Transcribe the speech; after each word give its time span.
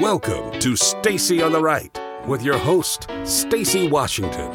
Welcome 0.00 0.58
to 0.60 0.76
Stacy 0.76 1.42
on 1.42 1.52
the 1.52 1.60
Right 1.60 1.94
with 2.26 2.42
your 2.42 2.56
host, 2.56 3.06
Stacy 3.24 3.86
Washington. 3.86 4.50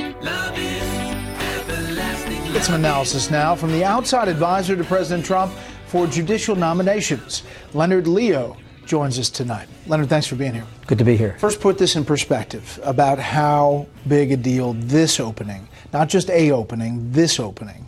Get 2.52 2.64
some 2.64 2.74
analysis 2.74 3.30
now 3.30 3.54
from 3.54 3.72
the 3.72 3.84
outside 3.84 4.28
advisor 4.28 4.76
to 4.76 4.84
President 4.84 5.24
Trump 5.24 5.54
for 5.86 6.08
judicial 6.08 6.56
nominations. 6.56 7.44
Leonard 7.76 8.08
Leo 8.08 8.58
joins 8.88 9.20
us 9.20 9.30
tonight. 9.30 9.68
Leonard, 9.86 10.10
thanks 10.10 10.26
for 10.26 10.36
being 10.36 10.56
here. 10.56 10.66
Good 10.88 10.98
to 10.98 11.04
be 11.04 11.16
here. 11.16 11.38
First, 11.38 11.62
put 11.62 11.78
this 11.78 11.96
in 11.96 12.06
perspective 12.06 12.80
about 12.82 13.20
how 13.20 13.86
big 14.08 14.32
a 14.32 14.38
deal 14.38 14.74
this 14.74 15.20
opening, 15.20 15.68
not 15.94 16.10
just 16.10 16.32
a 16.32 16.50
opening, 16.50 17.12
this 17.12 17.40
opening 17.40 17.86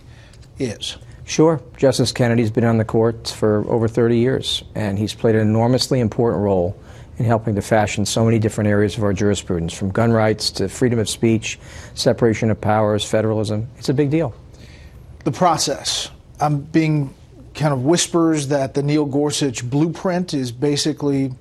is. 0.60 0.98
Sure. 1.26 1.60
Justice 1.76 2.12
Kennedy's 2.12 2.52
been 2.52 2.66
on 2.66 2.78
the 2.78 2.86
court 2.86 3.30
for 3.30 3.68
over 3.68 3.88
30 3.88 4.16
years, 4.16 4.64
and 4.76 5.00
he's 5.00 5.16
played 5.16 5.34
an 5.34 5.42
enormously 5.42 6.00
important 6.00 6.44
role 6.44 6.80
in 7.18 7.26
helping 7.26 7.56
to 7.56 7.62
fashion 7.62 8.06
so 8.06 8.24
many 8.24 8.40
different 8.40 8.68
areas 8.70 8.98
of 8.98 9.04
our 9.04 9.14
jurisprudence, 9.14 9.74
from 9.74 9.90
gun 9.90 10.12
rights 10.12 10.52
to 10.52 10.70
freedom 10.70 11.00
of 11.00 11.10
speech, 11.10 11.60
separation 11.96 12.52
of 12.52 12.62
powers, 12.62 13.04
federalism. 13.04 13.68
It's 13.78 13.90
a 13.90 13.94
big 13.94 14.12
deal. 14.12 14.34
The 15.24 15.32
process. 15.32 16.10
I'm 16.40 16.62
being 16.62 17.14
kind 17.56 17.74
of 17.74 17.84
whispers 17.84 18.50
that 18.50 18.76
the 18.76 18.84
Neil 18.84 19.06
Gorsuch 19.06 19.68
blueprint 19.68 20.34
is 20.34 20.52
basically 20.52 21.34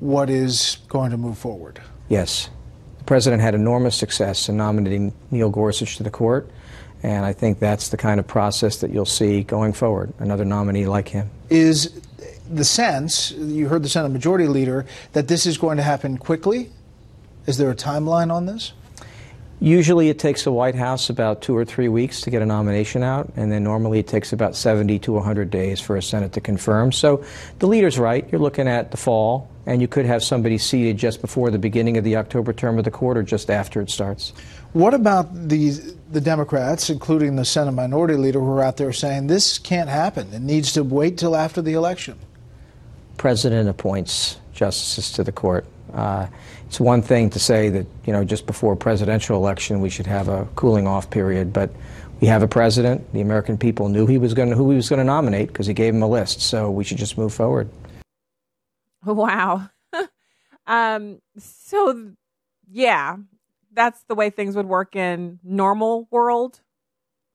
what 0.00 0.28
is 0.28 0.78
going 0.88 1.12
to 1.12 1.16
move 1.16 1.38
forward. 1.38 1.80
Yes. 2.08 2.50
The 2.98 3.04
president 3.04 3.40
had 3.40 3.54
enormous 3.54 3.94
success 3.94 4.48
in 4.48 4.56
nominating 4.56 5.14
Neil 5.30 5.48
Gorsuch 5.48 5.96
to 5.98 6.02
the 6.02 6.10
court, 6.10 6.50
and 7.02 7.24
I 7.24 7.32
think 7.32 7.60
that's 7.60 7.88
the 7.88 7.96
kind 7.96 8.18
of 8.18 8.26
process 8.26 8.78
that 8.78 8.90
you'll 8.90 9.06
see 9.06 9.42
going 9.42 9.72
forward, 9.72 10.12
another 10.18 10.44
nominee 10.44 10.86
like 10.86 11.08
him. 11.08 11.30
Is 11.48 12.00
the 12.50 12.64
sense, 12.64 13.30
you 13.32 13.68
heard 13.68 13.82
the 13.82 13.88
Senate 13.88 14.10
Majority 14.10 14.46
Leader, 14.46 14.86
that 15.12 15.28
this 15.28 15.46
is 15.46 15.56
going 15.56 15.76
to 15.76 15.82
happen 15.82 16.18
quickly? 16.18 16.70
Is 17.46 17.58
there 17.58 17.70
a 17.70 17.74
timeline 17.74 18.32
on 18.32 18.46
this? 18.46 18.72
Usually 19.62 20.08
it 20.08 20.18
takes 20.18 20.44
the 20.44 20.52
White 20.52 20.74
House 20.74 21.10
about 21.10 21.42
two 21.42 21.54
or 21.54 21.66
three 21.66 21.88
weeks 21.88 22.22
to 22.22 22.30
get 22.30 22.40
a 22.40 22.46
nomination 22.46 23.02
out, 23.02 23.30
and 23.36 23.52
then 23.52 23.62
normally 23.62 23.98
it 23.98 24.06
takes 24.06 24.32
about 24.32 24.56
70 24.56 24.98
to 25.00 25.12
100 25.12 25.50
days 25.50 25.80
for 25.80 25.96
a 25.96 26.02
Senate 26.02 26.32
to 26.32 26.40
confirm. 26.40 26.92
So 26.92 27.22
the 27.58 27.66
leader's 27.66 27.98
right. 27.98 28.26
You're 28.32 28.40
looking 28.40 28.66
at 28.66 28.90
the 28.90 28.96
fall, 28.96 29.50
and 29.66 29.82
you 29.82 29.88
could 29.88 30.06
have 30.06 30.24
somebody 30.24 30.56
seated 30.56 30.96
just 30.96 31.20
before 31.20 31.50
the 31.50 31.58
beginning 31.58 31.98
of 31.98 32.04
the 32.04 32.16
October 32.16 32.54
term 32.54 32.78
of 32.78 32.84
the 32.84 32.90
court 32.90 33.18
or 33.18 33.22
just 33.22 33.50
after 33.50 33.82
it 33.82 33.90
starts. 33.90 34.32
What 34.72 34.94
about 34.94 35.48
the, 35.48 35.72
the 36.10 36.22
Democrats, 36.22 36.88
including 36.88 37.36
the 37.36 37.44
Senate 37.44 37.72
Minority 37.72 38.14
Leader, 38.14 38.40
who 38.40 38.52
are 38.52 38.62
out 38.62 38.78
there 38.78 38.94
saying 38.94 39.26
this 39.26 39.58
can't 39.58 39.90
happen? 39.90 40.32
It 40.32 40.40
needs 40.40 40.72
to 40.72 40.82
wait 40.82 41.18
till 41.18 41.36
after 41.36 41.60
the 41.60 41.74
election. 41.74 42.18
President 43.20 43.68
appoints 43.68 44.38
justices 44.54 45.12
to 45.12 45.22
the 45.22 45.30
court. 45.30 45.66
Uh, 45.92 46.26
it's 46.66 46.80
one 46.80 47.02
thing 47.02 47.28
to 47.28 47.38
say 47.38 47.68
that 47.68 47.86
you 48.06 48.14
know 48.14 48.24
just 48.24 48.46
before 48.46 48.72
a 48.72 48.76
presidential 48.78 49.36
election 49.36 49.82
we 49.82 49.90
should 49.90 50.06
have 50.06 50.28
a 50.28 50.48
cooling 50.56 50.86
off 50.86 51.10
period, 51.10 51.52
but 51.52 51.68
we 52.22 52.28
have 52.28 52.42
a 52.42 52.48
president. 52.48 53.12
The 53.12 53.20
American 53.20 53.58
people 53.58 53.90
knew 53.90 54.06
he 54.06 54.16
was 54.16 54.32
going 54.32 54.48
to, 54.48 54.56
who 54.56 54.70
he 54.70 54.76
was 54.76 54.88
going 54.88 55.00
to 55.00 55.04
nominate 55.04 55.48
because 55.48 55.66
he 55.66 55.74
gave 55.74 55.92
them 55.92 56.02
a 56.02 56.08
list. 56.08 56.40
So 56.40 56.70
we 56.70 56.82
should 56.82 56.96
just 56.96 57.18
move 57.18 57.34
forward. 57.34 57.68
Wow. 59.04 59.68
um, 60.66 61.20
so 61.36 62.12
yeah, 62.70 63.18
that's 63.70 64.02
the 64.04 64.14
way 64.14 64.30
things 64.30 64.56
would 64.56 64.64
work 64.64 64.96
in 64.96 65.40
normal 65.44 66.08
world, 66.10 66.62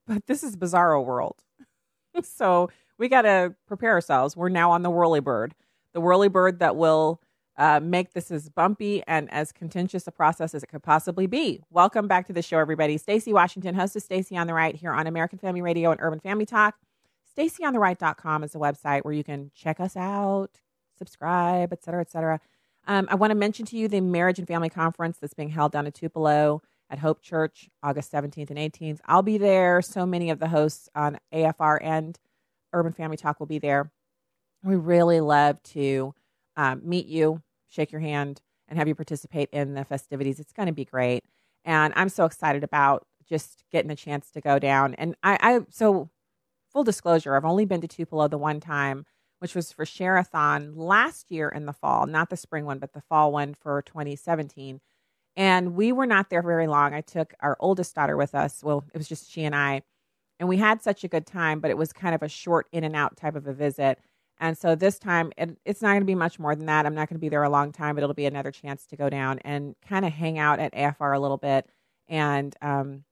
but 0.07 0.25
this 0.25 0.41
is 0.41 0.55
bizarro 0.55 1.05
world. 1.05 1.43
so 2.23 2.71
we 2.97 3.07
got 3.07 3.21
to 3.21 3.53
prepare 3.67 3.91
ourselves. 3.91 4.35
We're 4.35 4.49
now 4.49 4.71
on 4.71 4.81
the 4.81 4.89
whirly 4.89 5.19
bird, 5.19 5.53
the 5.95 6.01
whirly 6.01 6.27
bird 6.27 6.59
that 6.59 6.75
will 6.75 7.21
uh, 7.57 7.79
make 7.79 8.13
this 8.13 8.29
as 8.29 8.49
bumpy 8.49 9.01
and 9.07 9.31
as 9.31 9.53
contentious 9.53 10.05
a 10.05 10.11
process 10.11 10.53
as 10.53 10.61
it 10.61 10.67
could 10.67 10.83
possibly 10.83 11.25
be. 11.25 11.61
Welcome 11.71 12.07
back 12.07 12.27
to 12.27 12.33
the 12.33 12.41
show, 12.41 12.59
everybody. 12.59 12.97
Stacy 12.97 13.31
Washington, 13.31 13.73
host 13.73 13.95
of 13.95 14.03
Stacy 14.03 14.35
on 14.35 14.45
the 14.45 14.53
Right 14.53 14.75
here 14.75 14.91
on 14.91 15.07
American 15.07 15.39
Family 15.39 15.61
Radio 15.61 15.91
and 15.91 16.01
Urban 16.01 16.19
Family 16.19 16.45
Talk. 16.45 16.75
StacyOnTheRight.com 17.35 18.43
is 18.43 18.53
a 18.53 18.57
website 18.57 19.03
where 19.05 19.13
you 19.13 19.23
can 19.23 19.51
check 19.55 19.79
us 19.79 19.95
out, 19.95 20.59
subscribe, 20.97 21.71
et 21.71 21.81
cetera, 21.81 22.01
et 22.01 22.11
cetera. 22.11 22.41
Um, 22.87 23.07
I 23.09 23.15
want 23.15 23.31
to 23.31 23.35
mention 23.35 23.65
to 23.67 23.77
you 23.77 23.87
the 23.87 24.01
Marriage 24.01 24.37
and 24.37 24.47
Family 24.47 24.69
Conference 24.69 25.17
that's 25.17 25.33
being 25.33 25.49
held 25.49 25.71
down 25.71 25.85
in 25.85 25.93
Tupelo 25.93 26.61
at 26.89 26.99
Hope 26.99 27.21
Church, 27.21 27.69
August 27.81 28.11
17th 28.11 28.49
and 28.49 28.59
18th. 28.59 28.99
I'll 29.05 29.23
be 29.23 29.37
there. 29.37 29.81
So 29.81 30.05
many 30.05 30.29
of 30.29 30.39
the 30.39 30.49
hosts 30.49 30.89
on 30.93 31.19
AFR 31.33 31.79
and 31.81 32.19
Urban 32.73 32.91
Family 32.91 33.15
Talk 33.15 33.39
will 33.39 33.47
be 33.47 33.59
there. 33.59 33.91
We 34.65 34.75
really 34.75 35.21
love 35.21 35.61
to 35.63 36.15
um, 36.57 36.81
meet 36.83 37.05
you, 37.05 37.43
shake 37.69 37.91
your 37.91 38.01
hand, 38.01 38.41
and 38.67 38.79
have 38.79 38.87
you 38.87 38.95
participate 38.95 39.49
in 39.51 39.75
the 39.75 39.85
festivities. 39.85 40.39
It's 40.39 40.53
going 40.53 40.65
to 40.65 40.73
be 40.73 40.85
great. 40.85 41.23
And 41.63 41.93
I'm 41.95 42.09
so 42.09 42.25
excited 42.25 42.63
about 42.63 43.05
just 43.29 43.63
getting 43.71 43.91
a 43.91 43.95
chance 43.95 44.31
to 44.31 44.41
go 44.41 44.57
down. 44.57 44.95
And 44.95 45.15
I, 45.21 45.37
I 45.39 45.59
so 45.69 46.09
full 46.71 46.83
disclosure, 46.83 47.35
I've 47.35 47.45
only 47.45 47.65
been 47.65 47.81
to 47.81 47.87
Tupelo 47.87 48.27
the 48.27 48.39
one 48.39 48.59
time, 48.59 49.05
which 49.37 49.53
was 49.53 49.71
for 49.71 49.85
Share-a-thon 49.85 50.75
last 50.75 51.29
year 51.31 51.47
in 51.47 51.67
the 51.67 51.73
fall, 51.73 52.07
not 52.07 52.31
the 52.31 52.37
spring 52.37 52.65
one, 52.65 52.79
but 52.79 52.93
the 52.93 53.01
fall 53.01 53.31
one 53.31 53.53
for 53.53 53.83
2017. 53.83 54.81
And 55.35 55.75
we 55.75 55.91
were 55.91 56.07
not 56.07 56.31
there 56.31 56.41
very 56.41 56.65
long. 56.65 56.95
I 56.95 57.01
took 57.01 57.35
our 57.39 57.55
oldest 57.59 57.93
daughter 57.93 58.17
with 58.17 58.33
us. 58.33 58.63
Well, 58.63 58.83
it 58.93 58.97
was 58.97 59.07
just 59.07 59.29
she 59.29 59.43
and 59.43 59.55
I. 59.55 59.83
And 60.39 60.49
we 60.49 60.57
had 60.57 60.81
such 60.81 61.03
a 61.03 61.07
good 61.07 61.27
time, 61.27 61.59
but 61.59 61.69
it 61.69 61.77
was 61.77 61.93
kind 61.93 62.15
of 62.15 62.23
a 62.23 62.29
short 62.29 62.67
in 62.71 62.83
and 62.83 62.95
out 62.95 63.15
type 63.15 63.35
of 63.35 63.45
a 63.45 63.53
visit. 63.53 63.99
And 64.39 64.57
so 64.57 64.75
this 64.75 64.99
time, 64.99 65.31
it, 65.37 65.57
it's 65.65 65.81
not 65.81 65.91
going 65.91 66.01
to 66.01 66.05
be 66.05 66.15
much 66.15 66.39
more 66.39 66.55
than 66.55 66.65
that. 66.65 66.85
I'm 66.85 66.95
not 66.95 67.09
going 67.09 67.15
to 67.15 67.21
be 67.21 67.29
there 67.29 67.43
a 67.43 67.49
long 67.49 67.71
time, 67.71 67.95
but 67.95 68.03
it'll 68.03 68.13
be 68.13 68.25
another 68.25 68.51
chance 68.51 68.85
to 68.87 68.97
go 68.97 69.09
down 69.09 69.39
and 69.39 69.75
kind 69.87 70.05
of 70.05 70.11
hang 70.11 70.37
out 70.37 70.59
at 70.59 70.73
AFR 70.73 71.15
a 71.15 71.19
little 71.19 71.37
bit 71.37 71.69
and 72.07 72.55
um, 72.61 73.03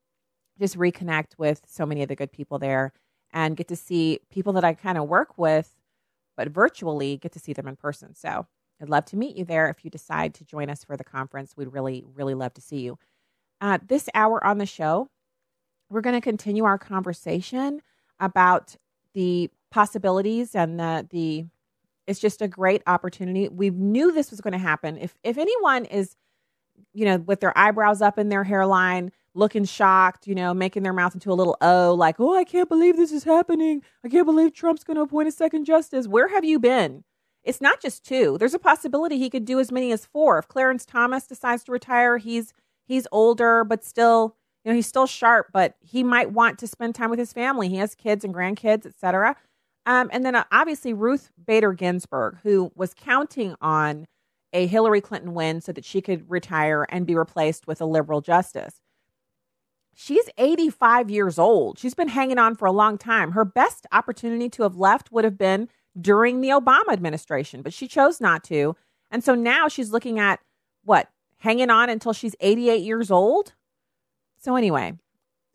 just 0.59 0.77
reconnect 0.77 1.37
with 1.37 1.61
so 1.65 1.85
many 1.85 2.03
of 2.03 2.09
the 2.09 2.15
good 2.15 2.31
people 2.31 2.59
there 2.59 2.91
and 3.31 3.57
get 3.57 3.67
to 3.69 3.75
see 3.75 4.19
people 4.31 4.53
that 4.53 4.63
I 4.63 4.73
kind 4.73 4.97
of 4.97 5.07
work 5.07 5.37
with, 5.37 5.73
but 6.35 6.49
virtually 6.49 7.17
get 7.17 7.31
to 7.33 7.39
see 7.39 7.53
them 7.53 7.67
in 7.67 7.75
person. 7.75 8.15
So 8.15 8.45
I'd 8.81 8.89
love 8.89 9.05
to 9.05 9.17
meet 9.17 9.37
you 9.37 9.45
there 9.45 9.69
if 9.69 9.83
you 9.83 9.89
decide 9.89 10.33
to 10.35 10.45
join 10.45 10.69
us 10.69 10.83
for 10.83 10.97
the 10.97 11.03
conference. 11.03 11.55
We'd 11.55 11.73
really, 11.73 12.03
really 12.13 12.33
love 12.33 12.53
to 12.55 12.61
see 12.61 12.81
you. 12.81 12.99
Uh, 13.61 13.79
this 13.85 14.09
hour 14.13 14.45
on 14.45 14.57
the 14.57 14.65
show, 14.65 15.07
we're 15.89 16.01
going 16.01 16.15
to 16.15 16.21
continue 16.21 16.65
our 16.65 16.77
conversation 16.77 17.81
about 18.19 18.75
the 19.13 19.49
possibilities 19.73 20.55
and 20.55 20.79
the 20.79 21.07
the 21.09 21.45
it's 22.05 22.19
just 22.19 22.41
a 22.41 22.47
great 22.47 22.83
opportunity. 22.85 23.47
We 23.49 23.69
knew 23.69 24.11
this 24.11 24.29
was 24.29 24.41
going 24.41 24.51
to 24.53 24.57
happen. 24.59 24.97
If 24.97 25.15
if 25.23 25.37
anyone 25.37 25.85
is, 25.85 26.15
you 26.93 27.05
know, 27.05 27.17
with 27.17 27.39
their 27.39 27.57
eyebrows 27.57 28.01
up 28.01 28.19
in 28.19 28.29
their 28.29 28.43
hairline, 28.43 29.11
looking 29.33 29.65
shocked, 29.65 30.27
you 30.27 30.35
know, 30.35 30.53
making 30.53 30.83
their 30.83 30.93
mouth 30.93 31.15
into 31.15 31.31
a 31.31 31.33
little 31.33 31.57
O, 31.61 31.93
like, 31.93 32.19
oh, 32.19 32.35
I 32.35 32.43
can't 32.43 32.69
believe 32.69 32.97
this 32.97 33.11
is 33.11 33.23
happening. 33.23 33.81
I 34.05 34.09
can't 34.09 34.25
believe 34.25 34.53
Trump's 34.53 34.83
going 34.83 34.95
to 34.95 35.03
appoint 35.03 35.27
a 35.27 35.31
second 35.31 35.65
justice. 35.65 36.07
Where 36.07 36.27
have 36.29 36.45
you 36.45 36.59
been? 36.59 37.03
It's 37.43 37.61
not 37.61 37.81
just 37.81 38.05
two. 38.05 38.37
There's 38.37 38.53
a 38.53 38.59
possibility 38.59 39.17
he 39.17 39.29
could 39.29 39.45
do 39.45 39.59
as 39.59 39.71
many 39.71 39.91
as 39.91 40.05
four. 40.05 40.37
If 40.37 40.47
Clarence 40.47 40.85
Thomas 40.85 41.25
decides 41.25 41.63
to 41.65 41.71
retire, 41.71 42.17
he's 42.17 42.53
he's 42.85 43.07
older, 43.11 43.63
but 43.63 43.83
still, 43.83 44.35
you 44.63 44.71
know, 44.71 44.75
he's 44.75 44.87
still 44.87 45.07
sharp, 45.07 45.47
but 45.51 45.75
he 45.81 46.03
might 46.03 46.31
want 46.31 46.59
to 46.59 46.67
spend 46.67 46.95
time 46.95 47.09
with 47.09 47.19
his 47.19 47.33
family. 47.33 47.69
He 47.69 47.77
has 47.77 47.95
kids 47.95 48.23
and 48.23 48.33
grandkids, 48.33 48.85
etc. 48.85 49.35
Um, 49.85 50.09
and 50.13 50.25
then 50.25 50.35
uh, 50.35 50.43
obviously 50.51 50.93
Ruth 50.93 51.31
Bader 51.45 51.73
Ginsburg, 51.73 52.37
who 52.43 52.71
was 52.75 52.93
counting 52.93 53.55
on 53.61 54.05
a 54.53 54.67
Hillary 54.67 55.01
Clinton 55.01 55.33
win 55.33 55.61
so 55.61 55.71
that 55.71 55.83
she 55.83 56.01
could 56.01 56.29
retire 56.29 56.85
and 56.89 57.05
be 57.05 57.15
replaced 57.15 57.67
with 57.67 57.81
a 57.81 57.85
liberal 57.85 58.21
justice. 58.21 58.75
She's 59.95 60.29
85 60.37 61.09
years 61.09 61.37
old. 61.37 61.77
She's 61.77 61.93
been 61.93 62.07
hanging 62.07 62.39
on 62.39 62.55
for 62.55 62.65
a 62.65 62.71
long 62.71 62.97
time. 62.97 63.31
Her 63.31 63.45
best 63.45 63.85
opportunity 63.91 64.49
to 64.49 64.63
have 64.63 64.75
left 64.75 65.11
would 65.11 65.23
have 65.23 65.37
been 65.37 65.69
during 65.99 66.41
the 66.41 66.49
Obama 66.49 66.91
administration, 66.91 67.61
but 67.61 67.73
she 67.73 67.87
chose 67.87 68.19
not 68.19 68.43
to. 68.45 68.75
And 69.11 69.23
so 69.23 69.35
now 69.35 69.67
she's 69.67 69.91
looking 69.91 70.19
at 70.19 70.39
what, 70.83 71.09
hanging 71.37 71.69
on 71.69 71.89
until 71.89 72.13
she's 72.13 72.35
88 72.39 72.81
years 72.81 73.11
old? 73.11 73.53
So, 74.39 74.55
anyway, 74.55 74.93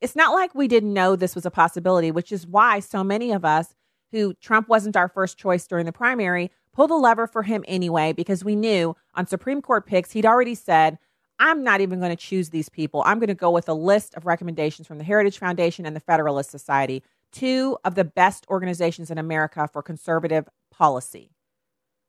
it's 0.00 0.16
not 0.16 0.32
like 0.32 0.54
we 0.54 0.68
didn't 0.68 0.94
know 0.94 1.16
this 1.16 1.34
was 1.34 1.44
a 1.44 1.50
possibility, 1.50 2.10
which 2.10 2.30
is 2.30 2.46
why 2.46 2.80
so 2.80 3.02
many 3.02 3.32
of 3.32 3.44
us 3.44 3.74
who 4.12 4.34
Trump 4.34 4.68
wasn't 4.68 4.96
our 4.96 5.08
first 5.08 5.38
choice 5.38 5.66
during 5.66 5.86
the 5.86 5.92
primary, 5.92 6.50
pulled 6.72 6.90
a 6.90 6.94
lever 6.94 7.26
for 7.26 7.42
him 7.42 7.64
anyway 7.66 8.12
because 8.12 8.44
we 8.44 8.56
knew 8.56 8.96
on 9.14 9.26
Supreme 9.26 9.60
Court 9.60 9.86
picks, 9.86 10.12
he'd 10.12 10.26
already 10.26 10.54
said, 10.54 10.98
I'm 11.38 11.62
not 11.62 11.80
even 11.80 12.00
going 12.00 12.10
to 12.10 12.16
choose 12.16 12.50
these 12.50 12.68
people. 12.68 13.02
I'm 13.06 13.18
going 13.18 13.28
to 13.28 13.34
go 13.34 13.50
with 13.50 13.68
a 13.68 13.74
list 13.74 14.14
of 14.14 14.26
recommendations 14.26 14.88
from 14.88 14.98
the 14.98 15.04
Heritage 15.04 15.38
Foundation 15.38 15.86
and 15.86 15.94
the 15.94 16.00
Federalist 16.00 16.50
Society, 16.50 17.02
two 17.32 17.78
of 17.84 17.94
the 17.94 18.04
best 18.04 18.46
organizations 18.48 19.10
in 19.10 19.18
America 19.18 19.68
for 19.72 19.82
conservative 19.82 20.48
policy. 20.70 21.30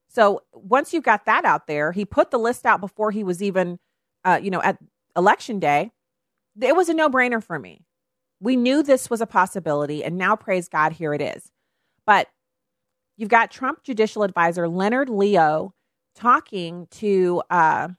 So 0.08 0.42
once 0.54 0.94
you've 0.94 1.04
got 1.04 1.26
that 1.26 1.46
out 1.46 1.68
there, 1.68 1.92
he 1.92 2.06
put 2.06 2.32
the 2.32 2.40
list 2.40 2.66
out 2.66 2.82
before 2.82 3.12
he 3.12 3.24
was 3.24 3.44
even, 3.44 3.78
uh, 4.26 4.40
you 4.42 4.50
know, 4.50 4.62
at 4.62 4.80
election 5.16 5.60
day. 5.60 5.92
It 6.60 6.76
was 6.76 6.90
a 6.90 6.94
no 6.94 7.10
brainer 7.10 7.44
for 7.44 7.60
me. 7.60 7.86
We 8.40 8.56
knew 8.56 8.82
this 8.82 9.10
was 9.10 9.22
a 9.22 9.28
possibility, 9.28 10.04
and 10.04 10.18
now 10.18 10.36
praise 10.36 10.68
God, 10.68 10.94
here 10.94 11.14
it 11.14 11.22
is. 11.22 11.52
But 12.10 12.28
you've 13.18 13.30
got 13.30 13.52
Trump 13.52 13.84
judicial 13.84 14.24
advisor 14.24 14.68
Leonard 14.68 15.10
Leo 15.10 15.76
talking 16.16 16.88
to 16.90 17.44
uh, 17.52 17.90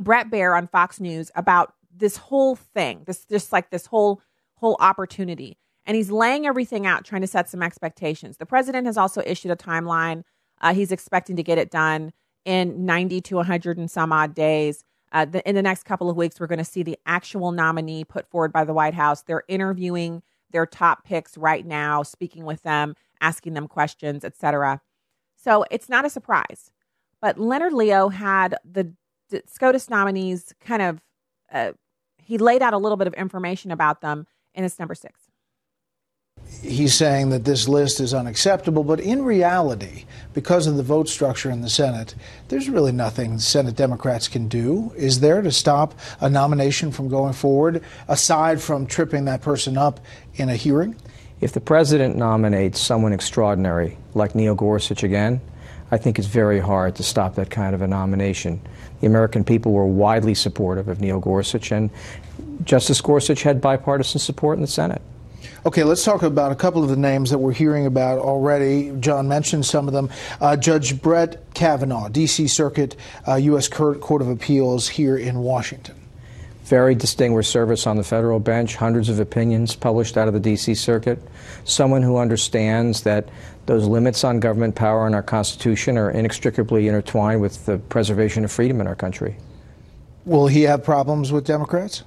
Bret 0.00 0.30
Baier 0.30 0.56
on 0.56 0.66
Fox 0.66 1.00
News 1.00 1.30
about 1.36 1.74
this 1.94 2.16
whole 2.16 2.56
thing, 2.56 3.02
this 3.06 3.26
just 3.26 3.52
like 3.52 3.68
this 3.68 3.84
whole 3.84 4.22
whole 4.54 4.78
opportunity. 4.80 5.58
And 5.84 5.94
he's 5.94 6.10
laying 6.10 6.46
everything 6.46 6.86
out, 6.86 7.04
trying 7.04 7.20
to 7.20 7.26
set 7.26 7.50
some 7.50 7.62
expectations. 7.62 8.38
The 8.38 8.46
president 8.46 8.86
has 8.86 8.96
also 8.96 9.22
issued 9.26 9.50
a 9.50 9.56
timeline. 9.56 10.22
Uh, 10.62 10.72
he's 10.72 10.90
expecting 10.90 11.36
to 11.36 11.42
get 11.42 11.58
it 11.58 11.70
done 11.70 12.14
in 12.46 12.86
90 12.86 13.20
to 13.20 13.36
100 13.36 13.76
and 13.76 13.90
some 13.90 14.12
odd 14.12 14.34
days. 14.34 14.82
Uh, 15.12 15.26
the, 15.26 15.46
in 15.46 15.54
the 15.54 15.62
next 15.62 15.82
couple 15.82 16.08
of 16.08 16.16
weeks, 16.16 16.40
we're 16.40 16.46
going 16.46 16.58
to 16.58 16.64
see 16.64 16.82
the 16.82 16.98
actual 17.04 17.52
nominee 17.52 18.02
put 18.02 18.30
forward 18.30 18.50
by 18.50 18.64
the 18.64 18.72
White 18.72 18.94
House. 18.94 19.20
They're 19.20 19.44
interviewing 19.46 20.22
their 20.52 20.64
top 20.64 21.04
picks 21.04 21.36
right 21.36 21.66
now, 21.66 22.02
speaking 22.02 22.46
with 22.46 22.62
them, 22.62 22.94
asking 23.20 23.54
them 23.54 23.68
questions, 23.68 24.24
etc. 24.24 24.80
So 25.36 25.64
it's 25.70 25.88
not 25.88 26.04
a 26.04 26.10
surprise. 26.10 26.70
But 27.20 27.38
Leonard 27.38 27.72
Leo 27.72 28.08
had 28.08 28.56
the, 28.64 28.92
SCOTUS 29.46 29.90
nominees 29.90 30.54
kind 30.60 30.82
of, 30.82 31.00
uh, 31.52 31.72
he 32.16 32.38
laid 32.38 32.62
out 32.62 32.74
a 32.74 32.78
little 32.78 32.96
bit 32.96 33.08
of 33.08 33.14
information 33.14 33.72
about 33.72 34.00
them 34.00 34.26
in 34.54 34.62
his 34.62 34.78
number 34.78 34.94
six 34.94 35.30
he's 36.62 36.94
saying 36.94 37.30
that 37.30 37.44
this 37.44 37.68
list 37.68 38.00
is 38.00 38.14
unacceptable, 38.14 38.84
but 38.84 39.00
in 39.00 39.24
reality, 39.24 40.04
because 40.34 40.66
of 40.66 40.76
the 40.76 40.82
vote 40.82 41.08
structure 41.08 41.50
in 41.50 41.60
the 41.60 41.68
Senate, 41.68 42.14
there's 42.48 42.68
really 42.68 42.92
nothing 42.92 43.38
Senate 43.38 43.76
Democrats 43.76 44.28
can 44.28 44.48
do, 44.48 44.92
is 44.96 45.20
there, 45.20 45.42
to 45.42 45.52
stop 45.52 45.94
a 46.20 46.28
nomination 46.28 46.92
from 46.92 47.08
going 47.08 47.32
forward, 47.32 47.82
aside 48.08 48.60
from 48.60 48.86
tripping 48.86 49.24
that 49.24 49.42
person 49.42 49.76
up 49.76 50.00
in 50.34 50.48
a 50.48 50.56
hearing? 50.56 50.96
If 51.40 51.52
the 51.52 51.60
president 51.60 52.16
nominates 52.16 52.80
someone 52.80 53.12
extraordinary, 53.12 53.98
like 54.14 54.34
Neil 54.34 54.54
Gorsuch 54.54 55.02
again, 55.02 55.40
I 55.90 55.98
think 55.98 56.18
it's 56.18 56.28
very 56.28 56.60
hard 56.60 56.96
to 56.96 57.02
stop 57.02 57.34
that 57.34 57.50
kind 57.50 57.74
of 57.74 57.82
a 57.82 57.86
nomination. 57.86 58.60
The 59.00 59.06
American 59.06 59.44
people 59.44 59.72
were 59.72 59.86
widely 59.86 60.34
supportive 60.34 60.88
of 60.88 61.00
Neil 61.00 61.20
Gorsuch, 61.20 61.72
and 61.72 61.90
Justice 62.64 63.00
Gorsuch 63.02 63.42
had 63.42 63.60
bipartisan 63.60 64.18
support 64.18 64.56
in 64.56 64.62
the 64.62 64.66
Senate. 64.66 65.02
Okay, 65.66 65.84
let's 65.84 66.04
talk 66.04 66.22
about 66.22 66.52
a 66.52 66.54
couple 66.54 66.82
of 66.82 66.88
the 66.88 66.96
names 66.96 67.30
that 67.30 67.38
we're 67.38 67.52
hearing 67.52 67.86
about 67.86 68.18
already. 68.18 68.92
John 69.00 69.28
mentioned 69.28 69.66
some 69.66 69.88
of 69.88 69.92
them. 69.92 70.08
Uh, 70.40 70.56
Judge 70.56 71.00
Brett 71.02 71.52
Kavanaugh, 71.54 72.08
D.C. 72.08 72.48
Circuit, 72.48 72.96
uh, 73.28 73.34
U.S. 73.34 73.68
Court 73.68 74.22
of 74.22 74.28
Appeals 74.28 74.88
here 74.88 75.18
in 75.18 75.38
Washington. 75.40 75.95
Very 76.66 76.96
distinguished 76.96 77.50
service 77.50 77.86
on 77.86 77.96
the 77.96 78.02
federal 78.02 78.40
bench, 78.40 78.74
hundreds 78.74 79.08
of 79.08 79.20
opinions 79.20 79.76
published 79.76 80.16
out 80.16 80.26
of 80.26 80.34
the 80.34 80.40
D.C. 80.40 80.74
Circuit. 80.74 81.22
Someone 81.62 82.02
who 82.02 82.16
understands 82.16 83.02
that 83.02 83.28
those 83.66 83.86
limits 83.86 84.24
on 84.24 84.40
government 84.40 84.74
power 84.74 85.06
in 85.06 85.14
our 85.14 85.22
Constitution 85.22 85.96
are 85.96 86.10
inextricably 86.10 86.88
intertwined 86.88 87.40
with 87.40 87.66
the 87.66 87.78
preservation 87.78 88.44
of 88.44 88.50
freedom 88.50 88.80
in 88.80 88.88
our 88.88 88.96
country. 88.96 89.36
Will 90.24 90.48
he 90.48 90.62
have 90.62 90.82
problems 90.82 91.30
with 91.30 91.44
Democrats? 91.44 92.02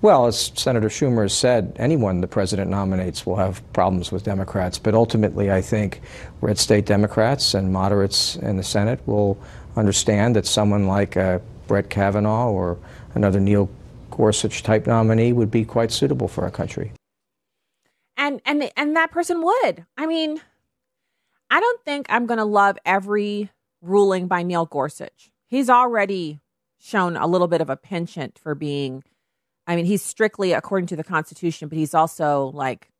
Well, 0.00 0.26
as 0.26 0.50
Senator 0.54 0.88
Schumer 0.88 1.22
has 1.22 1.34
said, 1.34 1.76
anyone 1.78 2.22
the 2.22 2.26
president 2.26 2.70
nominates 2.70 3.26
will 3.26 3.36
have 3.36 3.62
problems 3.74 4.10
with 4.10 4.24
Democrats. 4.24 4.78
But 4.78 4.94
ultimately, 4.94 5.52
I 5.52 5.60
think 5.60 6.00
red 6.40 6.58
state 6.58 6.86
Democrats 6.86 7.52
and 7.52 7.70
moderates 7.70 8.36
in 8.36 8.56
the 8.56 8.62
Senate 8.62 9.00
will 9.04 9.38
understand 9.76 10.36
that 10.36 10.46
someone 10.46 10.86
like 10.86 11.18
uh, 11.18 11.40
Brett 11.66 11.90
Kavanaugh 11.90 12.50
or 12.50 12.78
another 13.14 13.40
Neil 13.40 13.70
Gorsuch 14.10 14.62
type 14.62 14.86
nominee 14.86 15.32
would 15.32 15.50
be 15.50 15.64
quite 15.64 15.92
suitable 15.92 16.28
for 16.28 16.44
our 16.44 16.50
country. 16.50 16.92
And 18.16 18.40
and 18.46 18.70
and 18.76 18.96
that 18.96 19.10
person 19.10 19.42
would. 19.42 19.84
I 19.96 20.06
mean, 20.06 20.40
I 21.50 21.60
don't 21.60 21.84
think 21.84 22.06
I'm 22.08 22.26
going 22.26 22.38
to 22.38 22.44
love 22.44 22.78
every 22.84 23.50
ruling 23.82 24.28
by 24.28 24.42
Neil 24.42 24.66
Gorsuch. 24.66 25.30
He's 25.46 25.68
already 25.68 26.40
shown 26.78 27.16
a 27.16 27.26
little 27.26 27.48
bit 27.48 27.60
of 27.60 27.70
a 27.70 27.76
penchant 27.76 28.38
for 28.38 28.54
being 28.54 29.02
I 29.66 29.76
mean, 29.76 29.84
he's 29.84 30.02
strictly 30.02 30.52
according 30.52 30.88
to 30.88 30.96
the 30.96 31.04
Constitution, 31.04 31.68
but 31.68 31.78
he's 31.78 31.94
also 31.94 32.50
like, 32.54 32.90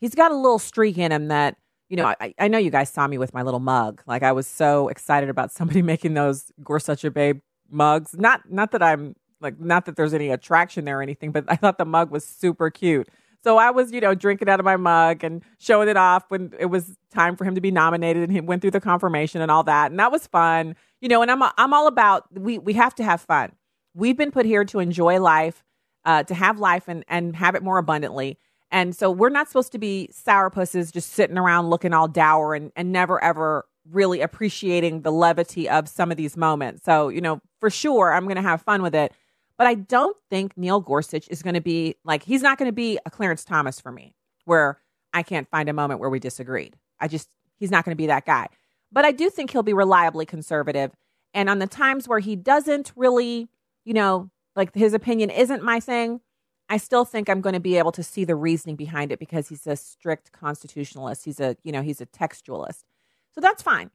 he's 0.00 0.14
got 0.14 0.32
a 0.32 0.36
little 0.36 0.58
streak 0.58 0.98
in 0.98 1.12
him 1.12 1.28
that, 1.28 1.56
you 1.88 1.96
know, 1.96 2.06
I, 2.20 2.34
I 2.38 2.48
know 2.48 2.58
you 2.58 2.70
guys 2.70 2.90
saw 2.90 3.06
me 3.06 3.18
with 3.18 3.32
my 3.32 3.42
little 3.42 3.60
mug. 3.60 4.02
Like, 4.06 4.22
I 4.22 4.32
was 4.32 4.46
so 4.46 4.88
excited 4.88 5.28
about 5.28 5.52
somebody 5.52 5.82
making 5.94 6.14
those 6.14 6.50
Gorsuch 6.62 7.04
Babe 7.12 7.40
mugs. 7.70 8.14
Not, 8.18 8.50
not 8.50 8.72
that 8.72 8.82
I'm 8.82 9.14
like, 9.40 9.58
not 9.60 9.86
that 9.86 9.96
there's 9.96 10.14
any 10.14 10.30
attraction 10.30 10.84
there 10.84 10.98
or 10.98 11.02
anything, 11.02 11.32
but 11.32 11.44
I 11.48 11.56
thought 11.56 11.78
the 11.78 11.84
mug 11.84 12.10
was 12.10 12.24
super 12.24 12.70
cute. 12.70 13.08
So 13.44 13.56
I 13.56 13.70
was, 13.70 13.92
you 13.92 14.00
know, 14.00 14.14
drinking 14.14 14.48
out 14.48 14.58
of 14.58 14.64
my 14.64 14.76
mug 14.76 15.22
and 15.22 15.42
showing 15.58 15.88
it 15.88 15.96
off 15.96 16.24
when 16.28 16.52
it 16.58 16.66
was 16.66 16.96
time 17.12 17.36
for 17.36 17.44
him 17.44 17.54
to 17.54 17.60
be 17.60 17.70
nominated, 17.70 18.24
and 18.24 18.32
he 18.32 18.40
went 18.40 18.62
through 18.62 18.72
the 18.72 18.80
confirmation 18.80 19.40
and 19.40 19.50
all 19.50 19.62
that, 19.64 19.90
and 19.90 20.00
that 20.00 20.10
was 20.10 20.26
fun, 20.26 20.74
you 21.00 21.08
know. 21.08 21.22
And 21.22 21.30
I'm 21.30 21.42
I'm 21.56 21.72
all 21.72 21.86
about 21.86 22.26
we 22.36 22.58
we 22.58 22.72
have 22.72 22.96
to 22.96 23.04
have 23.04 23.20
fun. 23.20 23.52
We've 23.94 24.16
been 24.16 24.32
put 24.32 24.44
here 24.44 24.64
to 24.64 24.80
enjoy 24.80 25.20
life 25.20 25.62
uh, 26.04 26.22
to 26.24 26.34
have 26.34 26.58
life 26.58 26.88
and, 26.88 27.04
and 27.06 27.36
have 27.36 27.54
it 27.54 27.62
more 27.62 27.78
abundantly. 27.78 28.38
And 28.70 28.96
so 28.96 29.10
we're 29.10 29.28
not 29.28 29.48
supposed 29.48 29.72
to 29.72 29.78
be 29.78 30.08
sourpusses 30.12 30.92
just 30.92 31.12
sitting 31.12 31.38
around 31.38 31.70
looking 31.70 31.92
all 31.92 32.08
dour 32.08 32.54
and, 32.54 32.72
and 32.76 32.92
never 32.92 33.22
ever 33.22 33.66
really 33.90 34.20
appreciating 34.20 35.02
the 35.02 35.12
levity 35.12 35.68
of 35.68 35.88
some 35.88 36.10
of 36.10 36.16
these 36.16 36.36
moments. 36.36 36.84
So, 36.84 37.08
you 37.08 37.20
know, 37.20 37.40
for 37.60 37.70
sure, 37.70 38.12
I'm 38.12 38.26
to 38.28 38.42
have 38.42 38.62
fun 38.62 38.82
with 38.82 38.94
it. 38.94 39.12
But 39.58 39.66
I 39.66 39.74
don't 39.74 40.16
think 40.30 40.56
Neil 40.56 40.80
Gorsuch 40.80 41.28
is 41.28 41.42
going 41.42 41.54
to 41.54 41.60
be 41.60 41.96
like, 42.04 42.22
he's 42.22 42.42
not 42.42 42.56
going 42.58 42.68
to 42.68 42.74
be 42.74 42.98
a 43.04 43.10
Clarence 43.10 43.44
Thomas 43.44 43.80
for 43.80 43.92
me, 43.92 44.14
where 44.44 44.80
I 45.12 45.22
can't 45.24 45.50
find 45.50 45.68
a 45.68 45.72
moment 45.72 46.00
where 46.00 46.08
we 46.08 46.20
disagreed. 46.20 46.76
I 47.00 47.08
just, 47.08 47.28
he's 47.58 47.70
not 47.70 47.84
going 47.84 47.92
to 47.92 48.00
be 48.00 48.06
that 48.06 48.24
guy. 48.24 48.48
But 48.92 49.04
I 49.04 49.12
do 49.12 49.28
think 49.28 49.50
he'll 49.50 49.62
be 49.64 49.74
reliably 49.74 50.24
conservative. 50.24 50.92
And 51.34 51.50
on 51.50 51.58
the 51.58 51.66
times 51.66 52.08
where 52.08 52.20
he 52.20 52.36
doesn't 52.36 52.92
really, 52.96 53.48
you 53.84 53.94
know, 53.94 54.30
like 54.54 54.74
his 54.74 54.94
opinion 54.94 55.30
isn't 55.30 55.62
my 55.62 55.80
thing, 55.80 56.20
I 56.68 56.76
still 56.76 57.04
think 57.04 57.28
I'm 57.28 57.40
going 57.40 57.54
to 57.54 57.60
be 57.60 57.78
able 57.78 57.92
to 57.92 58.02
see 58.02 58.24
the 58.24 58.36
reasoning 58.36 58.76
behind 58.76 59.10
it 59.10 59.18
because 59.18 59.48
he's 59.48 59.66
a 59.66 59.76
strict 59.76 60.32
constitutionalist. 60.32 61.24
He's 61.24 61.40
a, 61.40 61.56
you 61.64 61.72
know, 61.72 61.82
he's 61.82 62.00
a 62.00 62.06
textualist. 62.06 62.84
So 63.32 63.40
that's 63.40 63.62
fine. 63.62 63.90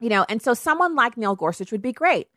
You 0.00 0.08
know, 0.10 0.26
and 0.28 0.42
so 0.42 0.54
someone 0.54 0.94
like 0.94 1.16
Neil 1.16 1.36
Gorsuch 1.36 1.72
would 1.72 1.82
be 1.82 1.92
great. 1.92 2.28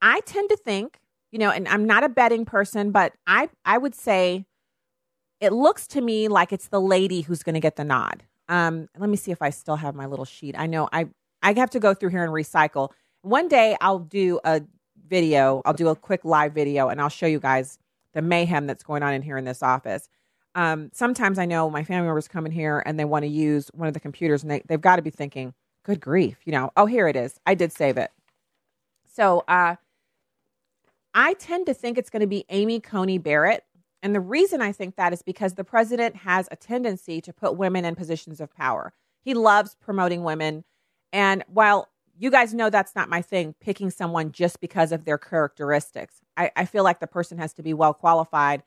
I 0.00 0.20
tend 0.20 0.48
to 0.48 0.56
think, 0.56 1.00
you 1.30 1.38
know, 1.38 1.50
and 1.50 1.68
I'm 1.68 1.84
not 1.84 2.04
a 2.04 2.08
betting 2.08 2.44
person, 2.44 2.90
but 2.90 3.12
I 3.26 3.48
I 3.64 3.78
would 3.78 3.94
say 3.94 4.46
it 5.40 5.52
looks 5.52 5.86
to 5.88 6.00
me 6.00 6.28
like 6.28 6.52
it's 6.52 6.68
the 6.68 6.80
lady 6.80 7.22
who's 7.22 7.42
going 7.42 7.54
to 7.54 7.60
get 7.60 7.76
the 7.76 7.84
nod. 7.84 8.24
Um, 8.48 8.88
let 8.98 9.08
me 9.08 9.16
see 9.16 9.30
if 9.30 9.40
I 9.40 9.50
still 9.50 9.76
have 9.76 9.94
my 9.94 10.06
little 10.06 10.24
sheet. 10.24 10.54
I 10.58 10.66
know 10.66 10.88
I 10.92 11.06
I 11.42 11.54
have 11.54 11.70
to 11.70 11.80
go 11.80 11.94
through 11.94 12.10
here 12.10 12.24
and 12.24 12.32
recycle. 12.32 12.90
One 13.22 13.48
day 13.48 13.76
I'll 13.80 13.98
do 13.98 14.40
a 14.44 14.62
video. 15.06 15.62
I'll 15.64 15.74
do 15.74 15.88
a 15.88 15.96
quick 15.96 16.24
live 16.24 16.52
video 16.52 16.88
and 16.88 17.00
I'll 17.00 17.08
show 17.08 17.26
you 17.26 17.40
guys 17.40 17.78
the 18.12 18.22
mayhem 18.22 18.66
that's 18.66 18.82
going 18.82 19.02
on 19.02 19.14
in 19.14 19.22
here 19.22 19.36
in 19.36 19.44
this 19.44 19.62
office. 19.62 20.08
Um, 20.54 20.90
sometimes 20.92 21.38
I 21.38 21.46
know 21.46 21.70
my 21.70 21.84
family 21.84 22.06
members 22.06 22.26
come 22.26 22.44
in 22.44 22.52
here 22.52 22.82
and 22.84 22.98
they 22.98 23.04
want 23.04 23.22
to 23.22 23.28
use 23.28 23.70
one 23.72 23.86
of 23.86 23.94
the 23.94 24.00
computers 24.00 24.42
and 24.42 24.50
they, 24.50 24.62
they've 24.66 24.80
got 24.80 24.96
to 24.96 25.02
be 25.02 25.10
thinking, 25.10 25.54
good 25.84 26.00
grief, 26.00 26.38
you 26.44 26.52
know, 26.52 26.70
oh, 26.76 26.86
here 26.86 27.06
it 27.06 27.16
is. 27.16 27.38
I 27.46 27.54
did 27.54 27.72
save 27.72 27.96
it. 27.96 28.10
So 29.06 29.44
uh, 29.46 29.76
I 31.14 31.34
tend 31.34 31.66
to 31.66 31.74
think 31.74 31.98
it's 31.98 32.10
going 32.10 32.20
to 32.20 32.26
be 32.26 32.44
Amy 32.48 32.80
Coney 32.80 33.18
Barrett. 33.18 33.64
And 34.02 34.14
the 34.14 34.20
reason 34.20 34.60
I 34.62 34.72
think 34.72 34.96
that 34.96 35.12
is 35.12 35.22
because 35.22 35.54
the 35.54 35.64
president 35.64 36.16
has 36.16 36.48
a 36.50 36.56
tendency 36.56 37.20
to 37.20 37.32
put 37.32 37.56
women 37.56 37.84
in 37.84 37.94
positions 37.94 38.40
of 38.40 38.54
power. 38.54 38.92
He 39.22 39.34
loves 39.34 39.76
promoting 39.80 40.24
women. 40.24 40.64
And 41.12 41.44
while 41.48 41.88
you 42.20 42.30
guys 42.30 42.52
know 42.52 42.68
that's 42.68 42.94
not 42.94 43.08
my 43.08 43.22
thing, 43.22 43.54
picking 43.60 43.90
someone 43.90 44.30
just 44.30 44.60
because 44.60 44.92
of 44.92 45.06
their 45.06 45.16
characteristics. 45.16 46.16
I, 46.36 46.50
I 46.54 46.66
feel 46.66 46.84
like 46.84 47.00
the 47.00 47.06
person 47.06 47.38
has 47.38 47.54
to 47.54 47.62
be 47.62 47.72
well 47.72 47.94
qualified 47.94 48.62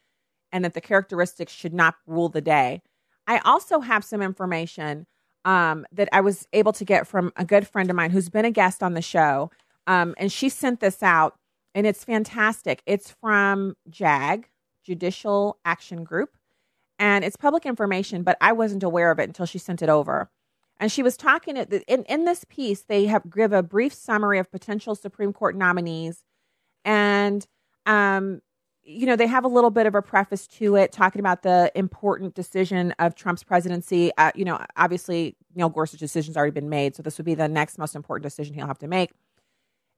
and 0.51 0.65
that 0.65 0.73
the 0.73 0.81
characteristics 0.81 1.53
should 1.53 1.73
not 1.73 1.95
rule 2.07 2.29
the 2.29 2.41
day. 2.41 2.81
I 3.27 3.37
also 3.39 3.79
have 3.79 4.03
some 4.03 4.23
information 4.23 5.05
um, 5.45 5.85
that 5.91 6.09
I 6.11 6.21
was 6.21 6.47
able 6.51 6.73
to 6.73 6.83
get 6.83 7.05
from 7.05 7.31
a 7.35 7.45
good 7.45 7.67
friend 7.67 7.91
of 7.91 7.95
mine 7.95 8.09
who's 8.09 8.29
been 8.29 8.45
a 8.45 8.51
guest 8.51 8.81
on 8.81 8.95
the 8.95 9.01
show. 9.03 9.51
Um, 9.85 10.15
and 10.17 10.31
she 10.31 10.49
sent 10.49 10.79
this 10.79 11.03
out, 11.03 11.37
and 11.75 11.87
it's 11.87 12.03
fantastic. 12.03 12.81
It's 12.85 13.11
from 13.11 13.75
JAG, 13.89 14.49
Judicial 14.83 15.57
Action 15.65 16.03
Group, 16.03 16.31
and 16.99 17.25
it's 17.25 17.35
public 17.35 17.65
information, 17.65 18.23
but 18.23 18.37
I 18.39 18.51
wasn't 18.51 18.83
aware 18.83 19.11
of 19.11 19.19
it 19.19 19.27
until 19.27 19.45
she 19.45 19.57
sent 19.57 19.81
it 19.81 19.89
over. 19.89 20.29
And 20.79 20.91
she 20.91 21.03
was 21.03 21.15
talking 21.15 21.55
in, 21.57 22.03
in 22.03 22.25
this 22.25 22.45
piece, 22.49 22.81
they 22.81 23.05
have 23.05 23.23
give 23.31 23.53
a 23.53 23.63
brief 23.63 23.93
summary 23.93 24.39
of 24.39 24.51
potential 24.51 24.95
Supreme 24.95 25.31
Court 25.31 25.55
nominees. 25.55 26.23
And, 26.83 27.45
um, 27.85 28.41
you 28.83 29.05
know, 29.05 29.15
they 29.15 29.27
have 29.27 29.45
a 29.45 29.47
little 29.47 29.69
bit 29.69 29.85
of 29.85 29.95
a 29.95 30.01
preface 30.01 30.45
to 30.47 30.75
it, 30.75 30.91
talking 30.91 31.19
about 31.19 31.43
the 31.43 31.71
important 31.73 32.33
decision 32.33 32.93
of 32.99 33.15
Trump's 33.15 33.43
presidency. 33.43 34.11
Uh, 34.17 34.31
you 34.35 34.43
know, 34.43 34.59
obviously, 34.75 35.37
Neil 35.55 35.69
Gorsuch's 35.69 35.99
decision's 35.99 36.35
already 36.35 36.51
been 36.51 36.69
made. 36.69 36.95
So 36.95 37.03
this 37.03 37.17
would 37.17 37.25
be 37.25 37.35
the 37.35 37.47
next 37.47 37.77
most 37.77 37.95
important 37.95 38.23
decision 38.23 38.53
he'll 38.53 38.67
have 38.67 38.79
to 38.79 38.87
make. 38.87 39.11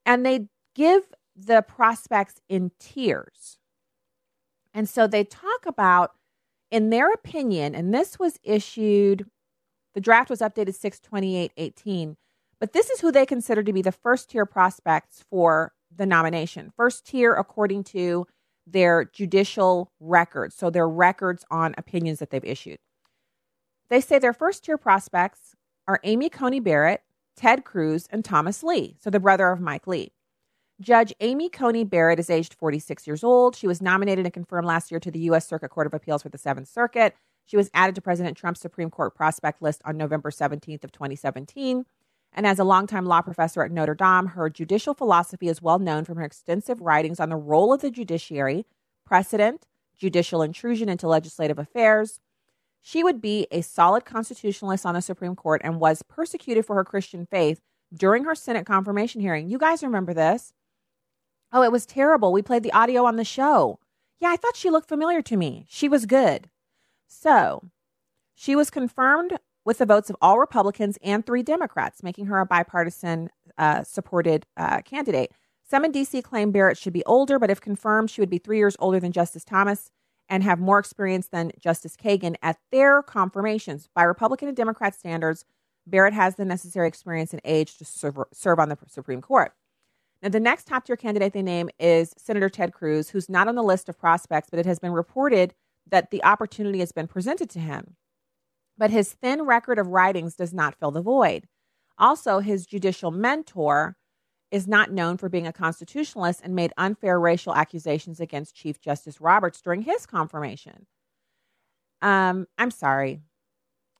And 0.06 0.24
they 0.26 0.48
give 0.76 1.04
the 1.36 1.62
prospects 1.62 2.42
in 2.48 2.72
tiers. 2.80 3.58
And 4.74 4.88
so 4.90 5.08
they 5.08 5.24
talk 5.24 5.66
about, 5.66 6.12
in 6.72 6.90
their 6.90 7.12
opinion, 7.12 7.76
and 7.76 7.94
this 7.94 8.20
was 8.20 8.40
issued 8.44 9.26
the 9.96 10.02
draft 10.02 10.30
was 10.30 10.42
updated 10.42 10.76
62818, 10.76 12.18
But 12.60 12.74
this 12.74 12.90
is 12.90 13.00
who 13.00 13.12
they 13.12 13.26
consider 13.26 13.64
to 13.64 13.74
be 13.74 13.82
the 13.82 13.94
first 13.94 14.30
tier 14.30 14.46
prospects 14.46 15.24
for 15.30 15.74
the 15.94 16.06
nomination. 16.06 16.72
First 16.76 17.06
tier, 17.06 17.34
according 17.34 17.86
to 17.86 18.28
their 18.68 19.06
judicial 19.06 19.92
records, 20.00 20.56
so 20.56 20.70
their 20.70 20.88
records 20.88 21.46
on 21.50 21.76
opinions 21.78 22.20
that 22.20 22.30
they've 22.30 22.44
issued. 22.44 22.80
They 23.90 24.02
say 24.02 24.20
their 24.20 24.34
first 24.34 24.66
tier 24.66 24.78
prospects 24.78 25.56
are 25.88 26.00
Amy 26.04 26.30
Coney 26.30 26.60
Barrett, 26.60 27.02
Ted 27.38 27.64
Cruz, 27.64 28.08
and 28.10 28.26
Thomas 28.26 28.64
Lee, 28.64 28.98
so 29.00 29.10
the 29.10 29.20
brother 29.20 29.50
of 29.50 29.62
Mike 29.62 29.88
Lee. 29.88 30.12
Judge 30.82 31.14
Amy 31.22 31.48
Coney 31.48 31.86
Barrett 31.86 32.20
is 32.20 32.30
aged 32.30 32.54
46 32.54 33.08
years 33.08 33.24
old. 33.24 33.56
She 33.56 33.68
was 33.68 33.82
nominated 33.82 34.26
and 34.26 34.34
confirmed 34.34 34.68
last 34.68 34.92
year 34.92 35.00
to 35.00 35.10
the 35.10 35.20
U.S. 35.20 35.48
Circuit 35.48 35.70
Court 35.70 35.88
of 35.88 35.94
Appeals 35.94 36.22
for 36.22 36.30
the 36.30 36.38
Seventh 36.38 36.68
Circuit. 36.68 37.16
She 37.46 37.56
was 37.56 37.70
added 37.74 37.96
to 37.96 38.02
President 38.02 38.36
Trump's 38.36 38.60
Supreme 38.60 38.90
Court 38.90 39.16
prospect 39.16 39.62
list 39.62 39.82
on 39.86 39.96
November 39.96 40.32
17th 40.32 40.84
of 40.84 40.92
2017. 40.92 41.86
And 42.34 42.46
as 42.46 42.60
a 42.60 42.66
longtime 42.66 43.06
law 43.06 43.22
professor 43.22 43.64
at 43.64 43.72
Notre 43.72 43.96
Dame, 43.96 44.28
her 44.28 44.50
judicial 44.50 44.94
philosophy 44.94 45.48
is 45.48 45.62
well 45.62 45.80
known 45.80 46.04
from 46.04 46.18
her 46.18 46.26
extensive 46.26 46.82
writings 46.82 47.22
on 47.22 47.30
the 47.30 47.38
role 47.38 47.72
of 47.72 47.80
the 47.80 47.90
judiciary, 47.90 48.66
precedent, 49.06 49.68
judicial 49.98 50.42
intrusion 50.42 50.90
into 50.90 51.08
legislative 51.08 51.58
affairs. 51.58 52.20
She 52.82 53.02
would 53.02 53.22
be 53.22 53.48
a 53.50 53.62
solid 53.62 54.04
constitutionalist 54.04 54.86
on 54.86 54.96
the 54.96 55.02
Supreme 55.02 55.38
Court 55.38 55.62
and 55.64 55.80
was 55.80 56.02
persecuted 56.02 56.66
for 56.66 56.76
her 56.76 56.84
Christian 56.84 57.26
faith 57.26 57.62
during 57.94 58.26
her 58.26 58.36
Senate 58.36 58.66
confirmation 58.66 59.22
hearing. 59.22 59.50
You 59.50 59.58
guys 59.58 59.82
remember 59.82 60.14
this? 60.14 60.52
Oh, 61.52 61.64
it 61.64 61.72
was 61.72 61.86
terrible. 61.86 62.32
We 62.32 62.42
played 62.42 62.64
the 62.64 62.74
audio 62.74 63.06
on 63.06 63.16
the 63.16 63.24
show. 63.24 63.80
Yeah, 64.20 64.30
I 64.30 64.38
thought 64.38 64.56
she 64.56 64.70
looked 64.70 64.90
familiar 64.90 65.22
to 65.22 65.38
me. 65.38 65.66
She 65.70 65.88
was 65.88 66.06
good. 66.06 66.50
So, 67.08 67.70
she 68.34 68.56
was 68.56 68.70
confirmed 68.70 69.38
with 69.64 69.80
the 69.80 69.86
votes 69.86 70.10
of 70.10 70.16
all 70.22 70.40
Republicans 70.40 70.98
and 71.02 71.26
three 71.26 71.44
Democrats, 71.44 72.04
making 72.04 72.28
her 72.28 72.40
a 72.40 72.46
bipartisan 72.46 73.30
uh, 73.58 73.84
supported 73.84 74.46
uh, 74.58 74.82
candidate. 74.82 75.32
Some 75.68 75.84
in 75.84 75.92
D.C. 75.92 76.22
claim 76.22 76.52
Barrett 76.52 76.78
should 76.78 76.94
be 76.94 77.06
older, 77.06 77.40
but 77.40 77.50
if 77.50 77.60
confirmed, 77.60 78.12
she 78.12 78.22
would 78.22 78.30
be 78.30 78.38
three 78.38 78.58
years 78.58 78.76
older 78.80 79.00
than 79.00 79.12
Justice 79.12 79.44
Thomas 79.44 79.90
and 80.30 80.44
have 80.44 80.60
more 80.60 80.80
experience 80.80 81.28
than 81.28 81.52
Justice 81.60 81.96
Kagan 81.96 82.36
at 82.42 82.58
their 82.72 83.02
confirmations. 83.02 83.90
By 83.94 84.04
Republican 84.04 84.48
and 84.48 84.58
Democrat 84.58 84.96
standards, 84.96 85.46
Barrett 85.88 86.14
has 86.14 86.36
the 86.36 86.46
necessary 86.46 86.88
experience 86.88 87.32
and 87.32 87.42
age 87.46 87.78
to 87.78 87.86
serve, 87.86 88.18
serve 88.34 88.60
on 88.60 88.70
the 88.70 88.78
Supreme 88.88 89.22
Court. 89.22 89.54
Now, 90.26 90.30
the 90.30 90.42
next 90.42 90.66
top 90.66 90.86
tier 90.86 90.98
candidate 90.98 91.34
they 91.34 91.44
name 91.44 91.70
is 91.80 92.14
Senator 92.18 92.50
Ted 92.50 92.74
Cruz, 92.74 93.10
who's 93.10 93.30
not 93.30 93.48
on 93.48 93.56
the 93.56 93.64
list 93.64 93.88
of 93.88 93.98
prospects, 93.98 94.50
but 94.50 94.60
it 94.60 94.66
has 94.66 94.80
been 94.80 94.92
reported 94.92 95.54
that 95.88 96.12
the 96.12 96.24
opportunity 96.24 96.80
has 96.80 96.92
been 96.92 97.08
presented 97.08 97.50
to 97.52 97.60
him 97.60 97.96
but 98.78 98.92
his 98.92 99.14
thin 99.14 99.44
record 99.44 99.80
of 99.80 99.88
writings 99.88 100.36
does 100.36 100.54
not 100.54 100.76
fill 100.76 100.92
the 100.92 101.02
void. 101.02 101.48
Also, 101.98 102.40
his 102.40 102.66
judicial 102.66 103.12
mentor 103.12 103.96
is 104.52 104.68
not 104.68 104.92
known 104.92 105.18
for 105.18 105.30
being 105.30 105.48
a 105.48 105.54
constitutionalist 105.54 106.42
and 106.44 106.56
made 106.56 106.74
unfair 106.78 107.20
racial 107.20 107.56
accusations 107.56 108.20
against 108.20 108.56
Chief 108.56 108.80
Justice 108.80 109.22
Roberts 109.22 109.62
during 109.62 109.82
his 109.82 110.06
confirmation. 110.06 110.88
Um, 112.02 112.48
I'm 112.58 112.72
sorry. 112.72 113.22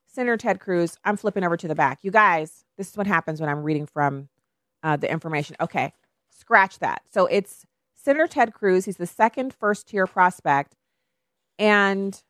Senator 0.06 0.36
Ted 0.36 0.60
Cruz, 0.60 0.96
I'm 1.04 1.16
flipping 1.16 1.44
over 1.44 1.56
to 1.56 1.68
the 1.68 1.74
back. 1.74 1.98
You 2.02 2.10
guys, 2.10 2.64
this 2.78 2.90
is 2.90 2.96
what 2.96 3.06
happens 3.06 3.40
when 3.40 3.50
I'm 3.50 3.62
reading 3.62 3.86
from 3.86 4.28
uh, 4.82 4.96
the 4.96 5.10
information. 5.10 5.56
Okay, 5.60 5.92
scratch 6.46 6.78
that. 6.78 7.02
So 7.12 7.26
it's 7.26 7.66
Senator 7.96 8.28
Ted 8.28 8.54
Cruz. 8.54 8.84
He's 8.84 8.98
the 8.98 9.06
second 9.06 9.52
first 9.52 9.88
tier 9.88 10.06
prospect. 10.06 10.76
And 11.58 12.22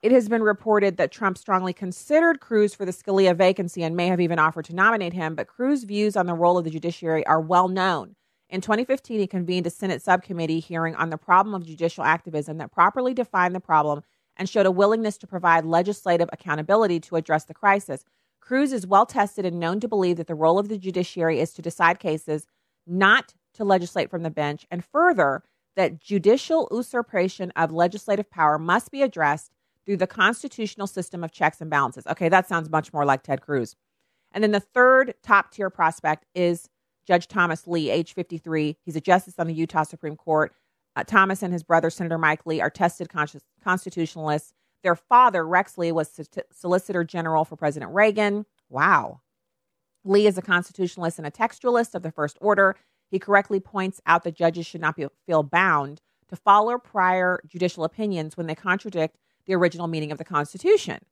it 0.00 0.12
has 0.12 0.28
been 0.28 0.44
reported 0.44 0.96
that 0.96 1.10
Trump 1.10 1.38
strongly 1.38 1.72
considered 1.72 2.38
Cruz 2.38 2.72
for 2.72 2.84
the 2.84 2.92
Scalia 2.92 3.34
vacancy 3.34 3.82
and 3.82 3.96
may 3.96 4.06
have 4.06 4.20
even 4.20 4.38
offered 4.38 4.64
to 4.66 4.76
nominate 4.76 5.12
him, 5.12 5.34
but 5.34 5.48
Cruz's 5.48 5.82
views 5.82 6.16
on 6.16 6.26
the 6.26 6.34
role 6.34 6.56
of 6.56 6.62
the 6.62 6.70
judiciary 6.70 7.26
are 7.26 7.40
well 7.40 7.66
known. 7.66 8.14
In 8.48 8.60
2015, 8.60 9.18
he 9.18 9.26
convened 9.26 9.66
a 9.66 9.70
Senate 9.70 10.00
subcommittee 10.00 10.60
hearing 10.60 10.94
on 10.94 11.10
the 11.10 11.18
problem 11.18 11.56
of 11.56 11.66
judicial 11.66 12.04
activism 12.04 12.58
that 12.58 12.70
properly 12.70 13.12
defined 13.12 13.56
the 13.56 13.60
problem 13.60 14.04
and 14.36 14.48
showed 14.48 14.66
a 14.66 14.70
willingness 14.70 15.18
to 15.18 15.26
provide 15.26 15.64
legislative 15.64 16.28
accountability 16.32 17.00
to 17.00 17.16
address 17.16 17.44
the 17.44 17.54
crisis. 17.54 18.04
Cruz 18.42 18.72
is 18.72 18.86
well 18.86 19.06
tested 19.06 19.46
and 19.46 19.60
known 19.60 19.78
to 19.80 19.88
believe 19.88 20.16
that 20.16 20.26
the 20.26 20.34
role 20.34 20.58
of 20.58 20.68
the 20.68 20.76
judiciary 20.76 21.38
is 21.40 21.54
to 21.54 21.62
decide 21.62 22.00
cases, 22.00 22.46
not 22.86 23.34
to 23.54 23.64
legislate 23.64 24.10
from 24.10 24.24
the 24.24 24.30
bench, 24.30 24.66
and 24.70 24.84
further, 24.84 25.44
that 25.76 26.00
judicial 26.00 26.68
usurpation 26.70 27.52
of 27.56 27.70
legislative 27.70 28.28
power 28.30 28.58
must 28.58 28.90
be 28.90 29.00
addressed 29.00 29.52
through 29.86 29.96
the 29.96 30.06
constitutional 30.06 30.86
system 30.86 31.22
of 31.24 31.30
checks 31.30 31.60
and 31.60 31.70
balances. 31.70 32.06
Okay, 32.06 32.28
that 32.28 32.48
sounds 32.48 32.68
much 32.68 32.92
more 32.92 33.04
like 33.04 33.22
Ted 33.22 33.40
Cruz. 33.40 33.76
And 34.32 34.42
then 34.42 34.50
the 34.50 34.60
third 34.60 35.14
top 35.22 35.52
tier 35.52 35.70
prospect 35.70 36.26
is 36.34 36.68
Judge 37.06 37.28
Thomas 37.28 37.66
Lee, 37.66 37.90
age 37.90 38.12
53. 38.12 38.76
He's 38.84 38.96
a 38.96 39.00
justice 39.00 39.34
on 39.38 39.46
the 39.46 39.54
Utah 39.54 39.84
Supreme 39.84 40.16
Court. 40.16 40.52
Uh, 40.94 41.04
Thomas 41.04 41.42
and 41.42 41.52
his 41.52 41.62
brother, 41.62 41.90
Senator 41.90 42.18
Mike 42.18 42.44
Lee, 42.44 42.60
are 42.60 42.70
tested 42.70 43.08
constitutionalists. 43.64 44.52
Their 44.82 44.96
father, 44.96 45.46
Rex 45.46 45.78
Lee, 45.78 45.92
was 45.92 46.18
Solicitor 46.52 47.04
General 47.04 47.44
for 47.44 47.56
President 47.56 47.92
Reagan. 47.92 48.46
Wow. 48.68 49.20
Lee 50.04 50.26
is 50.26 50.36
a 50.36 50.42
constitutionalist 50.42 51.18
and 51.18 51.26
a 51.26 51.30
textualist 51.30 51.94
of 51.94 52.02
the 52.02 52.10
First 52.10 52.36
Order. 52.40 52.76
He 53.10 53.18
correctly 53.18 53.60
points 53.60 54.00
out 54.06 54.24
that 54.24 54.34
judges 54.34 54.66
should 54.66 54.80
not 54.80 54.96
be, 54.96 55.06
feel 55.26 55.42
bound 55.42 56.00
to 56.28 56.36
follow 56.36 56.78
prior 56.78 57.40
judicial 57.46 57.84
opinions 57.84 58.36
when 58.36 58.46
they 58.46 58.54
contradict 58.54 59.18
the 59.46 59.54
original 59.54 59.86
meaning 59.86 60.10
of 60.10 60.18
the 60.18 60.24
Constitution. 60.24 61.04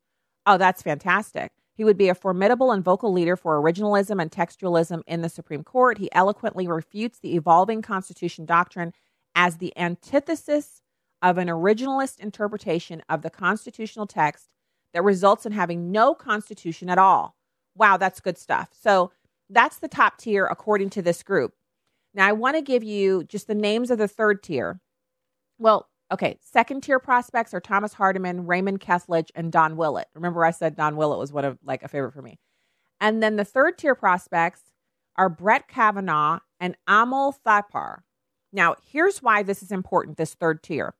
Oh, 0.46 0.56
that's 0.56 0.82
fantastic. 0.82 1.52
He 1.74 1.84
would 1.84 1.96
be 1.96 2.08
a 2.08 2.14
formidable 2.14 2.72
and 2.72 2.84
vocal 2.84 3.12
leader 3.12 3.36
for 3.36 3.60
originalism 3.60 4.20
and 4.20 4.30
textualism 4.30 5.02
in 5.06 5.20
the 5.20 5.28
Supreme 5.28 5.62
Court. 5.62 5.98
He 5.98 6.12
eloquently 6.12 6.66
refutes 6.66 7.18
the 7.18 7.36
evolving 7.36 7.82
Constitution 7.82 8.44
doctrine 8.44 8.92
as 9.34 9.58
the 9.58 9.76
antithesis 9.76 10.79
of 11.22 11.38
an 11.38 11.48
originalist 11.48 12.18
interpretation 12.20 13.02
of 13.08 13.22
the 13.22 13.30
constitutional 13.30 14.06
text 14.06 14.48
that 14.94 15.04
results 15.04 15.46
in 15.46 15.52
having 15.52 15.92
no 15.92 16.14
Constitution 16.14 16.90
at 16.90 16.98
all. 16.98 17.36
Wow, 17.76 17.96
that's 17.96 18.20
good 18.20 18.38
stuff. 18.38 18.70
So 18.72 19.12
that's 19.48 19.78
the 19.78 19.88
top 19.88 20.18
tier 20.18 20.46
according 20.46 20.90
to 20.90 21.02
this 21.02 21.22
group. 21.22 21.54
Now, 22.14 22.26
I 22.26 22.32
want 22.32 22.56
to 22.56 22.62
give 22.62 22.82
you 22.82 23.24
just 23.24 23.46
the 23.46 23.54
names 23.54 23.90
of 23.90 23.98
the 23.98 24.08
third 24.08 24.42
tier. 24.42 24.80
Well, 25.58 25.90
Okay, 26.12 26.38
second 26.40 26.82
tier 26.82 26.98
prospects 26.98 27.54
are 27.54 27.60
Thomas 27.60 27.92
Hardiman, 27.92 28.46
Raymond 28.46 28.80
Kethledge, 28.80 29.30
and 29.36 29.52
Don 29.52 29.76
Willett. 29.76 30.08
Remember, 30.14 30.44
I 30.44 30.50
said 30.50 30.74
Don 30.74 30.96
Willett 30.96 31.20
was 31.20 31.32
one 31.32 31.44
of 31.44 31.58
like 31.64 31.84
a 31.84 31.88
favorite 31.88 32.12
for 32.12 32.22
me. 32.22 32.40
And 33.00 33.22
then 33.22 33.36
the 33.36 33.44
third 33.44 33.78
tier 33.78 33.94
prospects 33.94 34.62
are 35.16 35.28
Brett 35.28 35.68
Kavanaugh 35.68 36.40
and 36.58 36.76
Amul 36.88 37.34
Thapar. 37.46 38.00
Now, 38.52 38.74
here's 38.90 39.22
why 39.22 39.44
this 39.44 39.62
is 39.62 39.70
important 39.70 40.16
this 40.16 40.34
third 40.34 40.64
tier. 40.64 40.94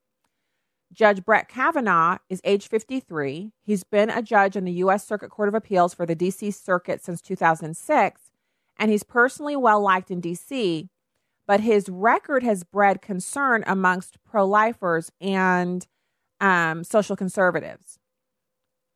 Judge 0.92 1.25
Brett 1.25 1.49
Kavanaugh 1.49 2.18
is 2.28 2.40
age 2.44 2.68
53. 2.68 3.52
He's 3.62 3.85
been 3.85 4.11
a 4.11 4.23
judge 4.23 4.56
in 4.56 4.64
the 4.64 4.73
U.S. 4.73 5.06
Circuit 5.06 5.30
Court 5.30 5.49
of 5.49 5.54
Appeals 5.54 5.94
for 5.94 6.04
the 6.04 6.14
D.C. 6.14 6.50
Circuit 6.50 7.02
since 7.04 7.20
2006, 7.20 8.20
and 8.76 8.90
he's 8.90 9.04
personally 9.04 9.56
well 9.56 9.80
liked 9.80 10.11
in 10.11 10.20
D.C 10.20 10.88
but 11.50 11.59
his 11.59 11.88
record 11.88 12.44
has 12.44 12.62
bred 12.62 13.02
concern 13.02 13.64
amongst 13.66 14.23
pro 14.23 14.47
lifers 14.47 15.11
and 15.20 15.85
um, 16.40 16.85
social 16.85 17.16
conservatives. 17.16 17.99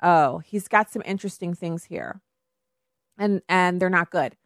Oh, 0.01 0.39
he's 0.39 0.69
got 0.69 0.89
some 0.89 1.03
interesting 1.05 1.55
things 1.55 1.87
here, 1.87 2.21
and 3.19 3.43
and 3.49 3.83
they're 3.83 3.91
not 3.91 4.13
good. 4.13 4.37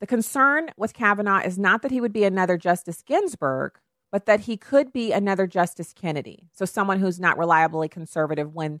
The 0.00 0.06
concern 0.06 0.68
with 0.76 0.92
Kavanaugh 0.92 1.40
is 1.40 1.58
not 1.58 1.80
that 1.80 1.92
he 1.92 2.00
would 2.02 2.12
be 2.12 2.24
another 2.24 2.58
Justice 2.58 3.00
Ginsburg, 3.00 3.78
but 4.12 4.26
that 4.26 4.40
he 4.40 4.56
could 4.56 4.92
be 4.92 5.10
another 5.10 5.46
Justice 5.46 5.92
Kennedy. 5.92 6.50
So 6.52 6.64
someone 6.66 7.00
who's 7.00 7.18
not 7.18 7.38
reliably 7.38 7.88
conservative 7.88 8.54
when 8.54 8.80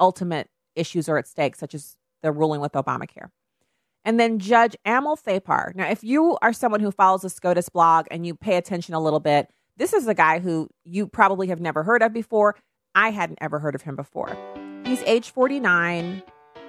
ultimate 0.00 0.48
issues 0.76 1.08
are 1.08 1.18
at 1.18 1.26
stake, 1.26 1.56
such 1.56 1.74
as 1.74 1.96
the 2.22 2.32
ruling 2.32 2.60
with 2.60 2.72
Obamacare. 2.72 3.30
And 4.04 4.18
then 4.18 4.38
Judge 4.38 4.76
Amul 4.86 5.20
Thapar. 5.20 5.74
Now, 5.74 5.90
if 5.90 6.02
you 6.04 6.38
are 6.40 6.52
someone 6.52 6.80
who 6.80 6.92
follows 6.92 7.22
the 7.22 7.28
SCOTUS 7.28 7.68
blog 7.68 8.06
and 8.10 8.24
you 8.24 8.34
pay 8.34 8.56
attention 8.56 8.94
a 8.94 9.00
little 9.00 9.20
bit, 9.20 9.50
this 9.76 9.92
is 9.92 10.06
a 10.06 10.14
guy 10.14 10.38
who 10.38 10.68
you 10.84 11.06
probably 11.06 11.48
have 11.48 11.60
never 11.60 11.82
heard 11.82 12.02
of 12.02 12.12
before. 12.12 12.56
I 12.94 13.10
hadn't 13.10 13.38
ever 13.40 13.58
heard 13.58 13.74
of 13.74 13.82
him 13.82 13.96
before. 13.96 14.36
He's 14.86 15.02
age 15.02 15.30
49. 15.30 16.22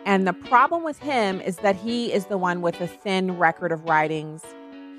And 0.05 0.27
the 0.27 0.33
problem 0.33 0.83
with 0.83 0.99
him 0.99 1.39
is 1.41 1.57
that 1.57 1.75
he 1.75 2.11
is 2.11 2.25
the 2.25 2.37
one 2.37 2.61
with 2.61 2.81
a 2.81 2.87
thin 2.87 3.37
record 3.37 3.71
of 3.71 3.83
writings. 3.85 4.43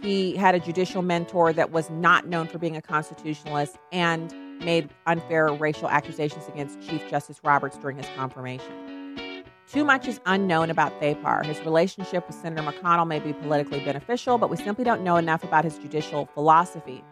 He 0.03 0.35
had 0.37 0.55
a 0.55 0.61
judicial 0.61 1.03
mentor 1.03 1.53
that 1.53 1.73
was 1.73 1.91
not 1.91 2.27
known 2.27 2.47
for 2.47 2.59
being 2.59 2.77
a 2.77 2.83
constitutionalist 2.83 3.77
and 3.93 4.35
made 4.65 4.89
unfair 5.07 5.53
racial 5.53 5.89
accusations 5.89 6.49
against 6.49 6.81
Chief 6.81 7.09
Justice 7.09 7.41
Roberts 7.45 7.77
during 7.77 7.97
his 7.99 8.07
confirmation. 8.17 9.45
Too 9.71 9.85
much 9.85 10.09
is 10.09 10.19
unknown 10.27 10.71
about 10.71 10.99
Thapar. 11.01 11.45
His 11.45 11.61
relationship 11.61 12.27
with 12.27 12.35
Senator 12.37 12.63
McConnell 12.63 13.07
may 13.07 13.21
be 13.21 13.33
politically 13.33 13.81
beneficial, 13.85 14.37
but 14.39 14.51
we 14.51 14.57
simply 14.57 14.85
don't 14.85 15.03
know 15.03 15.17
enough 15.17 15.45
about 15.45 15.65
his 15.65 15.79
judicial 15.79 16.27
philosophy. 16.35 17.05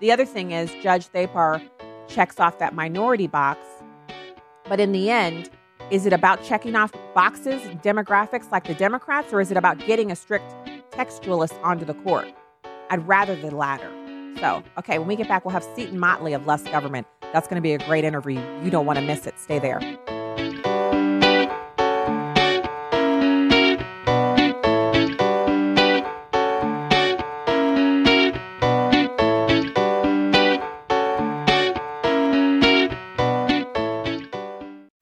The 0.00 0.12
other 0.12 0.24
thing 0.24 0.52
is, 0.52 0.72
Judge 0.82 1.08
Thapar 1.08 1.60
checks 2.06 2.40
off 2.40 2.58
that 2.58 2.72
minority 2.72 3.26
box, 3.26 3.60
but 4.64 4.80
in 4.80 4.92
the 4.92 5.10
end, 5.10 5.50
Is 5.90 6.04
it 6.04 6.12
about 6.12 6.44
checking 6.44 6.76
off 6.76 6.92
boxes, 7.14 7.62
demographics 7.82 8.52
like 8.52 8.64
the 8.64 8.74
Democrats, 8.74 9.32
or 9.32 9.40
is 9.40 9.50
it 9.50 9.56
about 9.56 9.78
getting 9.86 10.10
a 10.10 10.16
strict 10.16 10.54
textualist 10.98 11.56
onto 11.62 11.84
the 11.84 11.94
court? 11.94 12.26
I'd 12.90 13.06
rather 13.06 13.36
the 13.36 13.54
latter. 13.54 13.90
So, 14.40 14.64
okay, 14.78 14.98
when 14.98 15.06
we 15.06 15.14
get 15.14 15.28
back, 15.28 15.44
we'll 15.44 15.52
have 15.52 15.64
Seton 15.76 15.98
Motley 15.98 16.32
of 16.32 16.46
Less 16.46 16.62
Government. 16.64 17.06
That's 17.32 17.46
going 17.46 17.56
to 17.56 17.62
be 17.62 17.72
a 17.72 17.78
great 17.78 18.04
interview. 18.04 18.40
You 18.62 18.70
don't 18.70 18.86
want 18.86 18.98
to 18.98 19.04
miss 19.04 19.26
it. 19.26 19.38
Stay 19.38 19.58
there. 19.58 19.80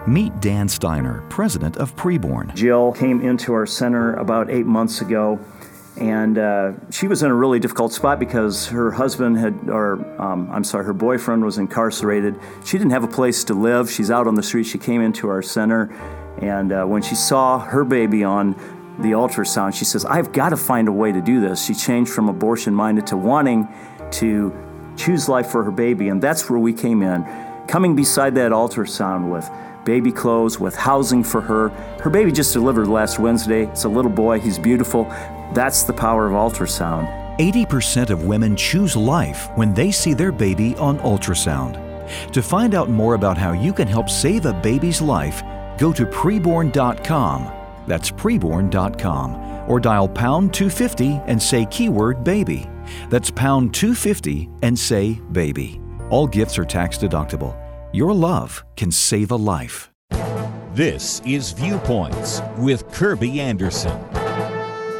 Meet 0.06 0.40
Dan 0.40 0.68
Steiner, 0.68 1.22
president 1.28 1.76
of 1.78 1.94
Preborn. 1.96 2.54
Jill 2.54 2.92
came 2.92 3.20
into 3.20 3.52
our 3.52 3.66
center 3.66 4.14
about 4.14 4.48
eight 4.48 4.64
months 4.64 5.00
ago, 5.00 5.38
and 5.98 6.38
uh, 6.38 6.72
she 6.90 7.08
was 7.08 7.22
in 7.22 7.30
a 7.30 7.34
really 7.34 7.58
difficult 7.58 7.92
spot 7.92 8.18
because 8.18 8.66
her 8.68 8.90
husband 8.90 9.38
had, 9.38 9.68
or 9.68 9.94
um, 10.20 10.50
I'm 10.50 10.64
sorry, 10.64 10.84
her 10.84 10.92
boyfriend 10.92 11.44
was 11.44 11.58
incarcerated. 11.58 12.38
She 12.64 12.76
didn't 12.78 12.90
have 12.90 13.04
a 13.04 13.08
place 13.08 13.44
to 13.44 13.54
live. 13.54 13.90
She's 13.90 14.10
out 14.10 14.26
on 14.26 14.34
the 14.34 14.42
street. 14.42 14.64
She 14.64 14.78
came 14.78 15.00
into 15.00 15.28
our 15.28 15.42
center, 15.42 15.90
and 16.42 16.72
uh, 16.72 16.84
when 16.84 17.02
she 17.02 17.14
saw 17.14 17.58
her 17.58 17.84
baby 17.84 18.24
on 18.24 18.52
the 18.98 19.12
ultrasound, 19.12 19.74
she 19.74 19.84
says, 19.84 20.04
I've 20.04 20.32
got 20.32 20.50
to 20.50 20.56
find 20.56 20.88
a 20.88 20.92
way 20.92 21.12
to 21.12 21.20
do 21.20 21.40
this. 21.40 21.64
She 21.64 21.74
changed 21.74 22.12
from 22.12 22.28
abortion 22.28 22.74
minded 22.74 23.06
to 23.08 23.16
wanting 23.16 23.68
to 24.12 24.54
choose 24.96 25.28
life 25.28 25.48
for 25.48 25.64
her 25.64 25.70
baby, 25.70 26.08
and 26.08 26.20
that's 26.20 26.48
where 26.48 26.58
we 26.58 26.72
came 26.72 27.02
in. 27.02 27.24
Coming 27.68 27.96
beside 27.96 28.34
that 28.36 28.52
ultrasound 28.52 29.30
with 29.30 29.50
baby 29.84 30.12
clothes, 30.12 30.58
with 30.58 30.74
housing 30.74 31.22
for 31.22 31.40
her. 31.40 31.68
Her 32.00 32.10
baby 32.10 32.32
just 32.32 32.52
delivered 32.52 32.88
last 32.88 33.18
Wednesday. 33.18 33.64
It's 33.66 33.84
a 33.84 33.88
little 33.88 34.10
boy, 34.10 34.40
he's 34.40 34.58
beautiful. 34.58 35.04
That's 35.54 35.82
the 35.82 35.92
power 35.92 36.26
of 36.26 36.32
ultrasound. 36.32 37.06
80% 37.38 38.10
of 38.10 38.24
women 38.24 38.56
choose 38.56 38.96
life 38.96 39.48
when 39.56 39.74
they 39.74 39.90
see 39.90 40.14
their 40.14 40.32
baby 40.32 40.74
on 40.76 40.98
ultrasound. 41.00 41.82
To 42.32 42.42
find 42.42 42.74
out 42.74 42.88
more 42.88 43.14
about 43.14 43.36
how 43.36 43.52
you 43.52 43.72
can 43.72 43.88
help 43.88 44.08
save 44.08 44.46
a 44.46 44.52
baby's 44.52 45.02
life, 45.02 45.42
go 45.78 45.92
to 45.92 46.06
preborn.com. 46.06 47.52
That's 47.86 48.10
preborn.com. 48.10 49.70
Or 49.70 49.80
dial 49.80 50.08
pound 50.08 50.54
250 50.54 51.20
and 51.26 51.42
say 51.42 51.66
keyword 51.66 52.24
baby. 52.24 52.68
That's 53.10 53.30
pound 53.30 53.74
250 53.74 54.48
and 54.62 54.78
say 54.78 55.20
baby. 55.32 55.80
All 56.10 56.26
gifts 56.26 56.58
are 56.58 56.64
tax 56.64 56.98
deductible. 56.98 57.56
Your 57.92 58.12
love 58.12 58.64
can 58.76 58.90
save 58.90 59.30
a 59.30 59.36
life. 59.36 59.90
This 60.72 61.20
is 61.24 61.52
Viewpoints 61.52 62.42
with 62.58 62.86
Kerby 62.88 63.38
Anderson. 63.38 63.98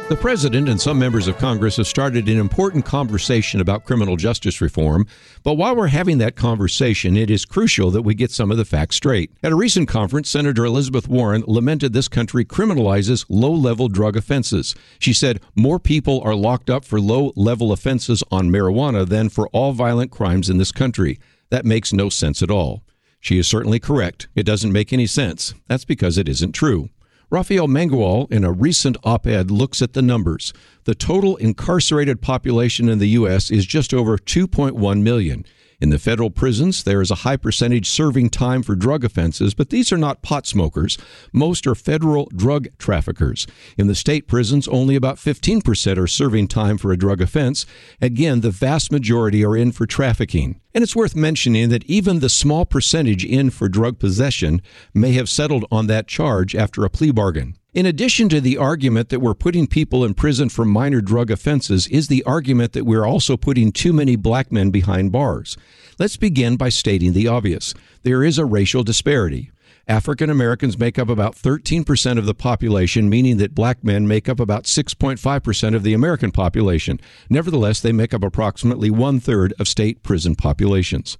The 0.09 0.15
President 0.15 0.69
and 0.69 0.79
some 0.79 0.97
members 0.97 1.27
of 1.27 1.37
Congress 1.37 1.75
have 1.75 1.85
started 1.85 2.29
an 2.29 2.39
important 2.39 2.85
conversation 2.85 3.59
about 3.59 3.83
criminal 3.83 4.15
justice 4.15 4.61
reform, 4.61 5.05
but 5.43 5.55
while 5.55 5.75
we're 5.75 5.87
having 5.87 6.17
that 6.19 6.37
conversation, 6.37 7.17
it 7.17 7.29
is 7.29 7.43
crucial 7.43 7.91
that 7.91 8.03
we 8.03 8.15
get 8.15 8.31
some 8.31 8.49
of 8.49 8.55
the 8.55 8.63
facts 8.63 8.95
straight. 8.95 9.31
At 9.43 9.51
a 9.51 9.55
recent 9.57 9.89
conference, 9.89 10.29
Senator 10.29 10.63
Elizabeth 10.63 11.09
Warren 11.09 11.43
lamented 11.45 11.91
this 11.91 12.07
country 12.07 12.45
criminalizes 12.45 13.25
low 13.27 13.51
level 13.51 13.89
drug 13.89 14.15
offenses. 14.15 14.75
She 14.97 15.11
said 15.11 15.41
more 15.55 15.77
people 15.77 16.21
are 16.21 16.35
locked 16.35 16.69
up 16.69 16.85
for 16.85 17.01
low 17.01 17.33
level 17.35 17.73
offenses 17.73 18.23
on 18.31 18.49
marijuana 18.49 19.05
than 19.05 19.27
for 19.27 19.49
all 19.49 19.73
violent 19.73 20.11
crimes 20.11 20.49
in 20.49 20.57
this 20.57 20.71
country. 20.71 21.19
That 21.49 21.65
makes 21.65 21.91
no 21.91 22.07
sense 22.07 22.41
at 22.41 22.49
all. 22.49 22.81
She 23.19 23.37
is 23.37 23.47
certainly 23.49 23.79
correct. 23.79 24.29
It 24.35 24.43
doesn't 24.43 24.71
make 24.71 24.93
any 24.93 25.05
sense. 25.05 25.53
That's 25.67 25.83
because 25.83 26.17
it 26.17 26.29
isn't 26.29 26.53
true. 26.53 26.91
Rafael 27.29 27.67
Mangual, 27.67 28.31
in 28.31 28.45
a 28.45 28.53
recent 28.53 28.95
op 29.03 29.27
ed, 29.27 29.51
looks 29.51 29.81
at 29.81 29.91
the 29.91 30.01
numbers. 30.01 30.53
The 30.85 30.95
total 30.95 31.35
incarcerated 31.35 32.21
population 32.21 32.87
in 32.87 32.99
the 32.99 33.09
U.S. 33.09 33.51
is 33.51 33.65
just 33.65 33.93
over 33.93 34.17
2.1 34.17 35.01
million. 35.01 35.45
In 35.79 35.91
the 35.91 35.99
federal 35.99 36.31
prisons, 36.31 36.83
there 36.83 37.03
is 37.03 37.11
a 37.11 37.21
high 37.21 37.37
percentage 37.37 37.87
serving 37.87 38.31
time 38.31 38.63
for 38.63 38.75
drug 38.75 39.05
offenses, 39.05 39.53
but 39.53 39.69
these 39.69 39.91
are 39.91 39.97
not 39.97 40.23
pot 40.23 40.47
smokers. 40.47 40.97
Most 41.31 41.67
are 41.67 41.75
federal 41.75 42.25
drug 42.35 42.69
traffickers. 42.79 43.45
In 43.77 43.85
the 43.85 43.93
state 43.93 44.27
prisons, 44.27 44.67
only 44.67 44.95
about 44.95 45.17
15% 45.17 45.97
are 45.99 46.07
serving 46.07 46.47
time 46.47 46.79
for 46.79 46.91
a 46.91 46.97
drug 46.97 47.21
offense. 47.21 47.67
Again, 48.01 48.41
the 48.41 48.49
vast 48.49 48.91
majority 48.91 49.45
are 49.45 49.55
in 49.55 49.71
for 49.71 49.85
trafficking. 49.85 50.59
And 50.73 50.83
it's 50.83 50.95
worth 50.95 51.15
mentioning 51.15 51.69
that 51.69 51.85
even 51.85 52.21
the 52.21 52.29
small 52.29 52.65
percentage 52.65 53.23
in 53.23 53.51
for 53.51 53.69
drug 53.69 53.99
possession 53.99 54.63
may 54.95 55.11
have 55.11 55.29
settled 55.29 55.65
on 55.71 55.85
that 55.85 56.07
charge 56.07 56.55
after 56.55 56.85
a 56.85 56.89
plea 56.89 57.11
bargain. 57.11 57.55
In 57.77 57.85
addition 57.85 58.27
to 58.29 58.41
the 58.41 58.57
argument 58.57 59.09
that 59.09 59.19
we're 59.19 59.35
putting 59.35 59.67
people 59.67 60.03
in 60.03 60.15
prison 60.15 60.49
for 60.49 60.65
minor 60.65 60.99
drug 60.99 61.29
offenses, 61.29 61.85
is 61.85 62.07
the 62.07 62.23
argument 62.23 62.73
that 62.73 62.85
we're 62.87 63.05
also 63.05 63.37
putting 63.37 63.71
too 63.71 63.93
many 63.93 64.15
black 64.15 64.51
men 64.51 64.71
behind 64.71 65.11
bars. 65.11 65.55
Let's 65.99 66.17
begin 66.17 66.57
by 66.57 66.69
stating 66.69 67.13
the 67.13 67.27
obvious 67.27 67.75
there 68.01 68.23
is 68.23 68.39
a 68.39 68.45
racial 68.45 68.83
disparity. 68.83 69.51
African 69.87 70.29
Americans 70.29 70.77
make 70.77 70.99
up 70.99 71.07
about 71.07 71.35
13% 71.35 72.17
of 72.17 72.25
the 72.25 72.33
population, 72.33 73.09
meaning 73.09 73.37
that 73.37 73.55
black 73.55 73.85
men 73.85 74.05
make 74.05 74.27
up 74.27 74.37
about 74.37 74.65
6.5% 74.65 75.75
of 75.75 75.83
the 75.83 75.93
American 75.93 76.29
population. 76.31 76.99
Nevertheless, 77.29 77.79
they 77.79 77.93
make 77.93 78.13
up 78.13 78.21
approximately 78.21 78.91
one 78.91 79.21
third 79.21 79.53
of 79.57 79.67
state 79.67 80.03
prison 80.03 80.35
populations. 80.35 81.17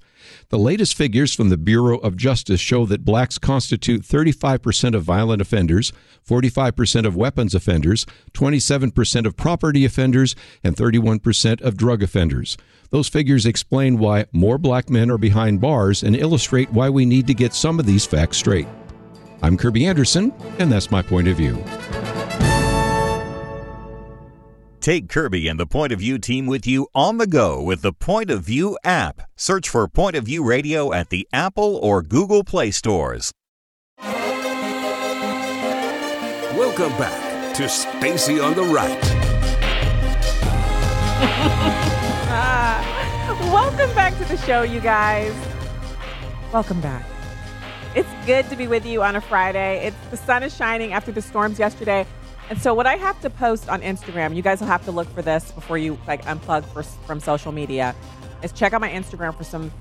The 0.49 0.59
latest 0.59 0.95
figures 0.95 1.33
from 1.33 1.47
the 1.47 1.57
Bureau 1.57 1.97
of 1.99 2.17
Justice 2.17 2.59
show 2.59 2.85
that 2.87 3.05
blacks 3.05 3.37
constitute 3.37 4.01
35% 4.01 4.95
of 4.95 5.03
violent 5.03 5.41
offenders, 5.41 5.93
45% 6.27 7.05
of 7.05 7.15
weapons 7.15 7.55
offenders, 7.55 8.05
27% 8.33 9.25
of 9.25 9.37
property 9.37 9.85
offenders, 9.85 10.35
and 10.61 10.75
31% 10.75 11.61
of 11.61 11.77
drug 11.77 12.03
offenders. 12.03 12.57
Those 12.89 13.09
figures 13.09 13.45
explain 13.45 13.97
why 13.97 14.25
more 14.31 14.57
black 14.57 14.89
men 14.89 15.11
are 15.11 15.17
behind 15.17 15.59
bars 15.59 16.03
and 16.03 16.15
illustrate 16.15 16.71
why 16.71 16.89
we 16.89 17.05
need 17.05 17.27
to 17.27 17.33
get 17.33 17.53
some 17.53 17.79
of 17.79 17.85
these 17.85 18.05
facts 18.05 18.37
straight. 18.37 18.67
I'm 19.41 19.57
Kerby 19.57 19.85
Anderson, 19.87 20.33
and 20.57 20.71
that's 20.71 20.89
my 20.89 21.01
point 21.01 21.27
of 21.27 21.37
view. 21.37 21.61
Take 24.79 25.07
Kerby 25.09 25.49
and 25.51 25.59
the 25.59 25.67
Point 25.67 25.91
of 25.91 25.99
View 25.99 26.17
team 26.17 26.45
with 26.45 26.65
you 26.65 26.87
on 26.95 27.17
the 27.17 27.27
go 27.27 27.61
with 27.61 27.81
the 27.81 27.91
Point 27.91 28.29
of 28.29 28.43
View 28.43 28.77
app. 28.85 29.19
Search 29.35 29.67
for 29.67 29.85
Point 29.89 30.15
of 30.15 30.23
View 30.23 30.45
Radio 30.45 30.93
at 30.93 31.09
the 31.09 31.27
Apple 31.33 31.75
or 31.75 32.01
Google 32.01 32.45
Play 32.45 32.71
stores. 32.71 33.33
Welcome 36.55 36.97
back 36.97 37.53
to 37.55 37.67
Stacy 37.67 38.39
on 38.39 38.53
the 38.53 38.63
Right. 38.63 39.03
Welcome 43.51 43.93
back 43.93 44.17
to 44.19 44.23
the 44.23 44.37
show, 44.37 44.61
you 44.61 44.79
guys. 44.79 45.35
Welcome 46.53 46.79
back. 46.79 47.05
It's 47.93 48.07
good 48.25 48.49
to 48.49 48.55
be 48.55 48.67
with 48.67 48.85
you 48.85 49.03
on 49.03 49.17
a 49.17 49.21
Friday. 49.21 49.85
It's 49.85 49.97
the 50.11 50.15
sun 50.15 50.43
is 50.43 50.55
shining 50.55 50.93
after 50.93 51.11
the 51.11 51.21
storms 51.21 51.59
yesterday. 51.59 52.07
And 52.49 52.57
so 52.57 52.73
what 52.73 52.87
I 52.87 52.95
have 52.95 53.19
to 53.23 53.29
post 53.29 53.67
on 53.67 53.81
Instagram, 53.81 54.33
you 54.33 54.41
guys 54.41 54.61
will 54.61 54.67
have 54.67 54.85
to 54.85 54.91
look 54.91 55.09
for 55.09 55.21
this 55.21 55.51
before 55.51 55.77
you 55.77 55.99
like 56.07 56.23
unplug 56.23 56.63
for, 56.71 56.83
from 56.83 57.19
social 57.19 57.51
media, 57.51 57.93
is 58.43 58.53
check 58.53 58.71
out 58.71 58.79
my 58.79 58.89
Instagram 58.89 59.37
for 59.37 59.43
some 59.43 59.73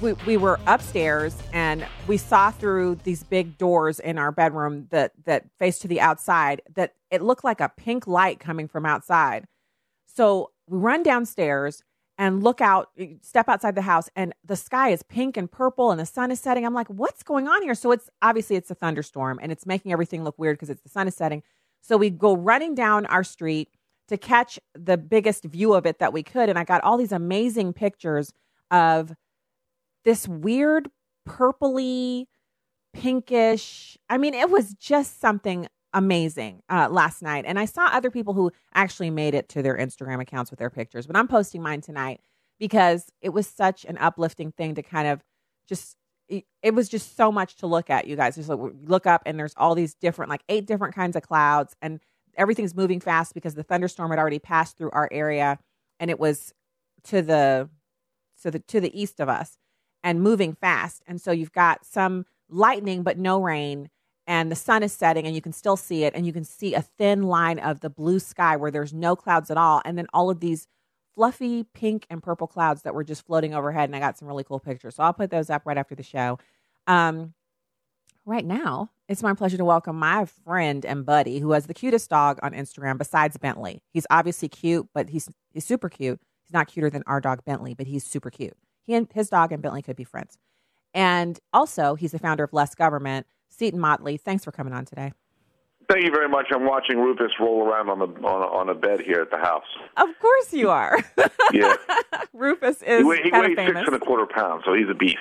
we, 0.00 0.14
we 0.26 0.38
were 0.38 0.58
upstairs 0.66 1.36
and 1.52 1.86
we 2.06 2.16
saw 2.16 2.52
through 2.52 3.00
these 3.04 3.22
big 3.22 3.58
doors 3.58 4.00
in 4.00 4.16
our 4.16 4.32
bedroom 4.32 4.86
that 4.92 5.12
that 5.26 5.44
faced 5.58 5.82
to 5.82 5.88
the 5.88 6.00
outside 6.00 6.62
that 6.74 6.94
it 7.10 7.20
looked 7.20 7.44
like 7.44 7.60
a 7.60 7.70
pink 7.76 8.06
light 8.06 8.40
coming 8.40 8.66
from 8.66 8.86
outside. 8.86 9.44
So 10.06 10.52
we 10.66 10.78
run 10.78 11.02
downstairs 11.02 11.82
and 12.16 12.42
look 12.42 12.60
out, 12.60 12.90
step 13.22 13.48
outside 13.48 13.74
the 13.74 13.82
house, 13.82 14.08
and 14.14 14.32
the 14.44 14.56
sky 14.56 14.90
is 14.90 15.02
pink 15.02 15.36
and 15.36 15.50
purple 15.50 15.90
and 15.90 15.98
the 15.98 16.06
sun 16.06 16.30
is 16.30 16.40
setting. 16.40 16.64
I'm 16.64 16.74
like, 16.74 16.88
what's 16.88 17.22
going 17.22 17.48
on 17.48 17.62
here? 17.62 17.74
So 17.74 17.90
it's 17.90 18.08
obviously 18.22 18.56
it's 18.56 18.70
a 18.70 18.74
thunderstorm 18.74 19.40
and 19.42 19.50
it's 19.50 19.66
making 19.66 19.92
everything 19.92 20.22
look 20.22 20.38
weird 20.38 20.56
because 20.56 20.70
it's 20.70 20.82
the 20.82 20.88
sun 20.88 21.08
is 21.08 21.16
setting. 21.16 21.42
So 21.80 21.96
we 21.96 22.10
go 22.10 22.36
running 22.36 22.74
down 22.74 23.06
our 23.06 23.24
street 23.24 23.68
to 24.08 24.16
catch 24.16 24.58
the 24.74 24.96
biggest 24.96 25.44
view 25.44 25.74
of 25.74 25.86
it 25.86 25.98
that 25.98 26.12
we 26.12 26.22
could. 26.22 26.48
And 26.48 26.58
I 26.58 26.64
got 26.64 26.84
all 26.84 26.96
these 26.96 27.12
amazing 27.12 27.72
pictures 27.72 28.32
of 28.70 29.12
this 30.04 30.28
weird 30.28 30.90
purpley, 31.28 32.26
pinkish. 32.92 33.98
I 34.08 34.18
mean, 34.18 34.34
it 34.34 34.50
was 34.50 34.74
just 34.74 35.20
something 35.20 35.66
amazing 35.94 36.60
uh, 36.68 36.88
last 36.90 37.22
night. 37.22 37.44
And 37.46 37.58
I 37.58 37.64
saw 37.64 37.86
other 37.86 38.10
people 38.10 38.34
who 38.34 38.52
actually 38.74 39.10
made 39.10 39.34
it 39.34 39.48
to 39.50 39.62
their 39.62 39.78
Instagram 39.78 40.20
accounts 40.20 40.50
with 40.50 40.58
their 40.58 40.70
pictures, 40.70 41.06
but 41.06 41.16
I'm 41.16 41.28
posting 41.28 41.62
mine 41.62 41.80
tonight 41.80 42.20
because 42.58 43.06
it 43.22 43.30
was 43.30 43.46
such 43.46 43.84
an 43.84 43.96
uplifting 43.98 44.52
thing 44.52 44.74
to 44.74 44.82
kind 44.82 45.08
of 45.08 45.22
just 45.66 45.96
it 46.28 46.74
was 46.74 46.88
just 46.88 47.16
so 47.16 47.30
much 47.30 47.56
to 47.56 47.66
look 47.66 47.90
at 47.90 48.06
you 48.06 48.16
guys. 48.16 48.36
Just 48.36 48.48
look, 48.48 49.06
up 49.06 49.22
and 49.26 49.38
there's 49.38 49.54
all 49.56 49.74
these 49.74 49.94
different 49.94 50.30
like 50.30 50.42
eight 50.48 50.66
different 50.66 50.94
kinds 50.94 51.16
of 51.16 51.22
clouds 51.22 51.76
and 51.82 52.00
everything's 52.36 52.74
moving 52.74 52.98
fast 52.98 53.34
because 53.34 53.54
the 53.54 53.62
thunderstorm 53.62 54.10
had 54.10 54.18
already 54.18 54.38
passed 54.38 54.76
through 54.78 54.90
our 54.90 55.08
area 55.12 55.58
and 56.00 56.10
it 56.10 56.18
was 56.18 56.54
to 57.04 57.20
the 57.20 57.68
so 58.34 58.50
the 58.50 58.58
to 58.60 58.80
the 58.80 58.98
east 58.98 59.20
of 59.20 59.28
us 59.28 59.58
and 60.02 60.22
moving 60.22 60.54
fast. 60.54 61.02
And 61.06 61.20
so 61.20 61.30
you've 61.30 61.52
got 61.52 61.84
some 61.84 62.24
lightning 62.48 63.02
but 63.02 63.18
no 63.18 63.40
rain 63.40 63.90
and 64.26 64.50
the 64.50 64.56
sun 64.56 64.82
is 64.82 64.92
setting 64.92 65.26
and 65.26 65.34
you 65.34 65.42
can 65.42 65.52
still 65.52 65.76
see 65.76 66.04
it 66.04 66.14
and 66.14 66.26
you 66.26 66.32
can 66.32 66.44
see 66.44 66.74
a 66.74 66.82
thin 66.82 67.22
line 67.22 67.58
of 67.58 67.80
the 67.80 67.90
blue 67.90 68.18
sky 68.18 68.56
where 68.56 68.70
there's 68.70 68.92
no 68.92 69.14
clouds 69.14 69.50
at 69.50 69.56
all 69.56 69.82
and 69.84 69.98
then 69.98 70.06
all 70.12 70.30
of 70.30 70.40
these 70.40 70.66
fluffy 71.14 71.64
pink 71.74 72.06
and 72.10 72.22
purple 72.22 72.46
clouds 72.46 72.82
that 72.82 72.94
were 72.94 73.04
just 73.04 73.24
floating 73.26 73.54
overhead 73.54 73.88
and 73.88 73.94
i 73.94 74.00
got 74.00 74.18
some 74.18 74.26
really 74.28 74.44
cool 74.44 74.58
pictures. 74.58 74.96
So 74.96 75.02
i'll 75.02 75.12
put 75.12 75.30
those 75.30 75.50
up 75.50 75.62
right 75.64 75.78
after 75.78 75.94
the 75.94 76.02
show. 76.02 76.38
Um, 76.86 77.34
right 78.26 78.44
now 78.44 78.90
it's 79.08 79.22
my 79.22 79.34
pleasure 79.34 79.58
to 79.58 79.64
welcome 79.64 79.98
my 79.98 80.24
friend 80.24 80.84
and 80.84 81.04
buddy 81.04 81.38
who 81.38 81.52
has 81.52 81.66
the 81.66 81.74
cutest 81.74 82.08
dog 82.08 82.38
on 82.42 82.52
instagram 82.52 82.98
besides 82.98 83.36
bentley. 83.36 83.82
He's 83.92 84.06
obviously 84.10 84.48
cute 84.48 84.88
but 84.94 85.10
he's 85.10 85.28
he's 85.52 85.64
super 85.64 85.88
cute. 85.88 86.20
He's 86.42 86.52
not 86.52 86.68
cuter 86.68 86.90
than 86.90 87.02
our 87.06 87.20
dog 87.20 87.44
bentley 87.44 87.74
but 87.74 87.86
he's 87.86 88.04
super 88.04 88.30
cute. 88.30 88.56
He 88.82 88.94
and 88.94 89.08
his 89.12 89.28
dog 89.28 89.52
and 89.52 89.62
bentley 89.62 89.82
could 89.82 89.96
be 89.96 90.04
friends. 90.04 90.38
And 90.92 91.38
also 91.52 91.94
he's 91.94 92.12
the 92.12 92.18
founder 92.18 92.44
of 92.44 92.52
less 92.52 92.74
government 92.74 93.26
Seton 93.56 93.80
Motley, 93.80 94.16
thanks 94.16 94.44
for 94.44 94.52
coming 94.52 94.72
on 94.72 94.84
today. 94.84 95.12
Thank 95.88 96.04
you 96.04 96.10
very 96.10 96.28
much. 96.28 96.46
I'm 96.52 96.64
watching 96.64 96.98
Rufus 96.98 97.32
roll 97.38 97.62
around 97.62 97.90
on 97.90 97.98
the 97.98 98.06
on 98.06 98.42
a, 98.42 98.46
on 98.46 98.68
a 98.70 98.74
bed 98.74 99.00
here 99.00 99.20
at 99.20 99.30
the 99.30 99.36
house. 99.36 99.66
Of 99.98 100.08
course 100.18 100.52
you 100.52 100.70
are. 100.70 100.98
yeah. 101.52 101.74
Rufus 102.32 102.82
is 102.82 103.00
he, 103.00 103.04
weigh, 103.04 103.22
he 103.22 103.30
weighs 103.30 103.56
famous. 103.56 103.80
six 103.80 103.86
and 103.86 103.96
a 103.96 103.98
quarter 103.98 104.26
pounds, 104.26 104.62
so 104.64 104.72
he's 104.72 104.88
a 104.90 104.94
beast. 104.94 105.18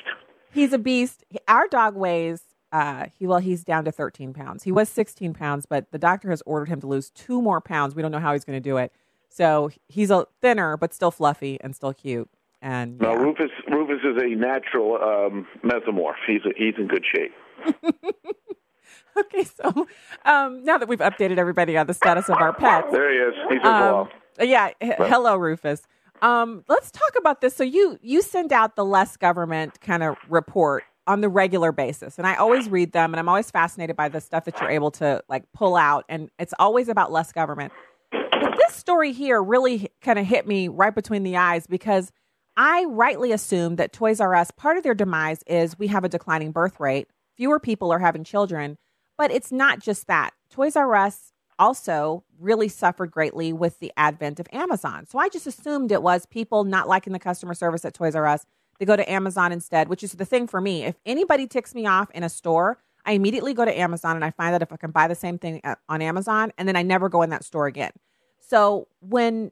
He's 0.53 0.71
a 0.71 0.77
beast. 0.77 1.25
Our 1.47 1.67
dog 1.67 1.95
weighs 1.95 2.43
uh, 2.73 3.05
he 3.17 3.27
well 3.27 3.37
he's 3.37 3.63
down 3.63 3.85
to 3.85 3.91
13 3.91 4.33
pounds. 4.33 4.63
He 4.63 4.71
was 4.71 4.89
16 4.89 5.33
pounds, 5.33 5.65
but 5.65 5.91
the 5.91 5.99
doctor 5.99 6.31
has 6.31 6.41
ordered 6.45 6.69
him 6.69 6.81
to 6.81 6.87
lose 6.87 7.11
two 7.11 7.41
more 7.41 7.61
pounds. 7.61 7.93
We 7.95 8.01
don't 8.01 8.11
know 8.11 8.19
how 8.19 8.33
he's 8.33 8.43
going 8.43 8.57
to 8.57 8.69
do 8.69 8.77
it. 8.77 8.91
So 9.29 9.69
he's 9.87 10.09
a 10.09 10.25
thinner, 10.41 10.75
but 10.75 10.93
still 10.93 11.11
fluffy 11.11 11.59
and 11.61 11.75
still 11.75 11.93
cute. 11.93 12.29
And 12.61 12.99
yeah. 12.99 13.13
no, 13.13 13.15
Rufus 13.15 13.51
Rufus 13.69 13.99
is 14.03 14.21
a 14.21 14.35
natural 14.35 14.95
um, 14.95 15.47
mesomorph. 15.63 16.15
He's 16.25 16.41
a, 16.45 16.49
he's 16.57 16.73
in 16.77 16.87
good 16.87 17.05
shape. 17.05 17.31
okay, 19.17 19.43
so 19.43 19.87
um, 20.25 20.63
now 20.63 20.77
that 20.77 20.87
we've 20.87 20.99
updated 20.99 21.37
everybody 21.37 21.77
on 21.77 21.87
the 21.87 21.93
status 21.93 22.29
of 22.29 22.37
our 22.37 22.53
pets, 22.53 22.87
there 22.91 23.11
he 23.11 23.17
is. 23.17 23.33
He's 23.49 23.63
um, 23.63 24.09
Yeah, 24.39 24.71
h- 24.81 24.93
hello, 24.97 25.35
Rufus. 25.35 25.83
Um, 26.21 26.63
let's 26.69 26.91
talk 26.91 27.11
about 27.17 27.41
this. 27.41 27.55
So 27.55 27.63
you 27.63 27.97
you 28.01 28.21
send 28.21 28.53
out 28.53 28.75
the 28.75 28.85
less 28.85 29.17
government 29.17 29.81
kind 29.81 30.03
of 30.03 30.15
report 30.29 30.83
on 31.05 31.21
the 31.21 31.29
regular 31.29 31.71
basis, 31.71 32.17
and 32.17 32.25
I 32.25 32.35
always 32.35 32.69
read 32.69 32.93
them, 32.93 33.13
and 33.13 33.19
I'm 33.19 33.27
always 33.27 33.51
fascinated 33.51 33.95
by 33.95 34.09
the 34.09 34.21
stuff 34.21 34.45
that 34.45 34.59
you're 34.61 34.69
able 34.69 34.91
to 34.91 35.21
like 35.27 35.43
pull 35.53 35.75
out, 35.75 36.05
and 36.07 36.29
it's 36.39 36.53
always 36.59 36.87
about 36.87 37.11
less 37.11 37.31
government. 37.31 37.73
But 38.11 38.57
this 38.57 38.73
story 38.73 39.11
here 39.11 39.41
really 39.41 39.89
kind 40.01 40.17
of 40.17 40.25
hit 40.25 40.47
me 40.47 40.67
right 40.67 40.93
between 40.95 41.23
the 41.23 41.37
eyes 41.37 41.67
because 41.67 42.11
I 42.55 42.85
rightly 42.85 43.31
assumed 43.31 43.77
that 43.79 43.91
Toys 43.93 44.21
R 44.21 44.33
Us 44.35 44.51
part 44.51 44.77
of 44.77 44.83
their 44.83 44.93
demise 44.93 45.43
is 45.47 45.77
we 45.77 45.87
have 45.87 46.03
a 46.03 46.09
declining 46.09 46.51
birth 46.51 46.79
rate 46.79 47.07
fewer 47.35 47.59
people 47.59 47.91
are 47.91 47.99
having 47.99 48.23
children. 48.23 48.77
But 49.17 49.31
it's 49.31 49.51
not 49.51 49.79
just 49.79 50.07
that. 50.07 50.31
Toys 50.49 50.75
R 50.75 50.95
Us 50.95 51.33
also 51.59 52.23
really 52.39 52.67
suffered 52.67 53.11
greatly 53.11 53.53
with 53.53 53.79
the 53.79 53.91
advent 53.95 54.39
of 54.39 54.47
Amazon. 54.51 55.05
So 55.05 55.19
I 55.19 55.29
just 55.29 55.45
assumed 55.45 55.91
it 55.91 56.01
was 56.01 56.25
people 56.25 56.63
not 56.63 56.87
liking 56.87 57.13
the 57.13 57.19
customer 57.19 57.53
service 57.53 57.85
at 57.85 57.93
Toys 57.93 58.15
R 58.15 58.25
Us. 58.25 58.45
They 58.79 58.85
go 58.85 58.95
to 58.95 59.11
Amazon 59.11 59.51
instead, 59.51 59.87
which 59.87 60.03
is 60.03 60.13
the 60.13 60.25
thing 60.25 60.47
for 60.47 60.59
me. 60.59 60.83
If 60.83 60.95
anybody 61.05 61.45
ticks 61.45 61.75
me 61.75 61.85
off 61.85 62.09
in 62.11 62.23
a 62.23 62.29
store, 62.29 62.79
I 63.05 63.11
immediately 63.11 63.53
go 63.53 63.65
to 63.65 63.79
Amazon 63.79 64.15
and 64.15 64.25
I 64.25 64.31
find 64.31 64.53
that 64.53 64.63
if 64.63 64.73
I 64.73 64.77
can 64.77 64.91
buy 64.91 65.07
the 65.07 65.15
same 65.15 65.37
thing 65.37 65.61
uh, 65.63 65.75
on 65.87 66.01
Amazon, 66.01 66.51
and 66.57 66.67
then 66.67 66.75
I 66.75 66.81
never 66.81 67.07
go 67.07 67.21
in 67.21 67.29
that 67.29 67.43
store 67.43 67.67
again. 67.67 67.91
So 68.39 68.87
when 68.99 69.51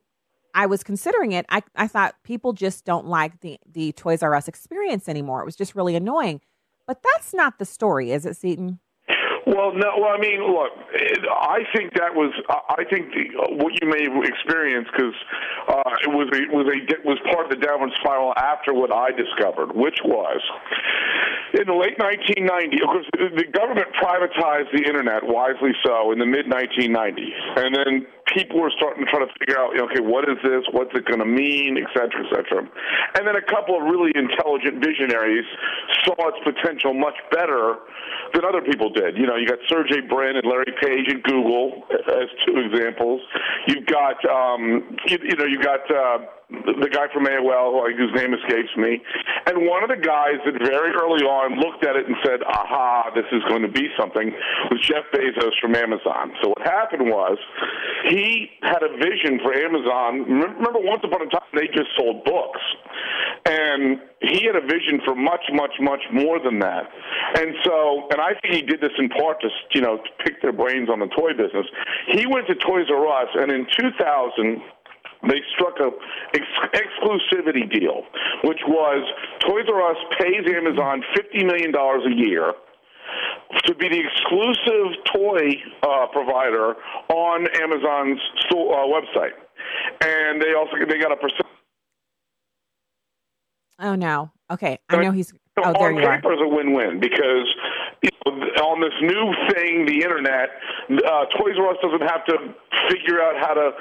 I 0.53 0.65
was 0.65 0.83
considering 0.83 1.33
it, 1.33 1.45
I, 1.49 1.61
I 1.75 1.87
thought 1.87 2.15
people 2.23 2.53
just 2.53 2.83
don't 2.83 3.07
like 3.07 3.41
the, 3.41 3.59
the 3.71 3.91
Toys 3.91 4.23
R 4.23 4.33
Us 4.33 4.47
experience 4.47 5.07
anymore. 5.07 5.41
It 5.41 5.45
was 5.45 5.55
just 5.55 5.75
really 5.75 5.95
annoying. 5.95 6.41
But 6.87 7.03
that's 7.03 7.33
not 7.33 7.59
the 7.59 7.65
story, 7.65 8.11
is 8.11 8.25
it, 8.25 8.37
Seton? 8.37 8.79
Well, 9.47 9.73
no. 9.73 9.99
Well, 9.99 10.13
I 10.15 10.19
mean, 10.19 10.39
look, 10.41 10.71
I 11.29 11.59
think 11.75 11.93
that 11.95 12.13
was. 12.13 12.31
I 12.69 12.83
think 12.89 13.11
the, 13.11 13.55
what 13.55 13.73
you 13.81 13.89
may 13.89 14.03
have 14.03 14.23
experienced 14.23 14.91
because 14.95 15.15
uh, 15.71 16.03
it 16.03 16.11
was 16.11 16.27
a, 16.35 16.41
was 16.51 16.67
a 16.67 17.07
was 17.07 17.19
part 17.31 17.47
of 17.47 17.51
the 17.51 17.61
downward 17.63 17.91
spiral 17.99 18.33
after 18.35 18.73
what 18.73 18.91
I 18.91 19.11
discovered, 19.15 19.71
which 19.71 19.99
was 20.03 20.41
in 21.55 21.67
the 21.67 21.75
late 21.75 21.95
1990s. 21.95 22.83
Of 22.83 22.89
course, 22.91 23.07
the 23.15 23.47
government 23.55 23.87
privatized 23.95 24.71
the 24.75 24.83
internet, 24.83 25.23
wisely 25.23 25.71
so, 25.85 26.11
in 26.11 26.19
the 26.19 26.25
mid 26.25 26.47
1990s, 26.47 27.39
and 27.55 27.75
then 27.75 28.07
people 28.35 28.61
were 28.61 28.71
starting 28.77 29.05
to 29.05 29.11
try 29.11 29.19
to 29.19 29.31
figure 29.39 29.59
out, 29.59 29.75
okay, 29.75 29.99
what 29.99 30.27
is 30.27 30.37
this? 30.43 30.63
What's 30.71 30.91
it 30.95 31.05
going 31.05 31.19
to 31.19 31.27
mean, 31.27 31.77
et 31.77 31.87
cetera, 31.91 32.23
et 32.23 32.29
cetera. 32.31 32.63
And 33.15 33.27
then 33.27 33.35
a 33.35 33.43
couple 33.43 33.75
of 33.75 33.83
really 33.83 34.11
intelligent 34.15 34.83
visionaries 34.83 35.45
saw 36.03 36.15
its 36.31 36.39
potential 36.43 36.93
much 36.93 37.15
better 37.31 37.79
than 38.33 38.45
other 38.45 38.61
people 38.61 38.89
did. 38.91 39.17
You 39.17 39.27
know, 39.27 39.35
you 39.35 39.47
got 39.47 39.59
Sergey 39.67 40.01
Brin 40.07 40.37
and 40.37 40.45
Larry 40.47 40.71
Page 40.81 41.11
at 41.11 41.23
Google 41.23 41.83
as 41.91 42.29
two 42.47 42.55
examples. 42.59 43.21
You've 43.67 43.85
got, 43.85 44.17
um, 44.25 44.95
you, 45.07 45.17
you 45.23 45.35
know, 45.35 45.45
you 45.45 45.59
got. 45.61 45.89
Uh, 45.89 46.25
the 46.51 46.91
guy 46.91 47.07
from 47.13 47.23
AOL, 47.23 47.79
whose 47.95 48.11
name 48.11 48.35
escapes 48.35 48.75
me, 48.75 48.99
and 49.47 49.65
one 49.65 49.83
of 49.83 49.89
the 49.89 49.95
guys 49.95 50.35
that 50.43 50.59
very 50.59 50.91
early 50.91 51.23
on 51.23 51.55
looked 51.55 51.85
at 51.87 51.95
it 51.95 52.07
and 52.07 52.15
said, 52.25 52.43
"Aha, 52.43 53.11
this 53.15 53.25
is 53.31 53.41
going 53.47 53.61
to 53.61 53.71
be 53.71 53.87
something," 53.97 54.35
was 54.69 54.79
Jeff 54.83 55.07
Bezos 55.15 55.55
from 55.61 55.75
Amazon. 55.75 56.35
So 56.43 56.49
what 56.49 56.67
happened 56.67 57.07
was, 57.07 57.37
he 58.09 58.51
had 58.63 58.83
a 58.83 58.91
vision 58.99 59.39
for 59.39 59.55
Amazon. 59.55 60.27
Remember, 60.27 60.83
once 60.83 61.01
upon 61.03 61.23
a 61.23 61.29
time, 61.31 61.47
they 61.55 61.67
just 61.67 61.87
sold 61.95 62.25
books, 62.25 62.61
and 63.45 64.01
he 64.19 64.43
had 64.45 64.55
a 64.55 64.65
vision 64.67 64.99
for 65.05 65.15
much, 65.15 65.47
much, 65.53 65.73
much 65.79 66.03
more 66.11 66.39
than 66.43 66.59
that. 66.59 66.83
And 67.39 67.55
so, 67.63 68.07
and 68.11 68.19
I 68.19 68.35
think 68.41 68.53
he 68.53 68.61
did 68.61 68.81
this 68.81 68.93
in 68.99 69.09
part 69.09 69.39
to, 69.41 69.49
you 69.73 69.81
know, 69.81 69.97
to 69.97 70.11
pick 70.23 70.41
their 70.41 70.53
brains 70.53 70.89
on 70.89 70.99
the 70.99 71.07
toy 71.07 71.31
business. 71.31 71.65
He 72.11 72.27
went 72.27 72.47
to 72.47 72.55
Toys 72.55 72.91
R 72.91 73.07
Us, 73.07 73.29
and 73.39 73.51
in 73.51 73.65
2000 73.79 74.61
they 75.27 75.41
struck 75.55 75.75
a 75.79 75.89
ex- 76.33 76.81
exclusivity 76.81 77.69
deal, 77.71 78.03
which 78.43 78.59
was 78.67 79.07
Toys 79.39 79.65
R 79.71 79.91
Us 79.91 79.97
pays 80.19 80.45
Amazon 80.47 81.03
fifty 81.15 81.43
million 81.43 81.71
dollars 81.71 82.03
a 82.05 82.15
year 82.15 82.53
to 83.65 83.75
be 83.75 83.89
the 83.89 83.99
exclusive 83.99 84.97
toy 85.13 85.51
uh, 85.83 86.07
provider 86.11 86.75
on 87.09 87.47
Amazon's 87.61 88.19
store, 88.45 88.73
uh, 88.73 88.87
website, 88.87 89.33
and 90.01 90.41
they 90.41 90.53
also 90.53 90.73
they 90.87 90.97
got 90.99 91.11
a 91.11 91.17
percent. 91.17 91.47
Oh 93.79 93.95
no! 93.95 94.31
Okay, 94.49 94.79
I 94.89 94.97
know 94.97 95.11
he's. 95.11 95.33
Oh, 95.57 95.73
there 95.73 95.89
on 95.89 95.95
you 95.95 96.01
paper, 96.01 96.29
are. 96.29 96.33
it's 96.33 96.41
a 96.41 96.47
win-win 96.47 96.99
because 97.01 97.53
you 98.01 98.09
know, 98.25 98.33
on 98.65 98.81
this 98.81 98.97
new 99.01 99.25
thing, 99.53 99.85
the 99.85 100.01
internet, 100.01 100.49
uh, 100.89 101.25
Toys 101.37 101.53
R 101.57 101.69
Us 101.69 101.77
doesn't 101.81 102.01
have 102.01 102.25
to 102.25 102.35
figure 102.89 103.21
out 103.21 103.37
how 103.37 103.53
to 103.53 103.71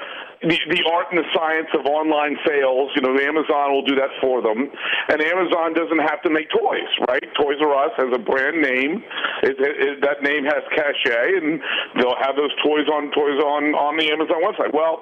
the, 0.45 0.57
the 0.69 0.81
art 0.89 1.09
and 1.09 1.21
the 1.21 1.29
science 1.33 1.69
of 1.77 1.85
online 1.85 2.37
sales. 2.45 2.89
You 2.95 3.01
know, 3.01 3.13
Amazon 3.17 3.73
will 3.73 3.85
do 3.85 3.95
that 3.97 4.13
for 4.21 4.41
them, 4.41 4.69
and 5.09 5.17
Amazon 5.21 5.73
doesn't 5.73 6.01
have 6.05 6.21
to 6.25 6.29
make 6.29 6.49
toys, 6.53 6.89
right? 7.09 7.25
Toys 7.33 7.57
R 7.61 7.73
Us 7.85 7.93
has 7.97 8.09
a 8.13 8.21
brand 8.21 8.61
name. 8.61 9.01
It, 9.41 9.57
it, 9.57 9.73
it, 9.77 9.95
that 10.05 10.21
name 10.21 10.45
has 10.45 10.61
cachet, 10.73 11.41
and 11.41 11.61
they'll 11.97 12.21
have 12.21 12.37
those 12.37 12.53
toys 12.61 12.85
on 12.93 13.09
toys 13.13 13.41
on 13.41 13.73
on 13.73 13.97
the 13.97 14.09
Amazon 14.13 14.41
website. 14.45 14.73
Well, 14.73 15.01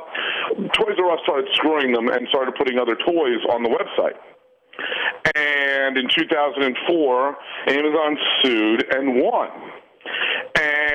Toys 0.79 0.95
R 0.95 1.12
Us 1.12 1.19
started 1.23 1.47
screwing 1.60 1.91
them 1.91 2.08
and 2.08 2.27
started 2.32 2.55
putting 2.55 2.79
other 2.79 2.95
toys 2.95 3.43
on 3.51 3.63
the 3.63 3.71
website. 3.71 4.15
And 5.36 5.48
in 5.97 6.08
2004, 6.10 7.38
Amazon 7.67 8.17
sued 8.41 8.86
and 8.93 9.21
won 9.21 9.49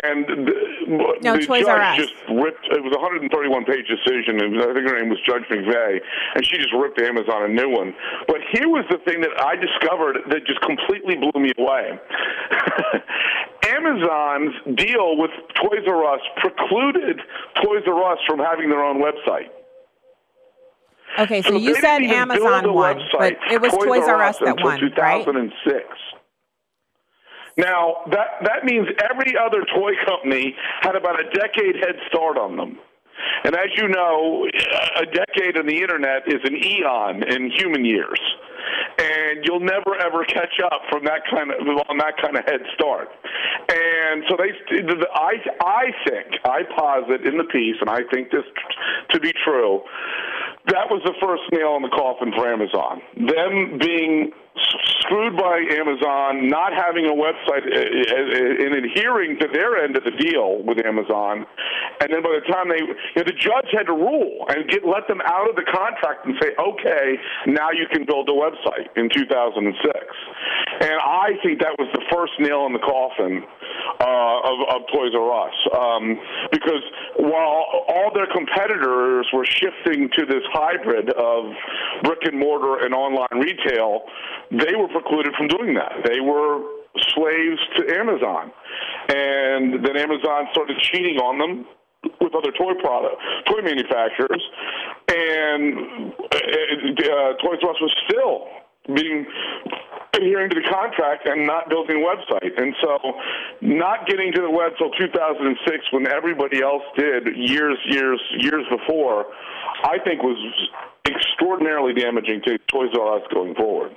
and 0.04 0.26
the, 0.26 0.54
no, 0.88 1.36
the 1.36 1.46
judge 1.46 1.96
just 1.96 2.14
ripped. 2.28 2.66
It 2.70 2.82
was 2.82 2.92
a 2.92 3.00
131 3.00 3.30
page 3.64 3.86
decision, 3.88 4.40
and 4.40 4.60
I 4.60 4.72
think 4.74 4.84
her 4.88 4.96
name 4.98 5.08
was 5.08 5.20
Judge 5.26 5.44
McVeigh, 5.48 6.00
and 6.34 6.44
she 6.44 6.56
just 6.56 6.72
ripped 6.74 7.00
Amazon 7.00 7.44
a 7.44 7.48
new 7.48 7.70
one. 7.70 7.94
But 8.26 8.38
here 8.52 8.68
was 8.68 8.84
the 8.90 8.98
thing 9.04 9.20
that 9.20 9.32
I 9.40 9.56
discovered 9.56 10.18
that 10.30 10.46
just 10.46 10.60
completely 10.60 11.16
blew 11.16 11.36
me 11.40 11.52
away. 11.58 11.98
Amazon's 13.68 14.76
deal 14.76 15.16
with 15.16 15.30
Toys 15.56 15.86
R 15.88 16.04
Us 16.14 16.20
precluded 16.38 17.20
Toys 17.62 17.84
R 17.86 18.12
Us 18.12 18.18
from 18.26 18.38
having 18.38 18.68
their 18.68 18.84
own 18.84 19.00
website. 19.00 19.48
Okay, 21.18 21.42
so, 21.42 21.50
So 21.50 21.56
you 21.56 21.74
said 21.76 22.02
Amazon 22.02 22.72
won, 22.72 22.96
website, 22.96 23.36
but 23.42 23.52
it 23.52 23.60
was 23.60 23.72
Toys, 23.72 24.08
R 24.08 24.22
Us 24.22 24.38
that 24.38 24.56
won, 24.62 24.80
right? 24.96 25.24
2006. 25.24 25.84
Now 27.56 28.02
that 28.10 28.42
that 28.42 28.64
means 28.64 28.88
every 29.10 29.36
other 29.38 29.64
toy 29.74 29.92
company 30.06 30.54
had 30.80 30.96
about 30.96 31.20
a 31.20 31.30
decade 31.30 31.76
head 31.76 31.96
start 32.08 32.36
on 32.36 32.56
them. 32.56 32.78
And 33.44 33.54
as 33.54 33.68
you 33.76 33.88
know, 33.88 34.46
a 34.96 35.06
decade 35.06 35.56
on 35.56 35.66
the 35.66 35.76
internet 35.80 36.22
is 36.26 36.40
an 36.44 36.56
eon 36.56 37.22
in 37.22 37.50
human 37.50 37.84
years. 37.84 38.20
And 38.98 39.44
you'll 39.44 39.60
never 39.60 39.94
ever 40.00 40.24
catch 40.24 40.58
up 40.64 40.80
from 40.90 41.04
that 41.04 41.20
kind 41.30 41.50
of 41.50 41.58
on 41.88 41.98
that 41.98 42.14
kind 42.20 42.36
of 42.36 42.44
head 42.44 42.60
start. 42.74 43.08
And 43.68 44.24
so 44.28 44.36
they, 44.36 44.50
I, 45.14 45.34
I 45.60 45.84
think, 46.08 46.40
I 46.44 46.62
posit 46.76 47.26
in 47.26 47.36
the 47.38 47.44
piece, 47.44 47.76
and 47.80 47.90
I 47.90 48.00
think 48.12 48.30
this 48.30 48.44
to 49.10 49.20
be 49.20 49.32
true. 49.44 49.82
That 50.66 50.90
was 50.90 51.02
the 51.04 51.14
first 51.20 51.42
nail 51.52 51.76
in 51.76 51.82
the 51.82 51.88
coffin 51.88 52.32
for 52.32 52.50
Amazon. 52.50 53.02
Them 53.16 53.78
being 53.78 54.32
screwed 55.00 55.36
by 55.36 55.58
Amazon, 55.72 56.48
not 56.48 56.72
having 56.72 57.06
a 57.06 57.14
website 57.14 57.66
uh, 57.66 57.76
uh, 57.76 58.64
and 58.64 58.84
adhering 58.84 59.38
to 59.40 59.48
their 59.52 59.82
end 59.82 59.96
of 59.96 60.04
the 60.04 60.12
deal 60.12 60.62
with 60.62 60.78
Amazon, 60.84 61.46
and 62.00 62.12
then 62.12 62.22
by 62.22 62.38
the 62.38 62.52
time 62.52 62.68
they, 62.68 62.80
you 62.80 62.94
know, 63.16 63.24
the 63.24 63.36
judge 63.36 63.68
had 63.72 63.86
to 63.86 63.92
rule 63.92 64.46
and 64.48 64.68
get 64.68 64.86
let 64.86 65.06
them 65.08 65.20
out 65.26 65.48
of 65.48 65.56
the 65.56 65.66
contract 65.66 66.26
and 66.26 66.34
say, 66.40 66.50
okay, 66.58 67.18
now 67.46 67.70
you 67.70 67.86
can 67.90 68.06
build 68.06 68.28
a 68.28 68.32
website 68.32 68.88
in 68.96 69.08
2006. 69.10 69.74
And 70.80 70.98
I 70.98 71.38
think 71.42 71.60
that 71.60 71.74
was 71.78 71.88
the 71.94 72.02
first 72.10 72.32
nail 72.38 72.66
in 72.66 72.72
the 72.72 72.82
coffin 72.82 73.44
uh, 74.00 74.50
of, 74.50 74.56
of 74.74 74.78
Toys 74.92 75.14
R 75.14 75.30
Us, 75.46 75.56
um, 75.76 76.18
because 76.50 76.82
while 77.18 77.84
all 77.88 78.10
their 78.14 78.26
competitors 78.30 79.26
were 79.32 79.46
shifting 79.46 80.08
to 80.18 80.26
this 80.26 80.42
hybrid 80.52 81.10
of 81.14 81.44
brick 82.02 82.22
and 82.24 82.38
mortar 82.38 82.84
and 82.84 82.94
online 82.94 83.38
retail, 83.38 84.02
they 84.50 84.74
were 84.74 84.88
precluded 84.88 85.34
from 85.36 85.48
doing 85.48 85.74
that. 85.74 86.04
They 86.04 86.20
were 86.20 86.60
slaves 87.14 87.60
to 87.76 87.94
Amazon. 87.94 88.52
And 89.08 89.84
then 89.84 89.96
Amazon 89.96 90.46
started 90.52 90.78
cheating 90.80 91.18
on 91.18 91.38
them 91.38 91.66
with 92.20 92.34
other 92.34 92.52
toy 92.52 92.74
product, 92.80 93.16
toy 93.48 93.62
manufacturers, 93.62 94.42
and 95.08 96.12
uh, 96.20 96.36
uh, 96.36 97.32
Toys 97.40 97.60
R 97.62 97.70
Us 97.70 97.80
was 97.80 97.94
still 98.08 98.48
being 98.94 99.26
adhering 100.14 100.50
to 100.50 100.56
the 100.56 100.68
contract 100.68 101.26
and 101.26 101.46
not 101.46 101.68
building 101.68 101.96
a 101.96 102.04
website. 102.04 102.52
And 102.60 102.74
so 102.82 102.98
not 103.62 104.06
getting 104.06 104.32
to 104.32 104.40
the 104.42 104.50
web 104.50 104.72
till 104.78 104.90
2006 104.90 105.92
when 105.92 106.06
everybody 106.06 106.62
else 106.62 106.82
did 106.96 107.26
years, 107.36 107.78
years, 107.86 108.20
years 108.38 108.64
before, 108.70 109.26
I 109.82 109.98
think 110.04 110.22
was 110.22 110.38
extraordinarily 111.06 111.94
damaging 111.94 112.42
to 112.46 112.58
Toys 112.70 112.90
R 112.98 113.18
Us 113.18 113.22
going 113.32 113.54
forward. 113.54 113.92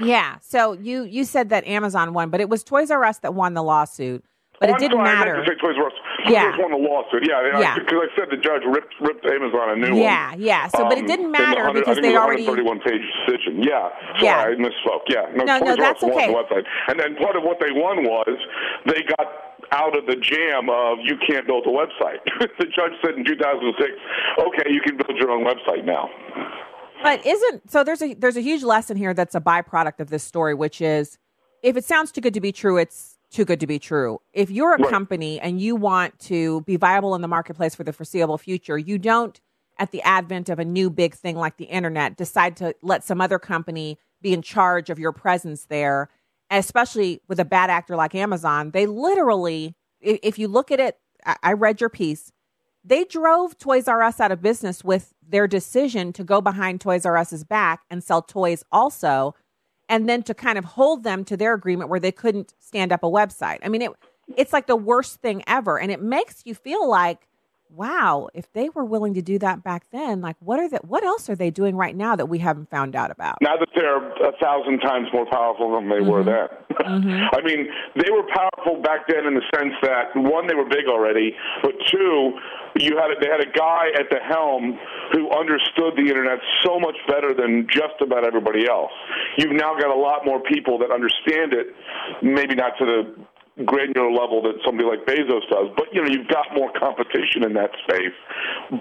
Yeah. 0.00 0.36
So 0.40 0.72
you 0.72 1.02
you 1.04 1.24
said 1.24 1.48
that 1.50 1.66
Amazon 1.66 2.12
won, 2.14 2.30
but 2.30 2.40
it 2.40 2.48
was 2.48 2.62
Toys 2.64 2.90
R 2.90 3.04
Us 3.04 3.18
that 3.18 3.34
won 3.34 3.54
the 3.54 3.62
lawsuit. 3.62 4.24
But 4.60 4.68
oh, 4.68 4.74
it 4.74 4.78
didn't 4.78 4.98
sorry, 5.00 5.08
matter. 5.08 5.32
I 5.32 5.36
meant 5.40 5.46
to 5.48 5.52
say 5.54 5.60
Toys 5.60 5.76
R 5.80 5.86
Us. 5.88 5.92
Toys 6.20 6.32
Yeah. 6.36 6.44
R 6.44 6.52
Us 6.52 6.58
won 6.60 6.70
the 6.72 6.76
lawsuit. 6.84 7.24
Yeah, 7.26 7.60
Yeah. 7.60 7.74
Because 7.80 7.96
I 8.04 8.08
said 8.18 8.28
the 8.30 8.36
judge 8.36 8.60
ripped 8.68 8.92
ripped 9.00 9.24
Amazon 9.24 9.70
a 9.72 9.76
new 9.76 9.96
one. 9.96 10.04
Yeah, 10.04 10.34
yeah. 10.36 10.68
So, 10.68 10.84
but 10.84 10.98
it 11.00 11.04
Um, 11.04 11.06
didn't 11.08 11.26
in 11.26 11.32
the 11.32 11.38
matter 11.38 11.64
100 11.64 11.80
because 11.80 11.96
they 11.96 12.12
it 12.12 12.20
was 12.20 12.20
already. 12.20 12.44
131 12.44 12.84
page 12.84 13.00
decision. 13.24 13.62
Yeah. 13.64 13.88
Sorry, 14.20 14.20
Yeah. 14.20 14.44
I 14.52 14.60
misspoke. 14.60 15.08
Yeah. 15.08 15.32
No, 15.32 15.44
no, 15.48 15.58
Toys 15.64 15.68
R 15.68 15.76
that's 15.80 16.04
okay. 16.04 16.28
the 16.28 16.36
website. 16.36 16.64
And 16.92 17.00
then 17.00 17.16
part 17.16 17.36
of 17.36 17.42
what 17.48 17.56
they 17.56 17.72
won 17.72 18.04
was 18.04 18.36
they 18.84 19.00
got 19.16 19.48
out 19.72 19.96
of 19.96 20.04
the 20.04 20.16
jam 20.20 20.68
of 20.68 20.98
you 21.08 21.16
can't 21.24 21.46
build 21.48 21.64
a 21.64 21.72
website. 21.72 22.20
the 22.60 22.66
judge 22.68 22.92
said 23.00 23.16
in 23.16 23.24
2006, 23.24 23.64
okay, 24.44 24.68
you 24.68 24.82
can 24.84 24.96
build 25.00 25.16
your 25.16 25.30
own 25.30 25.44
website 25.48 25.84
now. 25.88 26.10
But 27.02 27.24
isn't 27.24 27.70
so? 27.70 27.82
There's 27.84 28.02
a 28.02 28.14
there's 28.14 28.36
a 28.36 28.42
huge 28.42 28.62
lesson 28.62 28.96
here 28.96 29.14
that's 29.14 29.34
a 29.34 29.40
byproduct 29.40 30.00
of 30.00 30.10
this 30.10 30.22
story, 30.22 30.54
which 30.54 30.80
is 30.80 31.18
if 31.62 31.76
it 31.76 31.84
sounds 31.84 32.12
too 32.12 32.20
good 32.20 32.34
to 32.34 32.40
be 32.40 32.52
true, 32.52 32.76
it's 32.76 33.18
too 33.30 33.44
good 33.44 33.60
to 33.60 33.66
be 33.66 33.78
true. 33.78 34.20
If 34.32 34.50
you're 34.50 34.74
a 34.74 34.78
Right. 34.78 34.90
company 34.90 35.40
and 35.40 35.60
you 35.60 35.76
want 35.76 36.18
to 36.20 36.62
be 36.62 36.76
viable 36.76 37.14
in 37.14 37.22
the 37.22 37.28
marketplace 37.28 37.74
for 37.74 37.84
the 37.84 37.92
foreseeable 37.92 38.38
future, 38.38 38.76
you 38.76 38.98
don't, 38.98 39.40
at 39.78 39.92
the 39.92 40.02
advent 40.02 40.48
of 40.48 40.58
a 40.58 40.64
new 40.64 40.90
big 40.90 41.14
thing 41.14 41.36
like 41.36 41.56
the 41.56 41.66
internet, 41.66 42.16
decide 42.16 42.56
to 42.56 42.74
let 42.82 43.04
some 43.04 43.20
other 43.20 43.38
company 43.38 43.98
be 44.20 44.32
in 44.32 44.42
charge 44.42 44.90
of 44.90 44.98
your 44.98 45.12
presence 45.12 45.66
there. 45.66 46.08
Especially 46.52 47.22
with 47.28 47.38
a 47.38 47.44
bad 47.44 47.70
actor 47.70 47.94
like 47.94 48.12
Amazon, 48.12 48.72
they 48.72 48.84
literally, 48.84 49.76
if 50.00 50.36
you 50.36 50.48
look 50.48 50.72
at 50.72 50.80
it, 50.80 50.98
I 51.44 51.52
read 51.52 51.80
your 51.80 51.90
piece 51.90 52.32
they 52.84 53.04
drove 53.04 53.58
Toys 53.58 53.88
R 53.88 54.02
Us 54.02 54.20
out 54.20 54.32
of 54.32 54.40
business 54.40 54.82
with 54.82 55.14
their 55.26 55.46
decision 55.46 56.12
to 56.14 56.24
go 56.24 56.40
behind 56.40 56.80
Toys 56.80 57.06
R 57.06 57.16
Us's 57.16 57.44
back 57.44 57.82
and 57.90 58.02
sell 58.02 58.22
toys 58.22 58.64
also, 58.72 59.34
and 59.88 60.08
then 60.08 60.22
to 60.24 60.34
kind 60.34 60.58
of 60.58 60.64
hold 60.64 61.04
them 61.04 61.24
to 61.24 61.36
their 61.36 61.54
agreement 61.54 61.90
where 61.90 62.00
they 62.00 62.12
couldn't 62.12 62.54
stand 62.58 62.92
up 62.92 63.02
a 63.02 63.10
website. 63.10 63.58
I 63.62 63.68
mean, 63.68 63.82
it 63.82 63.92
it's 64.36 64.52
like 64.52 64.66
the 64.66 64.76
worst 64.76 65.20
thing 65.20 65.42
ever, 65.46 65.78
and 65.78 65.90
it 65.90 66.00
makes 66.00 66.42
you 66.44 66.54
feel 66.54 66.88
like, 66.88 67.26
wow, 67.74 68.28
if 68.34 68.52
they 68.52 68.68
were 68.68 68.84
willing 68.84 69.14
to 69.14 69.22
do 69.22 69.38
that 69.38 69.62
back 69.62 69.84
then, 69.92 70.20
like 70.20 70.36
what 70.40 70.58
are 70.58 70.68
the 70.68 70.80
what 70.86 71.04
else 71.04 71.28
are 71.30 71.36
they 71.36 71.50
doing 71.50 71.76
right 71.76 71.96
now 71.96 72.16
that 72.16 72.26
we 72.26 72.38
haven't 72.38 72.70
found 72.70 72.96
out 72.96 73.10
about? 73.10 73.38
Now 73.40 73.56
that 73.56 73.68
they're 73.74 73.96
a 73.96 74.36
thousand 74.40 74.80
times 74.80 75.08
more 75.12 75.26
powerful 75.30 75.74
than 75.74 75.88
they 75.88 76.00
were 76.00 76.22
mm-hmm. 76.22 76.76
then. 76.76 77.02
Mm-hmm. 77.02 77.36
I 77.36 77.42
mean, 77.42 77.68
they 77.96 78.10
were 78.10 78.24
powerful 78.34 78.82
back 78.82 79.06
then 79.08 79.26
in 79.26 79.34
the 79.34 79.44
sense 79.54 79.74
that 79.82 80.14
one, 80.14 80.46
they 80.46 80.54
were 80.54 80.68
big 80.68 80.86
already, 80.88 81.34
but 81.62 81.72
two, 81.90 82.32
you 82.76 82.96
had 82.96 83.10
a, 83.10 83.20
they 83.20 83.30
had 83.30 83.40
a 83.40 83.50
guy 83.50 83.90
at 83.98 84.06
the 84.10 84.18
helm 84.22 84.78
who 85.12 85.30
understood 85.30 85.94
the 85.96 86.06
internet 86.06 86.38
so 86.62 86.78
much 86.78 86.96
better 87.08 87.34
than 87.34 87.66
just 87.70 88.00
about 88.00 88.26
everybody 88.26 88.68
else. 88.68 88.92
You've 89.38 89.52
now 89.52 89.74
got 89.78 89.94
a 89.94 89.98
lot 89.98 90.24
more 90.24 90.40
people 90.40 90.78
that 90.78 90.90
understand 90.90 91.52
it, 91.52 91.74
maybe 92.22 92.54
not 92.54 92.78
to 92.78 92.84
the 92.84 93.02
granular 93.66 94.10
level 94.10 94.40
that 94.42 94.56
somebody 94.64 94.88
like 94.88 95.04
Bezos 95.04 95.44
does. 95.50 95.68
But 95.76 95.92
you 95.92 96.02
know, 96.02 96.08
you've 96.08 96.28
got 96.28 96.46
more 96.54 96.70
competition 96.78 97.44
in 97.44 97.52
that 97.54 97.70
space. 97.84 98.16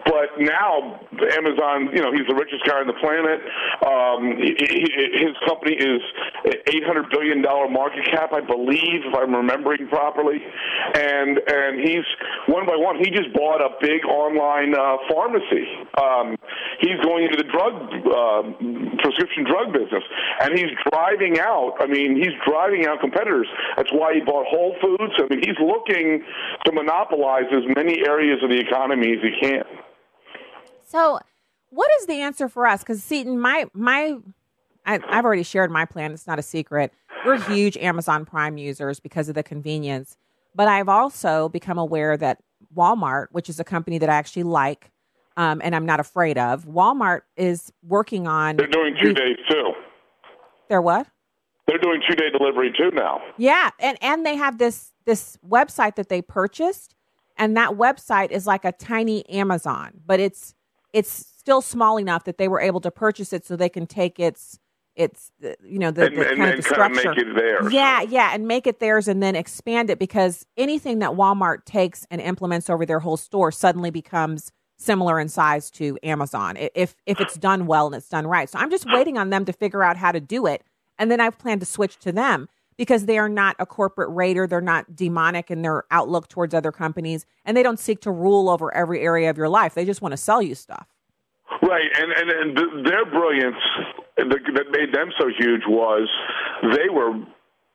But 0.05 0.37
now 0.39 1.01
Amazon, 1.11 1.89
you 1.91 2.01
know, 2.01 2.11
he's 2.13 2.27
the 2.29 2.37
richest 2.37 2.63
guy 2.63 2.79
on 2.79 2.87
the 2.87 2.97
planet. 3.01 3.39
Um, 3.83 4.37
his 4.39 5.33
company 5.47 5.75
is 5.75 6.01
800 6.67 7.09
billion 7.09 7.41
dollar 7.41 7.67
market 7.67 8.05
cap, 8.11 8.31
I 8.31 8.41
believe, 8.41 9.03
if 9.03 9.13
I'm 9.15 9.33
remembering 9.33 9.87
properly. 9.89 10.39
And 10.95 11.39
and 11.39 11.79
he's 11.81 12.05
one 12.47 12.65
by 12.65 12.77
one, 12.77 12.97
he 12.97 13.09
just 13.09 13.33
bought 13.33 13.61
a 13.61 13.75
big 13.81 14.05
online 14.05 14.75
uh, 14.75 14.97
pharmacy. 15.09 15.65
Um, 15.97 16.37
he's 16.79 16.99
going 17.03 17.25
into 17.25 17.37
the 17.41 17.49
drug 17.49 17.73
uh, 18.05 18.41
prescription 19.01 19.43
drug 19.43 19.73
business, 19.73 20.03
and 20.41 20.57
he's 20.57 20.71
driving 20.91 21.39
out. 21.39 21.75
I 21.79 21.87
mean, 21.87 22.15
he's 22.15 22.35
driving 22.47 22.85
out 22.85 23.01
competitors. 23.01 23.47
That's 23.75 23.91
why 23.91 24.13
he 24.13 24.21
bought 24.21 24.45
Whole 24.47 24.58
Foods. 24.81 25.13
I 25.17 25.27
mean, 25.29 25.41
he's 25.43 25.57
looking 25.59 26.23
to 26.65 26.71
monopolize 26.71 27.45
as 27.51 27.63
many 27.75 27.99
areas 28.07 28.39
of 28.43 28.49
the 28.49 28.59
economy 28.59 29.13
as 29.13 29.19
he 29.21 29.31
can. 29.41 29.63
So, 30.85 31.19
what 31.69 31.89
is 31.99 32.07
the 32.07 32.21
answer 32.21 32.49
for 32.49 32.65
us? 32.65 32.81
Because 32.81 33.03
Seton, 33.03 33.39
my 33.39 33.65
my, 33.73 34.17
I, 34.85 34.99
I've 35.07 35.25
already 35.25 35.43
shared 35.43 35.71
my 35.71 35.85
plan. 35.85 36.11
It's 36.11 36.27
not 36.27 36.39
a 36.39 36.43
secret. 36.43 36.91
We're 37.25 37.39
huge 37.39 37.77
Amazon 37.77 38.25
Prime 38.25 38.57
users 38.57 38.99
because 38.99 39.29
of 39.29 39.35
the 39.35 39.43
convenience. 39.43 40.17
But 40.55 40.67
I've 40.67 40.89
also 40.89 41.49
become 41.49 41.77
aware 41.77 42.17
that 42.17 42.39
Walmart, 42.75 43.27
which 43.31 43.49
is 43.49 43.59
a 43.59 43.63
company 43.63 43.97
that 43.99 44.09
I 44.09 44.15
actually 44.15 44.43
like, 44.43 44.91
um, 45.37 45.61
and 45.63 45.75
I'm 45.75 45.85
not 45.85 45.99
afraid 45.99 46.37
of, 46.37 46.65
Walmart 46.65 47.21
is 47.37 47.71
working 47.83 48.27
on. 48.27 48.57
They're 48.57 48.67
doing 48.67 48.95
two 49.01 49.13
days 49.13 49.37
too. 49.49 49.71
They're 50.69 50.81
what? 50.81 51.07
They're 51.69 51.77
doing 51.77 52.01
two 52.07 52.15
day 52.15 52.29
delivery 52.35 52.73
too 52.75 52.91
now. 52.93 53.21
Yeah, 53.37 53.69
and 53.79 53.97
and 54.01 54.25
they 54.25 54.35
have 54.35 54.57
this 54.57 54.91
this 55.05 55.37
website 55.47 55.95
that 55.95 56.09
they 56.09 56.21
purchased, 56.21 56.95
and 57.37 57.55
that 57.55 57.71
website 57.71 58.31
is 58.31 58.45
like 58.47 58.65
a 58.65 58.71
tiny 58.71 59.27
Amazon, 59.29 60.01
but 60.05 60.19
it's 60.19 60.53
it's 60.93 61.09
still 61.11 61.61
small 61.61 61.97
enough 61.97 62.23
that 62.25 62.37
they 62.39 62.47
were 62.47 62.59
able 62.59 62.81
to 62.81 62.91
purchase 62.91 63.31
it 63.33 63.45
so 63.45 63.55
they 63.55 63.69
can 63.69 63.85
take 63.87 64.19
its 64.19 64.59
its 64.95 65.31
you 65.63 65.79
know 65.79 65.91
the, 65.91 66.07
And- 66.07 66.17
the 66.17 66.25
kind 66.25 66.41
and 66.41 66.49
of 66.51 66.55
the 66.57 66.61
structure. 66.63 67.13
it 67.15 67.35
theirs. 67.35 67.71
Yeah, 67.71 68.01
yeah, 68.01 68.31
and 68.33 68.47
make 68.47 68.65
it 68.67 68.79
theirs 68.79 69.07
and 69.07 69.21
then 69.21 69.35
expand 69.35 69.89
it 69.91 69.99
because 69.99 70.45
anything 70.57 70.99
that 70.99 71.11
Walmart 71.11 71.65
takes 71.65 72.05
and 72.09 72.19
implements 72.19 72.69
over 72.69 72.85
their 72.85 72.99
whole 72.99 73.15
store 73.17 73.51
suddenly 73.51 73.91
becomes 73.91 74.51
similar 74.77 75.19
in 75.19 75.27
size 75.29 75.69
to 75.71 75.97
Amazon 76.03 76.55
if 76.73 76.95
if 77.05 77.19
it's 77.21 77.35
done 77.35 77.67
well 77.67 77.85
and 77.85 77.95
it's 77.95 78.09
done 78.09 78.25
right. 78.25 78.49
So 78.49 78.57
I'm 78.59 78.71
just 78.71 78.85
waiting 78.91 79.17
on 79.17 79.29
them 79.29 79.45
to 79.45 79.53
figure 79.53 79.83
out 79.83 79.95
how 79.97 80.11
to 80.11 80.19
do 80.19 80.45
it, 80.47 80.63
and 80.99 81.09
then 81.09 81.19
I've 81.19 81.39
planned 81.39 81.61
to 81.61 81.65
switch 81.65 81.97
to 81.99 82.11
them 82.11 82.47
because 82.77 83.05
they 83.05 83.17
are 83.17 83.27
not 83.27 83.55
a 83.59 83.65
corporate 83.65 84.09
raider. 84.11 84.45
They're 84.45 84.61
not 84.61 84.95
demonic 84.95 85.49
in 85.49 85.63
their 85.63 85.85
outlook 85.91 86.27
towards 86.27 86.53
other 86.53 86.71
companies, 86.71 87.25
and 87.43 87.57
they 87.57 87.63
don't 87.63 87.79
seek 87.79 88.01
to 88.01 88.11
rule 88.11 88.49
over 88.49 88.73
every 88.73 89.01
area 89.01 89.29
of 89.29 89.37
your 89.37 89.49
life. 89.49 89.73
They 89.73 89.85
just 89.85 90.01
want 90.01 90.11
to 90.13 90.17
sell 90.17 90.41
you 90.41 90.53
stuff. 90.53 90.85
Right, 91.63 91.89
and 91.97 92.11
and, 92.11 92.29
and 92.29 92.55
th- 92.55 92.85
their 92.85 93.05
brilliance 93.05 93.57
that 94.17 94.29
that 94.29 94.71
made 94.71 94.93
them 94.93 95.11
so 95.19 95.27
huge 95.27 95.63
was 95.67 96.07
they 96.75 96.89
were 96.89 97.11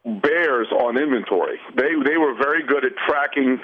bears 0.04 0.68
on 0.70 1.00
inventory. 1.00 1.56
They 1.76 1.96
they 2.04 2.18
were 2.18 2.34
very 2.36 2.62
good 2.66 2.84
at 2.84 2.92
tracking 3.08 3.58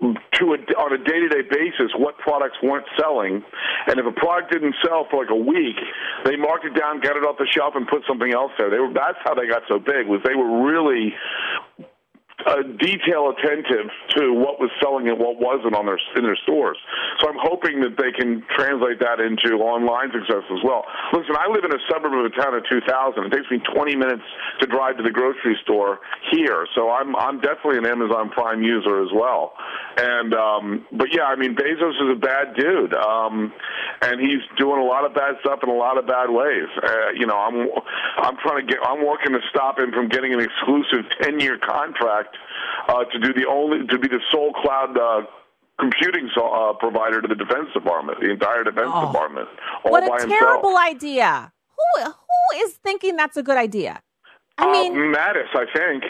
to 0.00 0.44
a, 0.54 0.58
on 0.78 0.94
a 0.94 0.98
day 1.02 1.18
to 1.18 1.28
day 1.28 1.42
basis 1.50 1.90
what 1.98 2.16
products 2.18 2.56
weren't 2.62 2.86
selling, 2.98 3.42
and 3.88 3.98
if 3.98 4.06
a 4.06 4.12
product 4.12 4.52
didn't 4.52 4.76
sell 4.86 5.08
for 5.10 5.24
like 5.24 5.30
a 5.30 5.36
week, 5.36 5.76
they 6.24 6.36
marked 6.36 6.64
it 6.64 6.78
down, 6.78 7.00
got 7.00 7.16
it 7.16 7.26
off 7.26 7.38
the 7.38 7.48
shelf, 7.50 7.74
and 7.74 7.88
put 7.88 8.02
something 8.06 8.32
else 8.32 8.52
there. 8.56 8.70
They 8.70 8.78
were 8.78 8.92
that's 8.94 9.18
how 9.24 9.34
they 9.34 9.48
got 9.48 9.62
so 9.66 9.78
big. 9.78 10.06
Was 10.06 10.20
they 10.24 10.34
were 10.34 10.62
really 10.62 11.12
uh, 12.46 12.62
detail 12.78 13.32
attentive 13.32 13.90
to 14.16 14.32
what 14.32 14.60
was 14.60 14.70
selling 14.80 15.08
and 15.08 15.18
what 15.18 15.40
wasn't 15.40 15.74
on 15.74 15.86
their 15.86 16.00
in 16.16 16.22
their 16.24 16.38
stores. 16.42 16.78
So 17.20 17.28
I'm 17.28 17.38
hoping 17.40 17.80
that 17.80 17.96
they 17.96 18.12
can 18.12 18.42
translate 18.56 19.00
that 19.00 19.20
into 19.20 19.60
online 19.60 20.10
success 20.12 20.44
as 20.48 20.62
well. 20.64 20.84
Listen, 21.12 21.36
I 21.36 21.48
live 21.48 21.64
in 21.64 21.72
a 21.72 21.82
suburb 21.90 22.14
of 22.14 22.24
a 22.24 22.34
town 22.34 22.54
of 22.54 22.64
2,000. 22.68 22.86
It 23.24 23.32
takes 23.32 23.50
me 23.50 23.60
20 23.74 23.96
minutes 23.96 24.24
to 24.60 24.66
drive 24.66 24.96
to 24.98 25.02
the 25.02 25.10
grocery 25.10 25.56
store 25.62 26.00
here, 26.32 26.66
so 26.74 26.90
I'm 26.90 27.14
I'm 27.16 27.40
definitely 27.40 27.78
an 27.78 27.86
Amazon 27.86 28.30
Prime 28.30 28.62
user 28.62 29.02
as 29.02 29.10
well. 29.12 29.52
And 29.96 30.34
um, 30.34 30.86
but 30.92 31.08
yeah, 31.12 31.28
I 31.28 31.36
mean 31.36 31.54
Bezos 31.54 31.96
is 31.98 32.10
a 32.16 32.20
bad 32.20 32.54
dude, 32.56 32.94
um, 32.94 33.52
and 34.02 34.20
he's 34.20 34.42
doing 34.58 34.80
a 34.80 34.84
lot 34.84 35.04
of 35.04 35.14
bad 35.14 35.36
stuff 35.40 35.60
in 35.62 35.68
a 35.68 35.76
lot 35.76 35.98
of 35.98 36.06
bad 36.06 36.30
ways. 36.30 36.68
Uh, 36.82 37.10
you 37.16 37.26
know, 37.26 37.36
I'm 37.36 37.68
I'm 38.18 38.36
trying 38.42 38.64
to 38.64 38.66
get 38.66 38.78
I'm 38.82 39.04
working 39.04 39.32
to 39.32 39.40
stop 39.50 39.78
him 39.78 39.92
from 39.92 40.08
getting 40.08 40.32
an 40.32 40.40
exclusive 40.40 41.04
10 41.22 41.40
year 41.40 41.58
contract 42.32 42.88
uh, 42.88 43.04
to 43.12 43.18
do 43.18 43.32
the 43.34 43.46
only 43.48 43.86
to 43.86 43.98
be 43.98 44.08
the 44.08 44.20
sole 44.30 44.52
cloud 44.52 44.96
uh, 44.98 45.22
computing 45.78 46.28
so, 46.34 46.46
uh, 46.46 46.72
provider 46.74 47.20
to 47.22 47.28
the 47.28 47.34
Defense 47.34 47.68
Department, 47.74 48.20
the 48.20 48.30
entire 48.30 48.64
Defense 48.64 48.90
Oh. 48.92 49.06
Department, 49.12 49.48
all 49.84 49.92
what 49.92 50.02
a 50.02 50.10
himself. 50.20 50.38
terrible 50.40 50.76
idea. 50.76 51.52
Who 51.76 52.02
who 52.04 52.64
is 52.64 52.74
thinking 52.74 53.16
that's 53.16 53.36
a 53.36 53.42
good 53.42 53.56
idea? 53.56 54.00
I 54.58 54.70
mean, 54.70 54.92
uh, 54.92 55.16
Mattis, 55.16 55.48
I 55.54 55.64
think. 55.74 56.04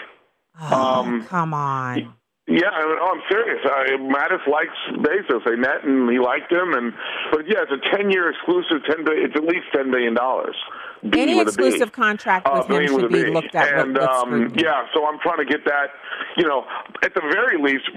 um, 0.73 1.25
come 1.27 1.55
on. 1.55 2.15
Yeah, 2.49 2.67
I 2.67 2.83
mean, 2.85 2.97
oh, 3.01 3.13
I'm 3.15 3.23
serious. 3.31 3.61
I, 3.65 3.91
Mattis 4.11 4.45
likes 4.51 4.75
Bezos. 4.99 5.45
They 5.47 5.55
met 5.55 5.85
and 5.85 6.11
he 6.11 6.19
liked 6.19 6.51
him, 6.51 6.73
and 6.75 6.93
but 7.31 7.47
yeah, 7.47 7.63
it's 7.63 7.71
a 7.71 7.97
10 7.97 8.11
year 8.11 8.29
exclusive. 8.31 8.83
Ten, 8.91 9.07
it's 9.07 9.37
at 9.37 9.45
least 9.45 9.67
10 9.73 9.93
billion 9.93 10.15
dollars. 10.15 10.57
Any 11.03 11.41
exclusive 11.41 11.93
contract 11.93 12.47
with 12.53 12.63
him 12.63 12.69
Billion 12.69 12.95
with 12.95 13.03
should 13.05 13.13
be 13.13 13.25
B. 13.25 13.31
looked 13.31 13.55
at 13.55 13.73
And 13.73 13.95
with, 13.95 14.03
with 14.03 14.11
um, 14.11 14.53
yeah, 14.57 14.87
so 14.95 15.07
I'm 15.07 15.19
trying 15.21 15.39
to 15.39 15.45
get 15.45 15.65
that. 15.65 15.89
You 16.37 16.47
know, 16.47 16.65
at 17.03 17.15
the 17.15 17.23
very 17.23 17.61
least, 17.61 17.89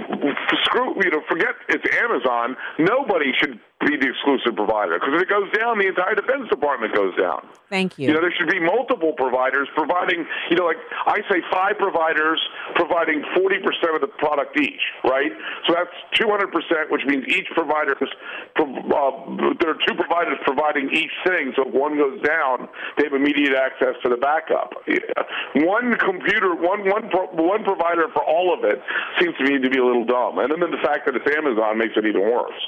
screw. 0.63 0.95
You 1.03 1.11
know, 1.11 1.21
forget 1.29 1.55
it's 1.69 1.83
Amazon. 1.97 2.55
Nobody 2.79 3.31
should 3.39 3.59
be 3.85 3.97
the 3.97 4.09
exclusive 4.09 4.55
provider 4.55 4.95
because 4.99 5.13
if 5.15 5.21
it 5.21 5.29
goes 5.29 5.49
down, 5.57 5.79
the 5.79 5.87
entire 5.87 6.15
Defense 6.15 6.49
Department 6.49 6.93
goes 6.95 7.15
down. 7.17 7.47
Thank 7.69 7.97
you. 7.97 8.07
You 8.07 8.13
know, 8.13 8.21
there 8.21 8.33
should 8.37 8.49
be 8.49 8.59
multiple 8.59 9.13
providers 9.17 9.67
providing, 9.75 10.25
you 10.49 10.55
know, 10.55 10.65
like 10.65 10.77
I 11.05 11.19
say 11.29 11.41
five 11.51 11.77
providers 11.77 12.39
providing 12.75 13.23
40% 13.33 13.95
of 13.95 14.01
the 14.01 14.11
product 14.21 14.59
each, 14.59 14.81
right? 15.03 15.31
So 15.67 15.73
that's 15.73 15.93
200%, 16.19 16.91
which 16.91 17.01
means 17.05 17.25
each 17.27 17.47
provider 17.55 17.97
is, 17.99 18.09
uh, 18.59 18.65
there 19.59 19.73
are 19.73 19.79
two 19.87 19.95
providers 19.95 20.37
providing 20.45 20.89
each 20.93 21.13
thing. 21.25 21.53
So 21.55 21.67
if 21.67 21.73
one 21.73 21.97
goes 21.97 22.21
down, 22.21 22.69
they 22.97 23.05
have 23.05 23.13
immediate 23.13 23.55
access 23.55 23.95
to 24.03 24.09
the 24.09 24.17
backup. 24.17 24.73
One 25.55 25.97
computer, 25.97 26.55
one, 26.55 26.87
one, 26.89 27.09
pro, 27.09 27.27
one 27.33 27.63
provider 27.63 28.07
for 28.13 28.23
all 28.23 28.53
of 28.53 28.63
it 28.63 28.81
seems 29.19 29.35
to 29.37 29.43
me 29.43 29.59
to 29.59 29.69
be 29.69 29.79
a 29.79 29.85
little 29.85 30.05
dumb. 30.05 30.39
And 30.39 30.51
then 30.51 30.71
the 30.71 30.83
fact 30.83 31.05
that 31.05 31.15
it's 31.15 31.25
Amazon 31.35 31.77
makes 31.77 31.93
it 31.97 32.05
even 32.05 32.21
worse. 32.21 32.61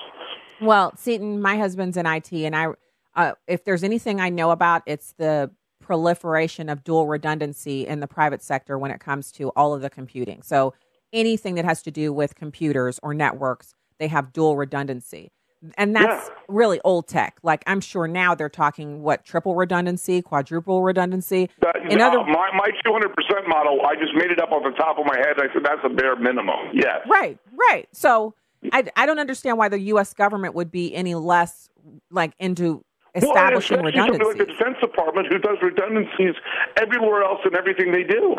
Well, 0.62 0.96
Seton, 0.98 1.42
my 1.42 1.58
husband's 1.58 1.98
in 1.98 2.06
IT, 2.06 2.32
and 2.32 2.56
I, 2.56 2.68
uh, 3.16 3.34
if 3.48 3.64
there's 3.64 3.84
anything 3.84 4.20
I 4.20 4.30
know 4.30 4.52
about, 4.52 4.84
it's 4.86 5.14
the 5.18 5.52
proliferation 5.82 6.70
of 6.70 6.84
dual 6.84 7.08
redundancy 7.08 7.86
in 7.86 8.00
the 8.00 8.08
private 8.08 8.42
sector 8.42 8.78
when 8.78 8.92
it 8.92 9.00
comes 9.00 9.32
to 9.34 9.50
all 9.50 9.74
of 9.74 9.82
the 9.82 9.90
computing. 9.90 10.42
So 10.42 10.74
anything 11.14 11.56
that 11.56 11.66
has 11.66 11.82
to 11.84 11.92
do 11.92 12.12
with 12.12 12.36
computers 12.36 13.00
or 13.04 13.14
networks, 13.14 13.76
they 14.00 14.08
have 14.08 14.34
dual 14.34 14.58
redundancy. 14.58 15.32
And 15.78 15.96
that's 15.96 16.30
really 16.48 16.80
old 16.84 17.08
tech. 17.08 17.40
Like 17.42 17.64
I'm 17.66 17.82
sure 17.82 18.08
now 18.08 18.36
they're 18.36 18.50
talking 18.50 19.02
what 19.02 19.26
triple 19.26 19.56
redundancy, 19.56 20.22
quadruple 20.22 20.84
redundancy. 20.84 21.50
That, 21.62 21.78
In 21.90 22.02
other, 22.02 22.20
uh, 22.20 22.26
my 22.26 22.50
my 22.56 22.70
200% 22.86 23.48
model, 23.48 23.82
I 23.84 23.96
just 23.96 24.14
made 24.16 24.30
it 24.32 24.40
up 24.40 24.52
off 24.52 24.64
the 24.64 24.78
top 24.78 25.00
of 25.00 25.06
my 25.06 25.18
head. 25.18 25.38
I 25.38 25.52
said 25.54 25.64
that's 25.64 25.82
a 25.84 25.90
bare 25.90 26.16
minimum. 26.18 26.72
Yes. 26.74 27.00
Right, 27.10 27.40
right. 27.72 27.88
So 27.94 28.36
I, 28.74 28.84
I 28.96 29.06
don't 29.06 29.20
understand 29.20 29.58
why 29.58 29.70
the 29.70 29.80
U.S. 29.80 30.14
government 30.14 30.54
would 30.56 30.72
be 30.72 30.94
any 30.96 31.16
less 31.16 31.70
like 32.10 32.34
into 32.40 32.84
establishing 33.16 33.78
well, 33.78 33.88
and 33.88 33.96
redundancy. 33.96 34.26
like 34.26 34.38
the 34.38 34.46
Defense 34.46 34.78
Department, 34.82 35.28
who 35.32 35.40
does 35.40 35.58
redundancies 35.62 36.36
everywhere 36.78 37.24
else 37.24 37.40
in 37.46 37.56
everything 37.56 37.92
they 37.92 38.04
do. 38.04 38.36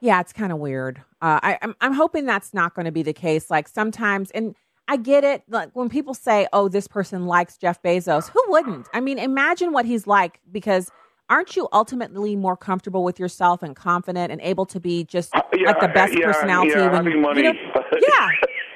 Yeah, 0.00 0.20
it's 0.20 0.32
kind 0.32 0.52
of 0.52 0.58
weird. 0.58 0.98
Uh, 1.22 1.40
I, 1.42 1.58
I'm 1.62 1.74
I'm 1.80 1.92
hoping 1.94 2.26
that's 2.26 2.52
not 2.52 2.74
going 2.74 2.84
to 2.86 2.92
be 2.92 3.02
the 3.02 3.12
case. 3.14 3.50
Like 3.50 3.68
sometimes, 3.68 4.30
and 4.32 4.54
I 4.86 4.96
get 4.98 5.24
it. 5.24 5.42
Like 5.48 5.70
when 5.74 5.88
people 5.88 6.12
say, 6.12 6.46
"Oh, 6.52 6.68
this 6.68 6.86
person 6.86 7.26
likes 7.26 7.56
Jeff 7.56 7.80
Bezos," 7.82 8.28
who 8.28 8.42
wouldn't? 8.48 8.86
I 8.92 9.00
mean, 9.00 9.18
imagine 9.18 9.72
what 9.72 9.84
he's 9.86 10.06
like 10.06 10.40
because. 10.50 10.90
Aren't 11.30 11.56
you 11.56 11.68
ultimately 11.72 12.36
more 12.36 12.54
comfortable 12.54 13.02
with 13.02 13.18
yourself 13.18 13.62
and 13.62 13.74
confident 13.74 14.30
and 14.30 14.42
able 14.42 14.66
to 14.66 14.78
be 14.78 15.04
just 15.04 15.32
Yeah, 15.54 15.68
like 15.68 15.80
the 15.80 15.88
best 15.88 16.12
yeah, 16.12 16.26
personality 16.26 16.72
yeah, 16.72 16.82
when 16.82 16.92
having 17.06 17.22
money. 17.22 17.42
you 17.44 17.52
know, 17.54 17.58
yeah, 18.08 18.28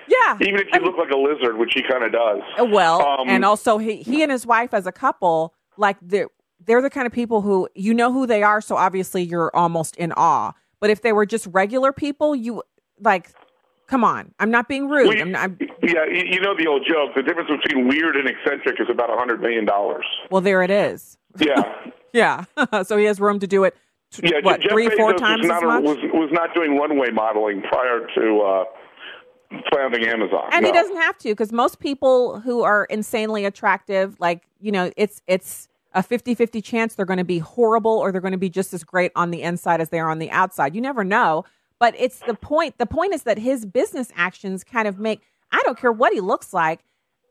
yeah. 0.08 0.36
Even 0.40 0.60
if 0.60 0.66
you 0.72 0.80
look 0.80 0.96
like 0.98 1.10
a 1.10 1.16
lizard, 1.16 1.58
which 1.58 1.72
he 1.74 1.82
kind 1.82 2.02
of 2.04 2.12
does. 2.12 2.40
Uh, 2.58 2.64
Well, 2.64 3.00
Um, 3.06 3.28
and 3.28 3.44
also 3.44 3.78
he, 3.78 3.96
he 4.02 4.22
and 4.22 4.32
his 4.32 4.46
wife 4.46 4.72
as 4.74 4.86
a 4.86 4.92
couple, 4.92 5.54
like 5.76 5.96
they're 6.02 6.28
they're 6.66 6.82
the 6.82 6.90
kind 6.90 7.06
of 7.06 7.12
people 7.12 7.40
who 7.42 7.68
you 7.74 7.94
know 7.94 8.12
who 8.12 8.26
they 8.26 8.42
are, 8.42 8.60
so 8.60 8.76
obviously 8.76 9.22
you're 9.22 9.54
almost 9.54 9.96
in 9.96 10.12
awe. 10.12 10.52
But 10.80 10.90
if 10.90 11.02
they 11.02 11.12
were 11.12 11.26
just 11.26 11.46
regular 11.52 11.92
people, 11.92 12.34
you 12.36 12.62
like, 13.00 13.30
come 13.86 14.04
on, 14.04 14.32
I'm 14.38 14.50
not 14.50 14.68
being 14.68 14.88
rude. 14.88 15.08
we- 15.08 15.20
I'm 15.20 15.32
not, 15.32 15.42
I'm, 15.44 15.58
yeah, 15.82 16.04
you 16.06 16.24
you 16.34 16.40
know 16.40 16.54
the 16.56 16.66
old 16.66 16.84
joke. 16.86 17.14
The 17.16 17.22
difference 17.22 17.50
between 17.62 17.88
weird 17.88 18.16
and 18.16 18.28
eccentric 18.28 18.80
is 18.80 18.88
about 18.90 19.10
a 19.10 19.16
hundred 19.16 19.40
million 19.40 19.64
dollars. 19.64 20.04
well, 20.30 20.40
there 20.40 20.62
it 20.62 20.70
is. 20.70 21.16
Yeah, 21.38 21.62
Yeah, 22.12 22.44
so 22.84 22.96
he 22.96 23.04
has 23.04 23.20
room 23.20 23.38
to 23.40 23.46
do 23.46 23.62
it. 23.64 23.76
t- 24.10 24.22
yeah. 24.24 24.40
what 24.42 24.60
Jeff 24.60 24.72
three, 24.72 24.88
Bezos 24.88 24.96
four 24.96 25.12
was 25.12 25.20
not 25.20 25.62
a- 25.62 25.66
much? 25.66 25.82
was 25.84 25.98
was 26.12 26.30
not 26.32 26.54
doing 26.54 26.76
runway 26.76 27.10
modeling 27.10 27.62
prior 27.62 28.06
to 28.16 28.40
uh, 28.40 28.64
founding 29.72 30.04
Amazon. 30.06 30.48
and 30.52 30.66
he 30.66 30.72
doesn't 30.72 30.96
have 30.96 31.16
to 31.18 31.30
because 31.30 31.52
most 31.52 31.80
people 31.80 32.40
who 32.40 32.62
are 32.62 32.84
insanely 32.84 33.44
attractive 33.44 34.18
like 34.20 34.46
you 34.60 34.70
know 34.70 34.90
it's 34.96 35.22
it's 35.26 35.68
a 35.94 36.02
50-50 36.02 36.62
chance 36.62 36.94
they're 36.94 37.06
going 37.06 37.18
to 37.18 37.24
be 37.24 37.38
horrible 37.38 37.92
or 37.92 38.12
they're 38.12 38.20
going 38.20 38.32
to 38.32 38.38
be 38.38 38.50
just 38.50 38.74
as 38.74 38.84
great 38.84 39.10
on 39.16 39.30
the 39.30 39.42
inside 39.42 39.80
as 39.80 39.88
they 39.88 39.98
are 39.98 40.10
on 40.10 40.18
the 40.18 40.30
outside. 40.30 40.74
You 40.74 40.82
never 40.82 41.02
know. 41.02 41.44
But 41.78 41.94
it's 41.98 42.18
the 42.20 42.34
point 42.34 42.76
the 42.78 42.86
point 42.86 43.14
is 43.14 43.22
that 43.22 43.38
his 43.38 43.64
business 43.64 44.12
actions 44.14 44.64
kind 44.64 44.86
of 44.88 44.98
make 44.98 45.22
i 45.52 45.60
don't 45.64 45.78
care 45.78 45.92
what 45.92 46.12
he 46.12 46.20
looks 46.20 46.52
like 46.52 46.80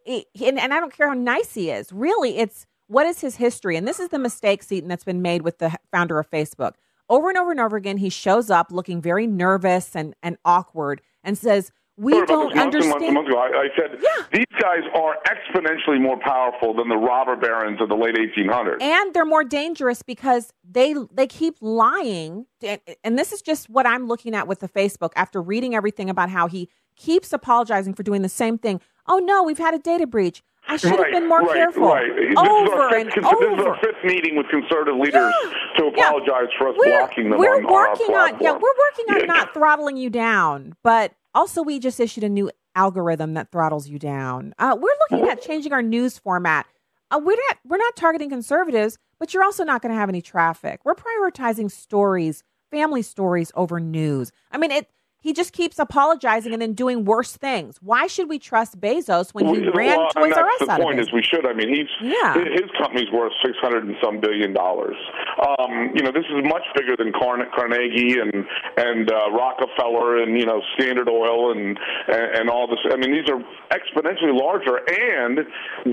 it, 0.05 0.25
and, 0.43 0.59
and 0.59 0.73
i 0.73 0.79
don't 0.79 0.95
care 0.95 1.07
how 1.07 1.13
nice 1.13 1.53
he 1.53 1.69
is. 1.69 1.91
Really 1.91 2.37
it's 2.37 2.65
what 2.87 3.05
is 3.05 3.19
his 3.19 3.35
history? 3.35 3.75
And 3.75 3.85
this 3.87 3.99
is 3.99 4.09
the 4.09 4.19
mistake 4.19 4.63
Seton 4.63 4.87
that's 4.87 5.03
been 5.03 5.21
made 5.21 5.41
with 5.41 5.57
the 5.57 5.77
founder 5.91 6.17
of 6.17 6.29
facebook. 6.31 6.73
Over 7.09 7.29
and 7.29 7.37
over 7.37 7.51
and 7.51 7.59
over 7.59 7.77
again 7.77 7.97
he 7.97 8.09
shows 8.09 8.49
up 8.49 8.71
looking 8.71 9.01
very 9.01 9.27
nervous 9.27 9.95
and, 9.95 10.15
and 10.23 10.37
awkward 10.45 11.01
and 11.23 11.37
says 11.37 11.71
we 11.97 12.13
about 12.17 12.27
don't 12.27 12.55
months 12.55 12.55
and 12.55 12.59
months 12.63 12.75
and 12.75 12.85
understand 12.85 13.13
months 13.15 13.29
ago. 13.29 13.39
I, 13.39 13.47
I 13.47 13.67
said 13.75 13.99
these 14.31 14.61
guys 14.61 14.83
are 14.95 15.15
exponentially 15.25 15.99
more 16.01 16.17
powerful 16.19 16.73
than 16.75 16.89
the 16.89 16.95
robber 16.97 17.35
barons 17.35 17.81
of 17.81 17.89
the 17.89 17.95
late 17.95 18.15
1800s. 18.15 18.81
and 18.81 19.13
they're 19.13 19.25
more 19.25 19.43
dangerous 19.43 20.01
because 20.03 20.53
they 20.69 20.93
they 21.11 21.27
keep 21.27 21.55
lying 21.61 22.45
and, 22.61 22.79
and 23.03 23.17
this 23.17 23.31
is 23.31 23.41
just 23.41 23.69
what 23.69 23.85
i'm 23.87 24.07
looking 24.07 24.35
at 24.35 24.47
with 24.47 24.59
the 24.59 24.69
facebook 24.69 25.11
after 25.15 25.41
reading 25.41 25.73
everything 25.75 26.09
about 26.09 26.29
how 26.29 26.47
he 26.47 26.69
keeps 26.95 27.33
apologizing 27.33 27.93
for 27.93 28.03
doing 28.03 28.21
the 28.21 28.29
same 28.29 28.57
thing 28.57 28.79
oh 29.07 29.17
no 29.19 29.43
we've 29.43 29.57
had 29.57 29.73
a 29.73 29.79
data 29.79 30.05
breach 30.07 30.43
i 30.67 30.77
should 30.77 30.91
have 30.91 30.99
right, 30.99 31.13
been 31.13 31.27
more 31.27 31.41
right, 31.41 31.55
careful 31.55 31.87
Right. 31.87 32.11
Over 32.37 32.73
our 32.81 32.95
and 32.95 33.11
fifth, 33.11 33.23
This 33.23 33.59
is 33.59 33.65
our 33.65 33.77
fifth 33.79 34.03
meeting 34.03 34.35
with 34.35 34.47
conservative 34.49 34.95
leaders 34.99 35.33
to 35.77 35.83
Yeah. 35.95 36.07
apologize 36.07 36.49
for 36.57 36.69
us 36.69 36.75
we're, 36.77 36.85
blocking 36.99 37.29
them 37.29 37.39
we're 37.39 37.55
on, 37.55 37.65
on 37.65 37.73
working 37.73 38.15
on 38.15 38.37
yeah 38.41 38.51
we're 38.51 38.59
working 38.59 39.05
on 39.13 39.19
Yeah. 39.21 39.25
not 39.25 39.53
throttling 39.53 39.97
you 39.97 40.09
down 40.09 40.75
but 40.83 41.13
also 41.37 41.61
we 41.61 41.79
just 41.79 41.99
issued 41.99 42.23
a 42.23 42.29
new 42.29 42.49
algorithm 42.75 43.35
that 43.35 43.51
throttles 43.51 43.87
you 43.87 43.99
down. 43.99 44.53
Uh, 44.57 44.75
we're 44.79 44.95
looking 45.09 45.29
at 45.29 45.41
changing 45.41 45.71
our 45.71 45.83
news 45.83 46.17
format. 46.17 46.65
Uh, 47.11 47.21
we're 47.23 47.37
not 47.47 47.57
we're 47.65 47.77
not 47.77 47.95
targeting 47.95 48.29
conservatives 48.29 48.97
but 49.19 49.33
you're 49.33 49.43
also 49.43 49.63
not 49.63 49.81
going 49.81 49.93
to 49.93 49.97
have 49.97 50.09
any 50.09 50.21
traffic. 50.21 50.81
We're 50.83 50.95
prioritizing 50.95 51.71
stories 51.71 52.43
family 52.71 53.01
stories 53.01 53.51
over 53.55 53.79
news. 53.79 54.31
I 54.51 54.57
mean 54.57 54.71
it 54.71 54.89
he 55.19 55.33
just 55.33 55.51
keeps 55.51 55.79
apologizing 55.79 56.53
and 56.53 56.61
then 56.61 56.73
doing 56.73 57.03
worse 57.03 57.35
things. 57.35 57.77
Why 57.81 58.07
should 58.07 58.29
we 58.29 58.39
trust 58.39 58.79
Bezos 58.79 59.33
when 59.33 59.45
he 59.47 59.61
Well, 59.61 59.71
ran 59.73 59.97
well, 59.97 60.09
Toys 60.11 60.33
R 60.37 60.47
Us 60.47 60.59
the 60.59 60.71
out 60.71 60.79
of 60.79 60.85
point 60.85 60.99
is 60.99 61.11
we 61.11 61.21
should. 61.23 61.45
I 61.45 61.53
mean, 61.53 61.69
he's 61.73 61.87
Yeah. 62.01 62.35
his 62.35 62.69
company's 62.79 63.11
worth 63.11 63.33
six 63.43 63.57
hundred 63.59 63.85
and 63.85 63.95
some 64.01 64.19
billion 64.19 64.53
dollars. 64.53 64.95
Um, 65.41 65.91
you 65.95 66.03
know, 66.03 66.11
this 66.11 66.25
is 66.29 66.43
much 66.45 66.63
bigger 66.75 66.95
than 66.95 67.11
Carne- 67.13 67.49
Carnegie 67.55 68.19
and 68.19 68.45
and 68.77 69.11
uh, 69.11 69.31
Rockefeller 69.31 70.21
and 70.21 70.39
you 70.39 70.45
know 70.45 70.61
Standard 70.77 71.09
Oil 71.09 71.51
and, 71.51 71.77
and 72.07 72.35
and 72.37 72.49
all 72.49 72.67
this. 72.67 72.79
I 72.91 72.95
mean, 72.95 73.11
these 73.11 73.29
are 73.29 73.41
exponentially 73.71 74.37
larger. 74.39 74.77
And 74.87 75.39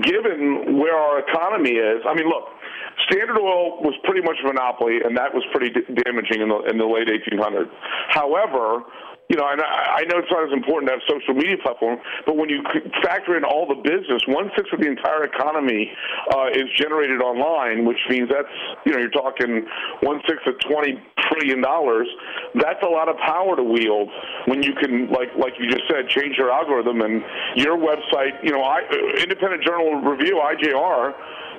given 0.03 0.77
where 0.77 0.95
our 0.95 1.19
economy 1.19 1.71
is, 1.71 2.01
I 2.07 2.13
mean, 2.13 2.27
look. 2.27 2.45
Standard 3.09 3.37
Oil 3.37 3.81
was 3.81 3.93
pretty 4.03 4.21
much 4.21 4.37
a 4.43 4.47
monopoly, 4.47 4.99
and 5.03 5.15
that 5.17 5.33
was 5.33 5.43
pretty 5.53 5.73
damaging 6.03 6.41
in 6.41 6.49
the 6.49 6.59
in 6.69 6.77
the 6.77 6.85
late 6.85 7.07
1800s. 7.07 7.69
However, 8.09 8.83
you 9.29 9.37
know, 9.37 9.47
and 9.49 9.61
I, 9.61 10.01
I 10.01 10.03
know 10.05 10.21
it's 10.21 10.29
not 10.29 10.45
as 10.45 10.53
important 10.53 10.89
to 10.89 10.93
have 10.97 11.03
social 11.09 11.33
media 11.33 11.57
platform, 11.57 11.97
but 12.25 12.37
when 12.37 12.49
you 12.49 12.61
factor 13.01 13.37
in 13.37 13.43
all 13.43 13.65
the 13.65 13.81
business, 13.81 14.21
one 14.27 14.51
sixth 14.55 14.71
of 14.73 14.79
the 14.79 14.87
entire 14.87 15.23
economy 15.23 15.89
uh, 16.29 16.53
is 16.53 16.69
generated 16.77 17.21
online, 17.21 17.85
which 17.85 17.97
means 18.09 18.29
that's 18.29 18.53
you 18.85 18.93
know 18.93 18.99
you're 18.99 19.09
talking 19.09 19.65
one 20.01 20.21
sixth 20.29 20.45
of 20.45 20.53
twenty 20.61 21.01
trillion 21.25 21.61
dollars. 21.61 22.07
That's 22.53 22.81
a 22.85 22.89
lot 22.89 23.09
of 23.09 23.17
power 23.17 23.55
to 23.55 23.63
wield 23.63 24.09
when 24.45 24.61
you 24.61 24.73
can, 24.77 25.09
like 25.09 25.33
like 25.37 25.53
you 25.57 25.69
just 25.69 25.89
said, 25.89 26.07
change 26.09 26.37
your 26.37 26.51
algorithm 26.51 27.01
and 27.01 27.23
your 27.55 27.77
website. 27.77 28.37
You 28.43 28.51
know, 28.51 28.61
I, 28.61 28.85
Independent 29.17 29.63
Journal 29.63 30.01
Review 30.05 30.37
(IJR) 30.37 31.13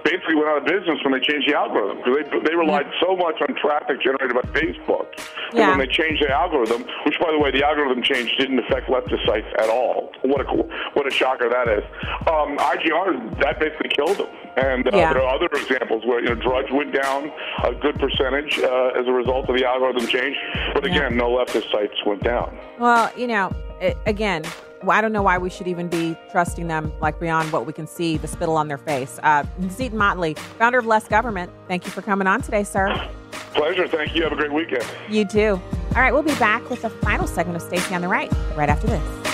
basically 0.06 0.36
went 0.38 0.46
out 0.46 0.58
of 0.58 0.64
business 0.64 1.02
when 1.02 1.12
they 1.12 1.20
changed 1.20 1.50
the 1.50 1.54
algorithm 1.58 1.98
because 1.98 2.14
they, 2.30 2.38
they 2.46 2.54
relied 2.54 2.86
so 3.02 3.16
much 3.16 3.42
on 3.42 3.54
traffic 3.58 3.98
generated 4.00 4.38
by 4.38 4.46
Facebook. 4.54 5.10
Yeah. 5.52 5.74
And 5.74 5.78
when 5.78 5.78
they 5.82 5.90
changed 5.90 6.22
the 6.22 6.30
algorithm, 6.30 6.86
which 7.04 7.18
by 7.18 7.32
the 7.32 7.38
way, 7.38 7.50
the 7.50 7.66
algorithm 7.66 8.02
change 8.02 8.30
didn't 8.38 8.58
affect 8.60 8.86
leftist 8.86 9.26
sites 9.26 9.50
at 9.58 9.68
all. 9.68 10.12
What 10.22 10.46
a 10.46 10.46
what 10.94 11.06
a 11.06 11.10
shocker 11.10 11.50
that 11.50 11.66
is. 11.68 11.84
Um, 12.30 12.56
IJR 12.58 13.38
that 13.40 13.58
basically 13.58 13.90
killed 13.90 14.18
them. 14.18 14.30
And 14.56 14.86
uh, 14.86 14.96
yeah. 14.96 15.12
there 15.12 15.22
are 15.22 15.34
other 15.34 15.48
examples 15.52 16.04
where 16.06 16.20
you 16.20 16.28
know 16.28 16.34
Drudge 16.34 16.70
went 16.70 16.94
down 16.94 17.30
a 17.64 17.74
good 17.74 17.98
percentage 17.98 18.58
uh, 18.58 18.98
as 18.98 19.06
a 19.06 19.12
result 19.12 19.50
of 19.50 19.56
the 19.56 19.66
algorithm 19.66 20.06
change, 20.06 20.36
but 20.72 20.84
again, 20.84 21.16
no 21.16 21.30
leftist 21.30 21.70
sites 21.70 21.94
went 22.06 22.22
down. 22.22 22.56
Well, 22.78 23.12
you 23.16 23.26
know, 23.26 23.50
it, 23.80 23.96
again, 24.06 24.44
I 24.88 25.00
don't 25.00 25.12
know 25.12 25.22
why 25.22 25.38
we 25.38 25.50
should 25.50 25.66
even 25.66 25.88
be 25.88 26.16
trusting 26.30 26.68
them 26.68 26.92
like 27.00 27.18
beyond 27.18 27.52
what 27.52 27.66
we 27.66 27.72
can 27.72 27.86
see, 27.86 28.16
the 28.16 28.28
spittle 28.28 28.56
on 28.56 28.68
their 28.68 28.78
face. 28.78 29.18
Uh, 29.22 29.44
Seton 29.68 29.98
Motley, 29.98 30.34
founder 30.58 30.78
of 30.78 30.86
Less 30.86 31.08
Government, 31.08 31.50
thank 31.68 31.84
you 31.84 31.90
for 31.90 32.02
coming 32.02 32.26
on 32.26 32.42
today, 32.42 32.64
sir. 32.64 33.08
Pleasure. 33.54 33.88
Thank 33.88 34.14
you. 34.14 34.22
Have 34.22 34.32
a 34.32 34.36
great 34.36 34.52
weekend. 34.52 34.84
You 35.08 35.24
too. 35.24 35.60
All 35.94 36.02
right, 36.02 36.12
we'll 36.12 36.22
be 36.22 36.34
back 36.34 36.68
with 36.68 36.82
the 36.82 36.90
final 36.90 37.26
segment 37.26 37.56
of 37.56 37.62
Stacy 37.62 37.94
on 37.94 38.02
the 38.02 38.08
Right 38.08 38.30
right 38.54 38.68
after 38.68 38.86
this. 38.86 39.25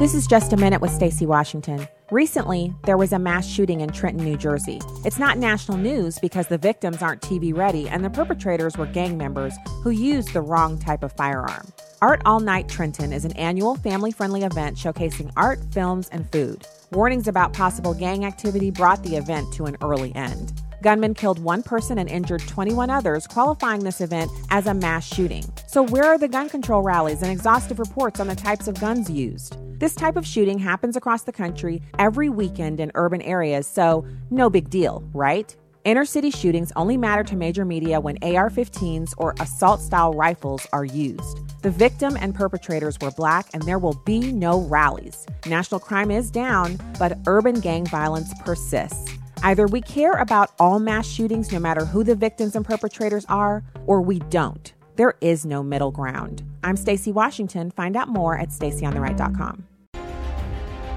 This 0.00 0.14
is 0.14 0.26
just 0.26 0.54
a 0.54 0.56
minute 0.56 0.80
with 0.80 0.92
Stacy 0.92 1.26
Washington. 1.26 1.86
Recently, 2.10 2.72
there 2.86 2.96
was 2.96 3.12
a 3.12 3.18
mass 3.18 3.46
shooting 3.46 3.82
in 3.82 3.90
Trenton, 3.90 4.24
New 4.24 4.38
Jersey. 4.38 4.80
It's 5.04 5.18
not 5.18 5.36
national 5.36 5.76
news 5.76 6.18
because 6.18 6.46
the 6.46 6.56
victims 6.56 7.02
aren't 7.02 7.20
TV 7.20 7.54
ready 7.54 7.86
and 7.86 8.02
the 8.02 8.08
perpetrators 8.08 8.78
were 8.78 8.86
gang 8.86 9.18
members 9.18 9.52
who 9.82 9.90
used 9.90 10.32
the 10.32 10.40
wrong 10.40 10.78
type 10.78 11.02
of 11.02 11.12
firearm. 11.12 11.70
Art 12.00 12.22
All 12.24 12.40
Night 12.40 12.66
Trenton 12.66 13.12
is 13.12 13.26
an 13.26 13.32
annual 13.32 13.74
family 13.74 14.10
friendly 14.10 14.42
event 14.42 14.78
showcasing 14.78 15.32
art, 15.36 15.60
films, 15.70 16.08
and 16.08 16.32
food. 16.32 16.66
Warnings 16.92 17.28
about 17.28 17.52
possible 17.52 17.92
gang 17.92 18.24
activity 18.24 18.70
brought 18.70 19.02
the 19.02 19.16
event 19.16 19.52
to 19.52 19.66
an 19.66 19.76
early 19.82 20.14
end. 20.14 20.62
Gunmen 20.82 21.12
killed 21.12 21.40
one 21.40 21.62
person 21.62 21.98
and 21.98 22.08
injured 22.08 22.40
21 22.48 22.88
others, 22.88 23.26
qualifying 23.26 23.84
this 23.84 24.00
event 24.00 24.30
as 24.48 24.66
a 24.66 24.72
mass 24.72 25.04
shooting. 25.06 25.44
So, 25.66 25.82
where 25.82 26.06
are 26.06 26.16
the 26.16 26.26
gun 26.26 26.48
control 26.48 26.80
rallies 26.80 27.20
and 27.20 27.30
exhaustive 27.30 27.78
reports 27.78 28.18
on 28.18 28.28
the 28.28 28.34
types 28.34 28.66
of 28.66 28.80
guns 28.80 29.10
used? 29.10 29.58
This 29.80 29.94
type 29.94 30.16
of 30.18 30.26
shooting 30.26 30.58
happens 30.58 30.94
across 30.94 31.22
the 31.22 31.32
country 31.32 31.80
every 31.98 32.28
weekend 32.28 32.80
in 32.80 32.92
urban 32.94 33.22
areas, 33.22 33.66
so 33.66 34.06
no 34.30 34.50
big 34.50 34.68
deal, 34.68 35.02
right? 35.14 35.56
Inner 35.84 36.04
city 36.04 36.30
shootings 36.30 36.70
only 36.76 36.98
matter 36.98 37.24
to 37.24 37.34
major 37.34 37.64
media 37.64 37.98
when 37.98 38.18
AR 38.22 38.50
15s 38.50 39.14
or 39.16 39.34
assault 39.40 39.80
style 39.80 40.12
rifles 40.12 40.66
are 40.74 40.84
used. 40.84 41.62
The 41.62 41.70
victim 41.70 42.18
and 42.20 42.34
perpetrators 42.34 42.98
were 43.00 43.10
black, 43.12 43.46
and 43.54 43.62
there 43.62 43.78
will 43.78 43.98
be 44.04 44.30
no 44.32 44.60
rallies. 44.60 45.26
National 45.46 45.80
crime 45.80 46.10
is 46.10 46.30
down, 46.30 46.78
but 46.98 47.16
urban 47.26 47.58
gang 47.58 47.86
violence 47.86 48.34
persists. 48.44 49.10
Either 49.42 49.66
we 49.66 49.80
care 49.80 50.12
about 50.18 50.50
all 50.58 50.78
mass 50.78 51.08
shootings, 51.08 51.52
no 51.52 51.58
matter 51.58 51.86
who 51.86 52.04
the 52.04 52.14
victims 52.14 52.54
and 52.54 52.66
perpetrators 52.66 53.24
are, 53.30 53.64
or 53.86 54.02
we 54.02 54.18
don't. 54.28 54.74
There 54.96 55.14
is 55.22 55.46
no 55.46 55.62
middle 55.62 55.90
ground. 55.90 56.42
I'm 56.62 56.76
Stacy 56.76 57.12
Washington. 57.12 57.70
Find 57.70 57.96
out 57.96 58.08
more 58.08 58.38
at 58.38 58.50
stacyontheright.com. 58.50 59.69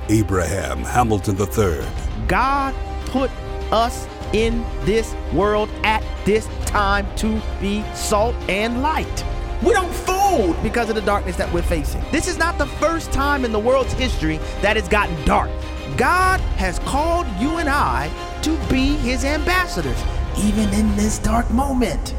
Abraham 0.10 0.80
Hamilton 0.80 1.38
III. 1.40 1.86
God 2.28 2.76
put 3.06 3.32
us 3.72 4.08
in 4.34 4.66
this 4.82 5.16
world 5.34 5.70
at 5.84 6.04
this 6.26 6.48
time 6.66 7.06
to 7.18 7.42
be 7.62 7.84
salt 7.94 8.36
and 8.50 8.82
light. 8.82 9.26
We 9.64 9.74
don't 9.74 9.94
fold 9.94 10.62
because 10.62 10.90
of 10.90 10.96
the 10.96 11.02
darkness 11.02 11.38
that 11.38 11.52
we're 11.54 11.62
facing. 11.62 12.04
This 12.12 12.28
is 12.28 12.38
not 12.38 12.58
the 12.58 12.66
first 12.66 13.12
time 13.12 13.46
in 13.46 13.52
the 13.52 13.60
world's 13.60 13.94
history 13.94 14.38
that 14.62 14.76
it's 14.76 14.90
gotten 14.90 15.24
dark. 15.26 15.50
God 15.96 16.40
has 16.58 16.80
called 16.80 17.28
you 17.40 17.58
and 17.58 17.70
I 17.70 18.12
to 18.42 18.58
be 18.68 18.96
his 18.96 19.24
ambassadors, 19.24 20.02
even 20.38 20.74
in 20.74 20.96
this 20.96 21.20
dark 21.20 21.50
moment. 21.52 22.16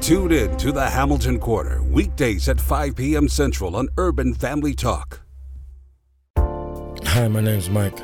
Tune 0.00 0.32
in 0.32 0.56
to 0.56 0.72
the 0.72 0.88
Hamilton 0.88 1.38
Corner, 1.38 1.82
weekdays 1.82 2.48
at 2.48 2.60
5 2.60 2.96
p.m. 2.96 3.28
Central 3.28 3.76
on 3.76 3.88
Urban 3.96 4.32
Family 4.32 4.74
Talk. 4.74 5.27
Hi, 7.04 7.28
my 7.28 7.40
name's 7.40 7.70
Mike. 7.70 7.96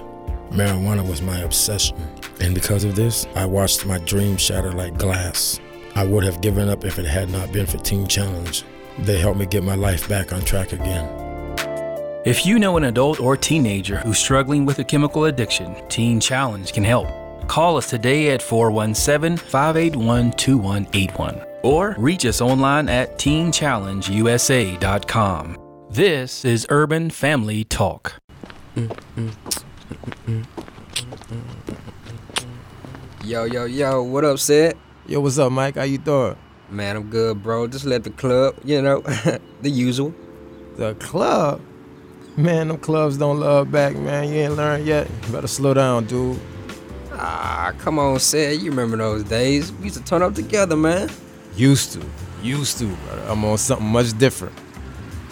Marijuana 0.50 1.08
was 1.08 1.20
my 1.20 1.38
obsession. 1.38 1.96
And 2.40 2.54
because 2.54 2.84
of 2.84 2.94
this, 2.94 3.26
I 3.34 3.44
watched 3.44 3.86
my 3.86 3.98
dreams 3.98 4.40
shatter 4.40 4.72
like 4.72 4.96
glass. 4.98 5.60
I 5.94 6.04
would 6.04 6.24
have 6.24 6.40
given 6.40 6.68
up 6.68 6.84
if 6.84 6.98
it 6.98 7.04
had 7.04 7.30
not 7.30 7.52
been 7.52 7.66
for 7.66 7.78
Teen 7.78 8.06
Challenge. 8.06 8.62
They 9.00 9.18
helped 9.18 9.38
me 9.38 9.46
get 9.46 9.64
my 9.64 9.74
life 9.74 10.08
back 10.08 10.32
on 10.32 10.42
track 10.42 10.72
again. 10.72 11.10
If 12.24 12.46
you 12.46 12.58
know 12.58 12.76
an 12.76 12.84
adult 12.84 13.20
or 13.20 13.36
teenager 13.36 13.98
who's 13.98 14.18
struggling 14.18 14.64
with 14.64 14.78
a 14.78 14.84
chemical 14.84 15.26
addiction, 15.26 15.76
Teen 15.88 16.20
Challenge 16.20 16.72
can 16.72 16.84
help. 16.84 17.08
Call 17.48 17.76
us 17.76 17.90
today 17.90 18.30
at 18.30 18.40
417 18.40 19.36
581 19.36 20.32
2181 20.32 21.44
or 21.62 21.94
reach 21.98 22.24
us 22.24 22.40
online 22.40 22.88
at 22.88 23.18
teenchallengeusa.com. 23.18 25.58
This 25.90 26.44
is 26.44 26.66
Urban 26.70 27.10
Family 27.10 27.64
Talk. 27.64 28.14
Yo, 33.24 33.44
yo, 33.44 33.66
yo, 33.66 34.02
what 34.02 34.24
up, 34.24 34.40
Sid? 34.40 34.76
Yo, 35.06 35.20
what's 35.20 35.38
up, 35.38 35.52
Mike? 35.52 35.76
How 35.76 35.84
you 35.84 35.98
doing? 35.98 36.36
Man, 36.70 36.96
I'm 36.96 37.08
good, 37.08 37.40
bro. 37.40 37.68
Just 37.68 37.84
left 37.84 38.02
the 38.02 38.10
club, 38.10 38.56
you 38.64 38.82
know, 38.82 39.00
the 39.62 39.70
usual. 39.70 40.12
The 40.76 40.96
club? 40.96 41.60
Man, 42.36 42.66
them 42.66 42.78
clubs 42.78 43.16
don't 43.16 43.38
love 43.38 43.70
back, 43.70 43.94
man. 43.94 44.28
You 44.28 44.40
ain't 44.40 44.56
learned 44.56 44.86
yet. 44.86 45.08
You 45.26 45.32
better 45.32 45.46
slow 45.46 45.74
down, 45.74 46.06
dude. 46.06 46.40
Ah, 47.12 47.72
come 47.78 48.00
on, 48.00 48.18
Sid. 48.18 48.60
You 48.60 48.70
remember 48.70 48.96
those 48.96 49.22
days? 49.22 49.70
We 49.72 49.84
used 49.84 49.98
to 49.98 50.04
turn 50.04 50.20
up 50.20 50.34
together, 50.34 50.76
man. 50.76 51.08
Used 51.54 51.92
to. 51.92 52.04
Used 52.42 52.78
to, 52.78 52.86
brother. 52.86 53.22
I'm 53.28 53.44
on 53.44 53.56
something 53.56 53.86
much 53.86 54.18
different. 54.18 54.58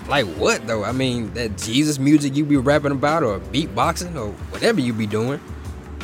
Like 0.08 0.26
what 0.26 0.66
though? 0.66 0.84
I 0.84 0.92
mean, 0.92 1.32
that 1.34 1.58
Jesus 1.58 1.98
music 1.98 2.36
you 2.36 2.44
be 2.44 2.56
rapping 2.56 2.92
about, 2.92 3.22
or 3.22 3.40
beatboxing, 3.40 4.16
or 4.16 4.32
whatever 4.50 4.80
you 4.80 4.92
be 4.92 5.06
doing. 5.06 5.40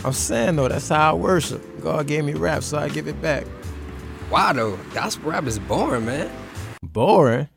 I'm 0.04 0.12
saying 0.12 0.56
though, 0.56 0.68
that's 0.68 0.88
how 0.88 1.12
I 1.12 1.14
worship. 1.14 1.62
God 1.82 2.06
gave 2.06 2.24
me 2.24 2.34
rap, 2.34 2.62
so 2.62 2.78
I 2.78 2.88
give 2.88 3.08
it 3.08 3.20
back. 3.20 3.44
Why 4.30 4.52
though? 4.52 4.76
Gospel 4.94 5.30
rap 5.30 5.46
is 5.46 5.58
boring, 5.58 6.06
man. 6.06 6.30
Boring? 6.82 7.48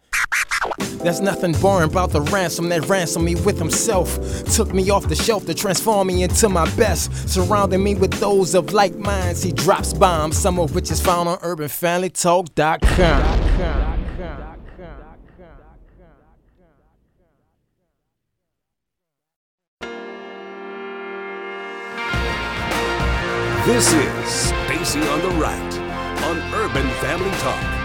There's 1.03 1.19
nothing 1.19 1.53
boring 1.53 1.89
about 1.89 2.11
the 2.11 2.21
ransom 2.21 2.69
that 2.69 2.87
ransomed 2.87 3.25
me 3.25 3.33
with 3.33 3.57
himself. 3.57 4.19
Took 4.53 4.71
me 4.73 4.91
off 4.91 5.07
the 5.07 5.15
shelf 5.15 5.47
to 5.47 5.55
transform 5.55 6.07
me 6.07 6.23
into 6.23 6.47
my 6.47 6.65
best. 6.75 7.27
Surrounding 7.27 7.83
me 7.83 7.95
with 7.95 8.11
those 8.19 8.53
of 8.53 8.71
like 8.71 8.95
minds. 8.95 9.41
He 9.41 9.51
drops 9.51 9.93
bombs, 9.93 10.37
some 10.37 10.59
of 10.59 10.75
which 10.75 10.91
is 10.91 11.01
found 11.01 11.27
on 11.27 11.39
urbanfamilytalk.com. 11.39 13.40
This 23.65 23.93
is 23.93 24.27
Stacy 24.27 25.01
on 25.01 25.21
the 25.21 25.29
Right 25.39 25.77
on 26.23 26.37
Urban 26.55 26.89
Family 26.93 27.29
Talk. 27.37 27.81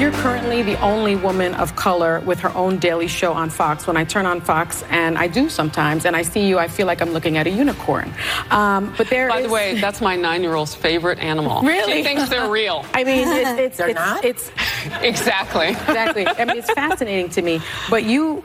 You're 0.00 0.12
currently 0.12 0.62
the 0.62 0.80
only 0.80 1.14
woman 1.14 1.52
of 1.56 1.76
color 1.76 2.20
with 2.20 2.40
her 2.40 2.48
own 2.56 2.78
daily 2.78 3.06
show 3.06 3.34
on 3.34 3.50
Fox. 3.50 3.86
When 3.86 3.98
I 3.98 4.04
turn 4.04 4.24
on 4.24 4.40
Fox, 4.40 4.82
and 4.88 5.18
I 5.18 5.28
do 5.28 5.50
sometimes, 5.50 6.06
and 6.06 6.16
I 6.16 6.22
see 6.22 6.48
you, 6.48 6.58
I 6.58 6.68
feel 6.68 6.86
like 6.86 7.02
I'm 7.02 7.10
looking 7.10 7.36
at 7.36 7.46
a 7.46 7.50
unicorn. 7.50 8.10
Um, 8.50 8.94
but 8.96 9.10
there 9.10 9.28
By 9.28 9.40
is... 9.40 9.46
the 9.46 9.52
way, 9.52 9.78
that's 9.78 10.00
my 10.00 10.16
nine-year-old's 10.16 10.74
favorite 10.74 11.18
animal. 11.18 11.62
Really? 11.66 11.98
She 11.98 12.02
thinks 12.02 12.30
they're 12.30 12.50
real. 12.50 12.82
I 12.94 13.04
mean, 13.04 13.28
it, 13.28 13.58
it's 13.58 13.76
they're 13.78 13.90
it's, 13.90 13.94
not. 13.94 14.24
It's 14.24 14.48
exactly 15.02 15.68
exactly. 15.68 16.26
I 16.26 16.46
mean, 16.46 16.56
it's 16.56 16.72
fascinating 16.72 17.28
to 17.30 17.42
me. 17.42 17.60
But 17.90 18.04
you 18.04 18.42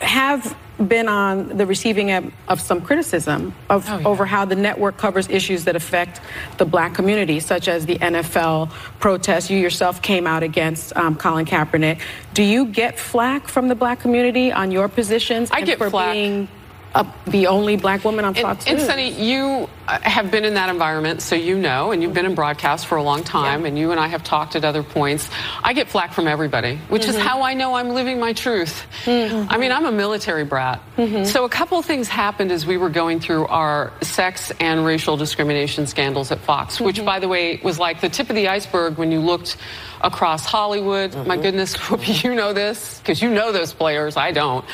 have 0.00 0.56
been 0.88 1.08
on 1.08 1.56
the 1.56 1.66
receiving 1.66 2.10
end 2.10 2.32
of 2.48 2.60
some 2.60 2.80
criticism 2.80 3.54
of, 3.68 3.86
Oh, 3.88 3.98
yeah. 3.98 4.08
over 4.08 4.24
how 4.26 4.44
the 4.44 4.56
network 4.56 4.96
covers 4.96 5.28
issues 5.28 5.64
that 5.64 5.76
affect 5.76 6.20
the 6.58 6.64
black 6.64 6.94
community, 6.94 7.40
such 7.40 7.68
as 7.68 7.86
the 7.86 7.96
NFL 7.98 8.70
protests. 8.98 9.50
You 9.50 9.58
yourself 9.58 10.00
came 10.02 10.26
out 10.26 10.42
against 10.42 10.96
um, 10.96 11.16
Colin 11.16 11.44
Kaepernick. 11.46 12.00
Do 12.34 12.42
you 12.42 12.66
get 12.66 12.98
flack 12.98 13.48
from 13.48 13.68
the 13.68 13.74
black 13.74 14.00
community 14.00 14.52
on 14.52 14.70
your 14.70 14.88
positions? 14.88 15.50
I 15.52 15.62
get 15.62 15.78
for 15.78 15.90
flack. 15.90 16.12
being 16.14 16.48
uh, 16.94 17.04
the 17.26 17.46
only 17.46 17.76
black 17.76 18.04
woman 18.04 18.24
on 18.24 18.30
And, 18.36 18.42
Fox 18.42 18.66
and 18.66 18.78
News. 18.78 18.86
Sunny, 18.86 19.10
you 19.12 19.68
uh, 19.86 20.00
have 20.02 20.30
been 20.30 20.44
in 20.44 20.54
that 20.54 20.68
environment, 20.70 21.22
so 21.22 21.36
you 21.36 21.56
know, 21.56 21.92
and 21.92 22.02
you've 22.02 22.12
been 22.14 22.26
in 22.26 22.34
broadcast 22.34 22.86
for 22.86 22.96
a 22.96 23.02
long 23.02 23.22
time, 23.22 23.64
and 23.64 23.78
you 23.78 23.92
and 23.92 24.00
I 24.00 24.08
have 24.08 24.24
talked 24.24 24.56
at 24.56 24.64
other 24.64 24.82
points. 24.82 25.28
I 25.62 25.72
get 25.72 25.88
flack 25.88 26.12
from 26.12 26.26
everybody, 26.26 26.76
which 26.88 27.06
is 27.06 27.16
Mhm. 27.16 27.20
how 27.20 27.42
I 27.42 27.54
know 27.54 27.74
I'm 27.74 27.90
living 27.90 28.18
my 28.18 28.32
truth. 28.32 28.86
I 29.06 29.56
mean, 29.58 29.70
I'm 29.72 29.86
a 29.86 29.92
military 29.92 30.44
brat. 30.44 30.80
So 31.24 31.44
a 31.44 31.48
couple 31.48 31.78
of 31.78 31.84
things 31.84 32.08
happened 32.08 32.50
as 32.52 32.66
we 32.66 32.76
were 32.76 32.90
going 32.90 33.20
through 33.20 33.46
our 33.46 33.92
sex 34.02 34.52
and 34.60 34.84
racial 34.84 35.16
discrimination 35.16 35.86
scandals 35.86 36.30
at 36.32 36.40
Fox, 36.40 36.80
which, 36.80 37.04
by 37.04 37.18
the 37.20 37.28
way, 37.28 37.60
was 37.62 37.78
like 37.78 38.00
the 38.00 38.08
tip 38.08 38.28
of 38.30 38.36
the 38.36 38.48
iceberg 38.48 38.98
when 38.98 39.10
you 39.12 39.20
looked 39.20 39.56
across 40.00 40.44
Hollywood. 40.44 41.14
My 41.14 41.34
mm-hmm. 41.34 41.42
goodness, 41.42 41.76
Whoopi, 41.76 42.24
you 42.24 42.34
know 42.34 42.52
this 42.52 42.98
because 42.98 43.20
you 43.20 43.30
know 43.30 43.52
those 43.52 43.72
players. 43.72 44.16
I 44.16 44.32
don't. 44.32 44.64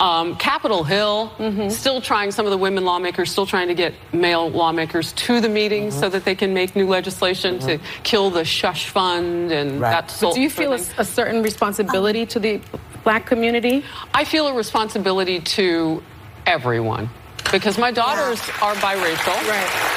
Um, 0.00 0.36
Capitol 0.36 0.84
Hill, 0.84 1.32
mm-hmm. 1.38 1.68
still 1.70 2.00
trying, 2.00 2.30
some 2.30 2.46
of 2.46 2.50
the 2.50 2.58
women 2.58 2.84
lawmakers 2.84 3.30
still 3.30 3.46
trying 3.46 3.68
to 3.68 3.74
get 3.74 3.94
male 4.12 4.50
lawmakers 4.50 5.12
to 5.12 5.40
the 5.40 5.48
meetings 5.48 5.94
mm-hmm. 5.94 6.00
so 6.00 6.08
that 6.10 6.24
they 6.24 6.34
can 6.34 6.54
make 6.54 6.76
new 6.76 6.86
legislation 6.86 7.58
to 7.60 7.78
kill 8.02 8.30
the 8.30 8.44
shush 8.44 8.88
fund 8.88 9.52
and 9.52 9.82
that 9.82 10.06
But 10.06 10.10
sort 10.10 10.34
do 10.34 10.40
you 10.40 10.50
feel 10.50 10.72
a, 10.72 10.80
a 10.98 11.04
certain 11.04 11.42
responsibility 11.42 12.22
um, 12.22 12.28
to 12.28 12.38
the 12.38 12.60
black 13.02 13.26
community? 13.26 13.84
I 14.12 14.24
feel 14.24 14.46
a 14.46 14.54
responsibility 14.54 15.40
to 15.40 16.02
everyone 16.46 17.08
because 17.52 17.78
my 17.78 17.90
daughters 17.90 18.40
are 18.62 18.74
biracial. 18.74 19.36
Right. 19.48 19.94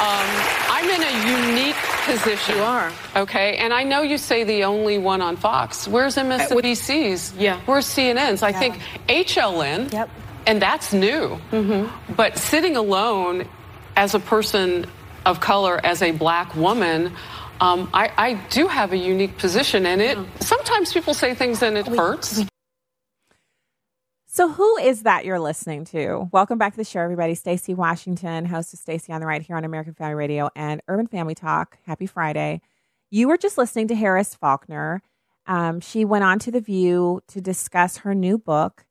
Um, 0.00 0.73
I'm 0.84 1.00
in 1.00 1.02
a 1.02 1.48
unique 1.48 1.76
position. 2.04 2.56
You 2.56 2.62
are. 2.62 2.92
Okay. 3.16 3.56
And 3.56 3.72
I 3.72 3.84
know 3.84 4.02
you 4.02 4.18
say 4.18 4.44
the 4.44 4.64
only 4.64 4.98
one 4.98 5.22
on 5.22 5.36
Fox. 5.36 5.88
Where's 5.88 6.16
MSNBC's? 6.16 7.34
yeah. 7.36 7.60
Where's 7.64 7.86
CNN's? 7.86 8.42
I 8.42 8.52
think 8.52 8.78
HLN. 9.08 9.90
Yep. 9.90 10.10
And 10.46 10.60
that's 10.60 10.92
new. 10.92 11.38
Mm-hmm. 11.52 12.14
But 12.14 12.36
sitting 12.36 12.76
alone 12.76 13.48
as 13.96 14.14
a 14.14 14.20
person 14.20 14.86
of 15.24 15.40
color, 15.40 15.80
as 15.82 16.02
a 16.02 16.10
black 16.10 16.54
woman, 16.54 17.12
um, 17.62 17.88
I, 17.94 18.12
I 18.18 18.34
do 18.50 18.66
have 18.68 18.92
a 18.92 18.98
unique 18.98 19.38
position. 19.38 19.86
And 19.86 20.02
it 20.02 20.18
sometimes 20.40 20.92
people 20.92 21.14
say 21.14 21.34
things 21.34 21.62
and 21.62 21.78
it 21.78 21.86
hurts. 21.86 22.44
So 24.36 24.48
who 24.48 24.76
is 24.78 25.04
that 25.04 25.24
you're 25.24 25.38
listening 25.38 25.84
to? 25.84 26.28
Welcome 26.32 26.58
back 26.58 26.72
to 26.72 26.76
the 26.76 26.82
show, 26.82 26.98
everybody. 26.98 27.36
Stacy 27.36 27.72
Washington, 27.72 28.46
host 28.46 28.72
of 28.74 28.80
Stacy 28.80 29.12
on 29.12 29.20
the 29.20 29.28
Right 29.28 29.40
here 29.40 29.54
on 29.54 29.62
American 29.62 29.94
Family 29.94 30.16
Radio 30.16 30.50
and 30.56 30.82
Urban 30.88 31.06
Family 31.06 31.36
Talk. 31.36 31.78
Happy 31.86 32.06
Friday. 32.06 32.60
You 33.12 33.28
were 33.28 33.36
just 33.36 33.56
listening 33.56 33.86
to 33.86 33.94
Harris 33.94 34.34
Faulkner. 34.34 35.02
Um, 35.46 35.78
she 35.78 36.04
went 36.04 36.24
on 36.24 36.40
to 36.40 36.50
The 36.50 36.60
View 36.60 37.20
to 37.28 37.40
discuss 37.40 37.98
her 37.98 38.12
new 38.12 38.36
book. 38.36 38.84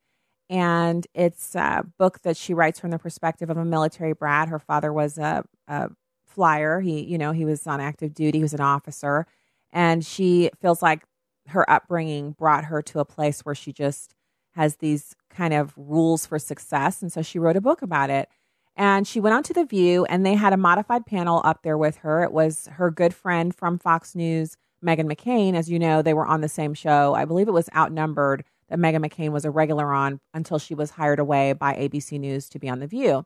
And 0.50 1.06
it's 1.14 1.56
a 1.56 1.84
book 1.98 2.22
that 2.22 2.38
she 2.38 2.54
writes 2.54 2.80
from 2.80 2.92
the 2.92 2.98
perspective 2.98 3.50
of 3.50 3.58
a 3.58 3.66
military 3.66 4.14
brat. 4.14 4.48
Her 4.48 4.60
father 4.60 4.94
was 4.94 5.18
a, 5.18 5.44
a 5.68 5.90
flyer. 6.26 6.80
He, 6.80 7.02
you 7.02 7.18
know, 7.18 7.34
he 7.34 7.44
was 7.44 7.68
on 7.68 7.82
active 7.82 8.14
duty. 8.14 8.38
He 8.38 8.44
was 8.44 8.54
an 8.54 8.62
officer. 8.62 9.28
And 9.74 10.06
she 10.06 10.52
feels 10.62 10.82
like 10.82 11.04
her 11.50 11.70
upbringing 11.70 12.32
brought 12.32 12.64
her 12.64 12.82
to 12.84 13.00
a 13.00 13.06
place 13.06 13.42
where 13.42 13.56
she 13.56 13.74
just 13.74 14.16
has 14.56 14.78
these 14.78 15.16
kind 15.34 15.54
of 15.54 15.74
rules 15.78 16.26
for 16.26 16.40
success. 16.40 17.02
And 17.02 17.12
so 17.12 17.22
she 17.22 17.40
wrote 17.40 17.58
a 17.58 17.62
book 17.62 17.82
about 17.82 18.10
it. 18.10 18.30
And 18.76 19.08
she 19.08 19.20
went 19.20 19.36
on 19.36 19.44
to 19.44 19.54
The 19.54 19.66
View, 19.66 20.04
and 20.06 20.26
they 20.26 20.34
had 20.34 20.52
a 20.52 20.58
modified 20.58 21.06
panel 21.06 21.42
up 21.46 21.62
there 21.62 21.78
with 21.78 21.98
her. 21.98 22.24
It 22.24 22.32
was 22.32 22.68
her 22.74 22.90
good 22.90 23.14
friend 23.14 23.54
from 23.54 23.78
Fox 23.78 24.16
News, 24.16 24.58
Meghan 24.84 25.12
McCain. 25.12 25.54
As 25.54 25.70
you 25.70 25.78
know, 25.78 26.02
they 26.02 26.16
were 26.16 26.26
on 26.26 26.42
the 26.42 26.50
same 26.50 26.74
show. 26.74 27.14
I 27.14 27.26
believe 27.26 27.48
it 27.48 27.52
was 27.52 27.70
Outnumbered 27.76 28.44
that 28.70 28.80
Meghan 28.80 29.06
McCain 29.06 29.32
was 29.32 29.46
a 29.46 29.52
regular 29.52 29.94
on 29.94 30.20
until 30.34 30.58
she 30.58 30.74
was 30.74 30.92
hired 30.92 31.20
away 31.20 31.54
by 31.54 31.76
ABC 31.76 32.20
News 32.20 32.50
to 32.50 32.58
be 32.58 32.68
on 32.68 32.80
The 32.80 32.88
View. 32.88 33.26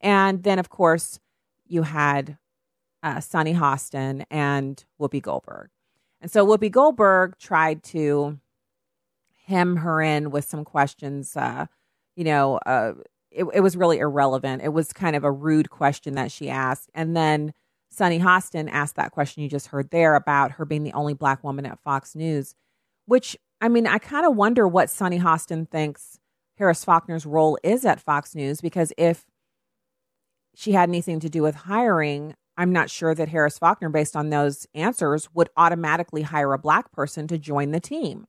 And 0.00 0.44
then, 0.44 0.60
of 0.60 0.70
course, 0.70 1.18
you 1.66 1.82
had 1.82 2.38
uh, 3.02 3.20
Sunny 3.20 3.54
Hostin 3.54 4.24
and 4.30 4.84
Whoopi 5.00 5.20
Goldberg. 5.20 5.70
And 6.20 6.30
so 6.30 6.46
Whoopi 6.46 6.70
Goldberg 6.70 7.38
tried 7.38 7.82
to 7.84 8.38
hem 9.46 9.76
her 9.76 10.00
in 10.00 10.30
with 10.30 10.44
some 10.44 10.64
questions. 10.64 11.36
Uh, 11.36 11.66
you 12.16 12.24
know, 12.24 12.58
uh, 12.66 12.92
it, 13.30 13.44
it 13.54 13.60
was 13.60 13.76
really 13.76 13.98
irrelevant. 13.98 14.62
It 14.62 14.72
was 14.72 14.92
kind 14.92 15.14
of 15.14 15.24
a 15.24 15.30
rude 15.30 15.70
question 15.70 16.14
that 16.14 16.32
she 16.32 16.48
asked. 16.48 16.90
And 16.94 17.16
then 17.16 17.52
Sunny 17.90 18.18
Hostin 18.18 18.68
asked 18.70 18.96
that 18.96 19.12
question 19.12 19.42
you 19.42 19.48
just 19.48 19.68
heard 19.68 19.90
there 19.90 20.14
about 20.14 20.52
her 20.52 20.64
being 20.64 20.82
the 20.82 20.92
only 20.92 21.14
black 21.14 21.44
woman 21.44 21.66
at 21.66 21.82
Fox 21.82 22.14
News, 22.14 22.54
which, 23.06 23.36
I 23.60 23.68
mean, 23.68 23.86
I 23.86 23.98
kind 23.98 24.26
of 24.26 24.36
wonder 24.36 24.66
what 24.66 24.90
Sunny 24.90 25.18
Hostin 25.18 25.68
thinks 25.70 26.18
Harris 26.58 26.84
Faulkner's 26.84 27.26
role 27.26 27.58
is 27.62 27.84
at 27.84 28.00
Fox 28.00 28.34
News 28.34 28.60
because 28.60 28.92
if 28.96 29.24
she 30.54 30.72
had 30.72 30.88
anything 30.88 31.20
to 31.20 31.28
do 31.28 31.42
with 31.42 31.54
hiring, 31.54 32.34
I'm 32.56 32.72
not 32.72 32.90
sure 32.90 33.14
that 33.14 33.28
Harris 33.28 33.58
Faulkner, 33.58 33.90
based 33.90 34.16
on 34.16 34.30
those 34.30 34.66
answers, 34.74 35.28
would 35.34 35.50
automatically 35.56 36.22
hire 36.22 36.54
a 36.54 36.58
black 36.58 36.90
person 36.92 37.28
to 37.28 37.38
join 37.38 37.70
the 37.70 37.80
team. 37.80 38.26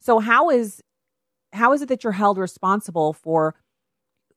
So 0.00 0.18
how 0.18 0.50
is 0.50 0.82
how 1.52 1.72
is 1.72 1.82
it 1.82 1.88
that 1.88 2.04
you're 2.04 2.12
held 2.12 2.38
responsible 2.38 3.12
for 3.12 3.54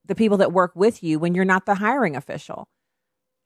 the 0.06 0.16
people 0.16 0.38
that 0.38 0.54
work 0.54 0.72
with 0.76 1.04
you 1.04 1.20
when 1.20 1.36
you're 1.36 1.46
not 1.46 1.66
the 1.66 1.76
hiring 1.76 2.16
official? 2.16 2.68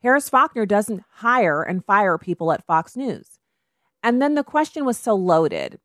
Harris 0.02 0.30
Faulkner 0.30 0.66
doesn't 0.66 1.04
hire 1.16 1.64
and 1.64 1.86
fire 1.86 2.18
people 2.18 2.52
at 2.52 2.66
Fox 2.66 2.96
News. 2.96 3.40
And 4.04 4.22
then 4.22 4.36
the 4.36 4.44
question 4.44 4.84
was 4.86 4.98
so 4.98 5.16
loaded. 5.16 5.80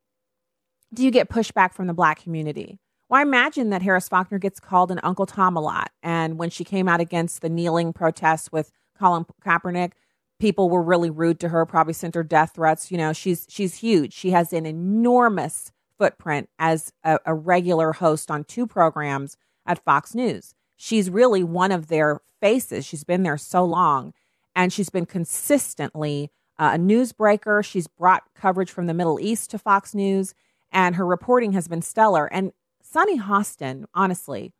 Do 0.92 1.04
you 1.04 1.10
get 1.10 1.28
pushback 1.28 1.72
from 1.72 1.86
the 1.86 1.94
black 1.94 2.20
community? 2.22 2.80
Well, 3.08 3.20
I 3.20 3.22
imagine 3.22 3.70
that 3.70 3.82
Harris 3.82 4.08
Faulkner 4.08 4.38
gets 4.38 4.60
called 4.60 4.90
an 4.90 5.00
Uncle 5.02 5.24
Tom 5.24 5.56
a 5.56 5.60
lot. 5.60 5.92
And 6.02 6.36
when 6.36 6.50
she 6.50 6.64
came 6.64 6.88
out 6.88 7.00
against 7.00 7.40
the 7.40 7.48
kneeling 7.48 7.92
protests 7.92 8.50
with 8.50 8.70
Colin 8.98 9.24
Kaepernick, 9.44 9.92
people 10.38 10.68
were 10.68 10.82
really 10.82 11.10
rude 11.10 11.40
to 11.40 11.48
her, 11.48 11.64
probably 11.64 11.92
sent 11.94 12.14
her 12.14 12.22
death 12.22 12.52
threats. 12.54 12.90
You 12.90 12.98
know, 12.98 13.12
she's 13.12 13.46
she's 13.48 13.76
huge. 13.76 14.12
She 14.12 14.30
has 14.30 14.52
an 14.52 14.66
enormous 14.66 15.70
footprint 15.98 16.48
as 16.58 16.92
a, 17.04 17.18
a 17.26 17.34
regular 17.34 17.92
host 17.92 18.30
on 18.30 18.44
two 18.44 18.66
programs 18.66 19.36
at 19.66 19.84
Fox 19.84 20.14
News. 20.14 20.54
She's 20.76 21.10
really 21.10 21.42
one 21.42 21.72
of 21.72 21.88
their 21.88 22.20
faces. 22.40 22.86
She's 22.86 23.04
been 23.04 23.24
there 23.24 23.36
so 23.36 23.64
long, 23.64 24.14
and 24.54 24.72
she's 24.72 24.90
been 24.90 25.06
consistently 25.06 26.30
uh, 26.58 26.72
a 26.74 26.78
newsbreaker. 26.78 27.64
She's 27.64 27.86
brought 27.86 28.24
coverage 28.34 28.70
from 28.70 28.86
the 28.86 28.94
Middle 28.94 29.20
East 29.20 29.50
to 29.50 29.58
Fox 29.58 29.94
News, 29.94 30.34
and 30.70 30.96
her 30.96 31.06
reporting 31.06 31.52
has 31.52 31.68
been 31.68 31.82
stellar. 31.82 32.26
And 32.32 32.52
Sunny 32.82 33.18
Hostin, 33.18 33.84
honestly, 33.94 34.52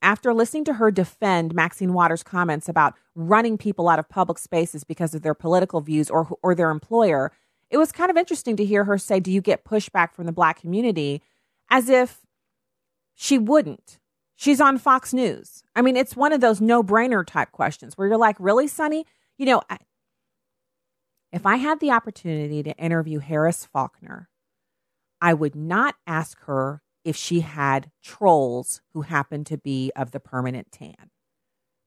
after 0.00 0.32
listening 0.32 0.64
to 0.64 0.74
her 0.74 0.90
defend 0.90 1.54
Maxine 1.54 1.92
Waters' 1.92 2.22
comments 2.22 2.68
about 2.68 2.94
running 3.14 3.58
people 3.58 3.88
out 3.88 3.98
of 3.98 4.08
public 4.08 4.38
spaces 4.38 4.84
because 4.84 5.14
of 5.14 5.22
their 5.22 5.34
political 5.34 5.80
views 5.80 6.08
or 6.08 6.28
or 6.42 6.54
their 6.54 6.70
employer, 6.70 7.32
it 7.70 7.78
was 7.78 7.92
kind 7.92 8.10
of 8.10 8.16
interesting 8.16 8.56
to 8.56 8.64
hear 8.64 8.84
her 8.84 8.98
say, 8.98 9.20
"Do 9.20 9.30
you 9.30 9.40
get 9.40 9.64
pushback 9.64 10.12
from 10.14 10.26
the 10.26 10.32
black 10.32 10.60
community?" 10.60 11.22
as 11.70 11.88
if 11.88 12.20
she 13.14 13.38
wouldn't. 13.38 13.98
She's 14.36 14.60
on 14.60 14.78
Fox 14.78 15.12
News. 15.12 15.62
I 15.74 15.82
mean, 15.82 15.96
it's 15.96 16.16
one 16.16 16.32
of 16.32 16.40
those 16.40 16.60
no-brainer 16.60 17.26
type 17.26 17.52
questions 17.52 17.98
where 17.98 18.08
you're 18.08 18.16
like, 18.16 18.36
"Really, 18.38 18.68
Sunny? 18.68 19.04
You 19.36 19.46
know, 19.46 19.62
I, 19.68 19.78
if 21.32 21.44
I 21.44 21.56
had 21.56 21.80
the 21.80 21.90
opportunity 21.90 22.62
to 22.62 22.76
interview 22.76 23.18
Harris 23.18 23.66
Faulkner, 23.66 24.28
I 25.20 25.34
would 25.34 25.54
not 25.54 25.96
ask 26.06 26.40
her 26.44 26.82
if 27.04 27.16
she 27.16 27.40
had 27.40 27.90
trolls 28.02 28.80
who 28.92 29.02
happen 29.02 29.44
to 29.44 29.58
be 29.58 29.90
of 29.96 30.10
the 30.12 30.20
permanent 30.20 30.72
tan. 30.72 31.10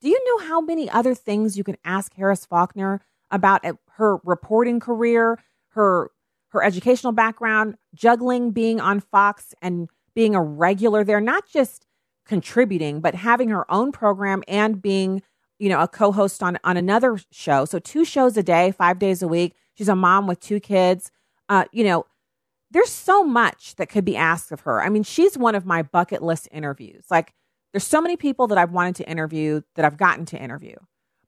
Do 0.01 0.09
you 0.09 0.19
know 0.25 0.45
how 0.47 0.61
many 0.61 0.89
other 0.89 1.13
things 1.13 1.57
you 1.57 1.63
can 1.63 1.77
ask 1.85 2.13
Harris 2.15 2.45
Faulkner 2.45 3.01
about 3.29 3.63
her 3.93 4.17
reporting 4.23 4.79
career, 4.79 5.37
her 5.71 6.11
her 6.49 6.63
educational 6.63 7.13
background, 7.13 7.75
juggling 7.93 8.51
being 8.51 8.81
on 8.81 8.99
Fox 8.99 9.53
and 9.61 9.89
being 10.13 10.35
a 10.35 10.41
regular 10.41 11.03
there, 11.03 11.21
not 11.21 11.47
just 11.47 11.85
contributing, 12.25 12.99
but 12.99 13.15
having 13.15 13.49
her 13.49 13.69
own 13.71 13.91
program 13.91 14.43
and 14.47 14.81
being, 14.81 15.21
you 15.59 15.69
know, 15.69 15.79
a 15.79 15.87
co-host 15.87 16.43
on 16.43 16.57
on 16.63 16.77
another 16.77 17.19
show. 17.31 17.65
So 17.65 17.79
two 17.79 18.05
shows 18.05 18.35
a 18.37 18.43
day, 18.43 18.71
5 18.71 18.99
days 18.99 19.21
a 19.21 19.27
week. 19.27 19.55
She's 19.75 19.89
a 19.89 19.95
mom 19.95 20.27
with 20.27 20.39
two 20.39 20.59
kids. 20.59 21.11
Uh, 21.49 21.65
you 21.71 21.83
know, 21.83 22.05
there's 22.71 22.89
so 22.89 23.23
much 23.23 23.75
that 23.75 23.89
could 23.89 24.05
be 24.05 24.15
asked 24.15 24.51
of 24.51 24.61
her. 24.61 24.81
I 24.81 24.89
mean, 24.89 25.03
she's 25.03 25.37
one 25.37 25.55
of 25.55 25.65
my 25.65 25.81
bucket 25.83 26.21
list 26.21 26.47
interviews. 26.51 27.05
Like, 27.09 27.33
there's 27.73 27.83
so 27.83 28.01
many 28.01 28.17
people 28.17 28.47
that 28.47 28.57
I've 28.57 28.71
wanted 28.71 28.95
to 28.95 29.09
interview 29.09 29.61
that 29.75 29.85
I've 29.85 29.97
gotten 29.97 30.25
to 30.27 30.41
interview, 30.41 30.75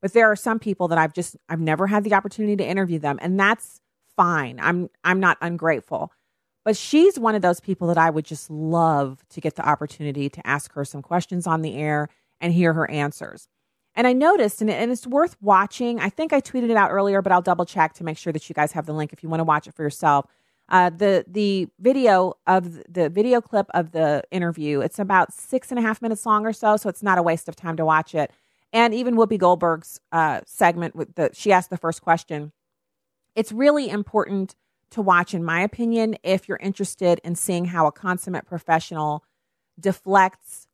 but 0.01 0.13
there 0.13 0.29
are 0.29 0.35
some 0.35 0.59
people 0.59 0.89
that 0.89 0.97
I've 0.97 1.13
just 1.13 1.37
I've 1.47 1.59
never 1.59 1.87
had 1.87 2.03
the 2.03 2.13
opportunity 2.13 2.57
to 2.57 2.65
interview 2.65 2.99
them, 2.99 3.19
and 3.21 3.39
that's 3.39 3.79
fine. 4.16 4.59
I'm 4.61 4.89
I'm 5.03 5.20
not 5.20 5.38
ungrateful, 5.41 6.11
But 6.66 6.78
she's 6.78 7.20
one 7.20 7.36
of 7.36 7.41
those 7.41 7.59
people 7.59 7.88
that 7.89 7.97
I 7.97 8.09
would 8.09 8.26
just 8.26 8.49
love 8.49 9.24
to 9.30 9.41
get 9.41 9.55
the 9.55 9.68
opportunity 9.68 10.30
to 10.30 10.47
ask 10.47 10.74
her 10.74 10.86
some 10.86 11.01
questions 11.01 11.47
on 11.47 11.61
the 11.61 11.76
air 11.76 12.09
and 12.41 12.53
hear 12.53 12.74
her 12.74 12.89
answers. 12.89 13.47
And 13.95 14.07
I 14.07 14.14
noticed, 14.14 14.61
and, 14.61 14.70
and 14.72 14.91
it's 14.91 15.05
worth 15.07 15.36
watching. 15.41 15.99
I 15.99 16.09
think 16.09 16.34
I 16.34 16.41
tweeted 16.41 16.70
it 16.72 16.78
out 16.78 16.91
earlier, 16.91 17.22
but 17.22 17.32
I'll 17.32 17.41
double 17.41 17.66
check 17.66 17.93
to 17.95 18.03
make 18.03 18.18
sure 18.18 18.34
that 18.34 18.49
you 18.49 18.55
guys 18.55 18.72
have 18.74 18.86
the 18.86 18.93
link 18.93 19.14
if 19.14 19.24
you 19.24 19.30
want 19.30 19.41
to 19.41 19.45
watch 19.45 19.68
it 19.68 19.76
for 19.76 19.84
yourself. 19.84 20.26
Uh, 20.70 20.89
the 20.89 21.26
the 21.28 21.68
video 21.80 22.34
of 22.47 22.82
the 22.91 23.09
video 23.09 23.41
clip 23.41 23.68
of 23.74 23.91
the 23.91 24.24
interview. 24.32 24.80
It's 24.82 24.99
about 24.99 25.34
six 25.34 25.72
and 25.72 25.80
a 25.80 25.82
half 25.84 26.01
minutes 26.01 26.26
long 26.26 26.45
or 26.45 26.53
so, 26.53 26.78
so 26.78 26.89
it's 26.89 27.03
not 27.03 27.18
a 27.18 27.24
waste 27.24 27.49
of 27.49 27.55
time 27.55 27.78
to 27.78 27.86
watch 27.86 28.16
it. 28.16 28.32
And 28.74 28.93
even 28.93 29.16
Whoopi 29.16 29.38
Goldberg's 29.38 29.99
uh, 30.11 30.41
segment 30.45 30.95
with 30.95 31.16
the 31.16 31.32
she 31.34 31.51
asked 31.51 31.70
the 31.70 31.78
first 31.78 32.01
question. 32.01 32.53
It's 33.36 33.51
really 33.51 33.89
important 33.89 34.55
to 34.91 35.01
watch, 35.01 35.34
in 35.34 35.43
my 35.43 35.61
opinion, 35.61 36.15
if 36.23 36.47
you're 36.47 36.59
interested 36.61 37.19
in 37.23 37.36
seeing 37.36 37.65
how 37.65 37.88
a 37.88 37.91
consummate 37.91 38.45
professional 38.45 39.23
deflects 39.79 40.67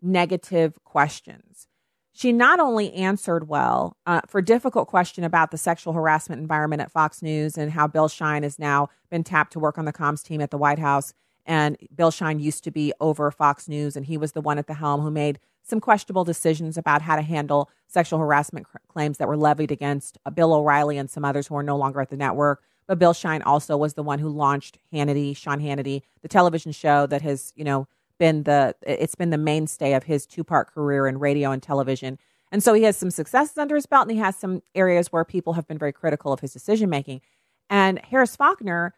negative 0.00 0.78
questions. 0.84 1.66
She 2.12 2.32
not 2.32 2.60
only 2.60 2.94
answered 2.94 3.48
well 3.48 3.96
uh, 4.06 4.22
for 4.26 4.40
difficult 4.40 4.88
question 4.88 5.22
about 5.24 5.50
the 5.50 5.58
sexual 5.58 5.92
harassment 5.92 6.40
environment 6.40 6.80
at 6.80 6.90
Fox 6.90 7.20
News 7.22 7.58
and 7.58 7.72
how 7.72 7.86
Bill 7.86 8.08
Shine 8.08 8.42
has 8.42 8.58
now 8.58 8.88
been 9.10 9.22
tapped 9.22 9.52
to 9.52 9.58
work 9.58 9.76
on 9.76 9.84
the 9.84 9.92
comms 9.92 10.22
team 10.22 10.40
at 10.40 10.50
the 10.50 10.56
White 10.56 10.78
House. 10.78 11.12
And 11.44 11.76
Bill 11.94 12.10
Shine 12.10 12.38
used 12.38 12.64
to 12.64 12.70
be 12.70 12.92
over 13.00 13.30
Fox 13.30 13.68
News, 13.68 13.96
and 13.96 14.06
he 14.06 14.16
was 14.16 14.32
the 14.32 14.40
one 14.40 14.58
at 14.58 14.66
the 14.66 14.74
helm 14.74 15.02
who 15.02 15.10
made 15.10 15.38
some 15.66 15.80
questionable 15.80 16.24
decisions 16.24 16.78
about 16.78 17.02
how 17.02 17.16
to 17.16 17.22
handle 17.22 17.70
sexual 17.88 18.18
harassment 18.18 18.66
claims 18.88 19.18
that 19.18 19.28
were 19.28 19.36
levied 19.36 19.72
against 19.72 20.16
uh, 20.24 20.30
Bill 20.30 20.54
O'Reilly 20.54 20.96
and 20.96 21.10
some 21.10 21.24
others 21.24 21.48
who 21.48 21.56
are 21.56 21.62
no 21.62 21.76
longer 21.76 22.00
at 22.00 22.08
the 22.08 22.16
network. 22.16 22.62
But 22.86 23.00
Bill 23.00 23.12
Shine 23.12 23.42
also 23.42 23.76
was 23.76 23.94
the 23.94 24.02
one 24.02 24.20
who 24.20 24.28
launched 24.28 24.78
Hannity, 24.92 25.36
Sean 25.36 25.60
Hannity, 25.60 26.02
the 26.22 26.28
television 26.28 26.70
show 26.70 27.06
that 27.06 27.22
has, 27.22 27.52
you 27.56 27.64
know, 27.64 27.88
been 28.18 28.44
the 28.44 28.74
it's 28.82 29.14
been 29.14 29.30
the 29.30 29.38
mainstay 29.38 29.92
of 29.92 30.04
his 30.04 30.24
two-part 30.24 30.72
career 30.72 31.06
in 31.06 31.18
radio 31.18 31.50
and 31.50 31.62
television. 31.62 32.18
And 32.52 32.62
so 32.62 32.72
he 32.74 32.84
has 32.84 32.96
some 32.96 33.10
successes 33.10 33.58
under 33.58 33.74
his 33.74 33.86
belt 33.86 34.02
and 34.02 34.12
he 34.12 34.18
has 34.18 34.36
some 34.36 34.62
areas 34.74 35.12
where 35.12 35.24
people 35.24 35.54
have 35.54 35.66
been 35.66 35.78
very 35.78 35.92
critical 35.92 36.32
of 36.32 36.40
his 36.40 36.52
decision 36.52 36.88
making. 36.88 37.20
And 37.68 37.98
Harris 37.98 38.36
Faulkner 38.36 38.94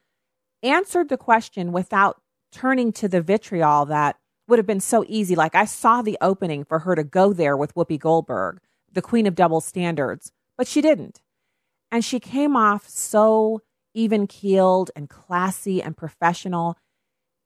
answered 0.62 1.08
the 1.08 1.16
question 1.16 1.72
without 1.72 2.20
turning 2.52 2.92
to 2.92 3.08
the 3.08 3.22
vitriol 3.22 3.86
that 3.86 4.16
would 4.49 4.59
have 4.59 4.66
been 4.66 4.80
so 4.80 5.05
easy. 5.07 5.36
Like 5.36 5.55
I 5.55 5.64
saw 5.66 6.03
the 6.03 6.18
opening 6.20 6.64
for 6.64 6.80
her 6.80 6.94
to 6.94 7.05
go 7.05 7.32
there 7.32 7.57
with 7.57 7.74
Whoopi 7.74 7.99
Goldberg, 7.99 8.61
the 8.90 9.03
queen 9.03 9.26
of 9.26 9.34
double 9.34 9.61
standards, 9.61 10.32
but 10.57 10.66
she 10.66 10.80
didn't. 10.80 11.20
And 11.90 12.05
she 12.05 12.18
came 12.18 12.57
off 12.57 12.88
so 12.88 13.62
even 13.94 14.26
keeled 14.26 14.90
and 14.96 15.09
classy 15.09 15.82
and 15.82 15.96
professional. 15.96 16.76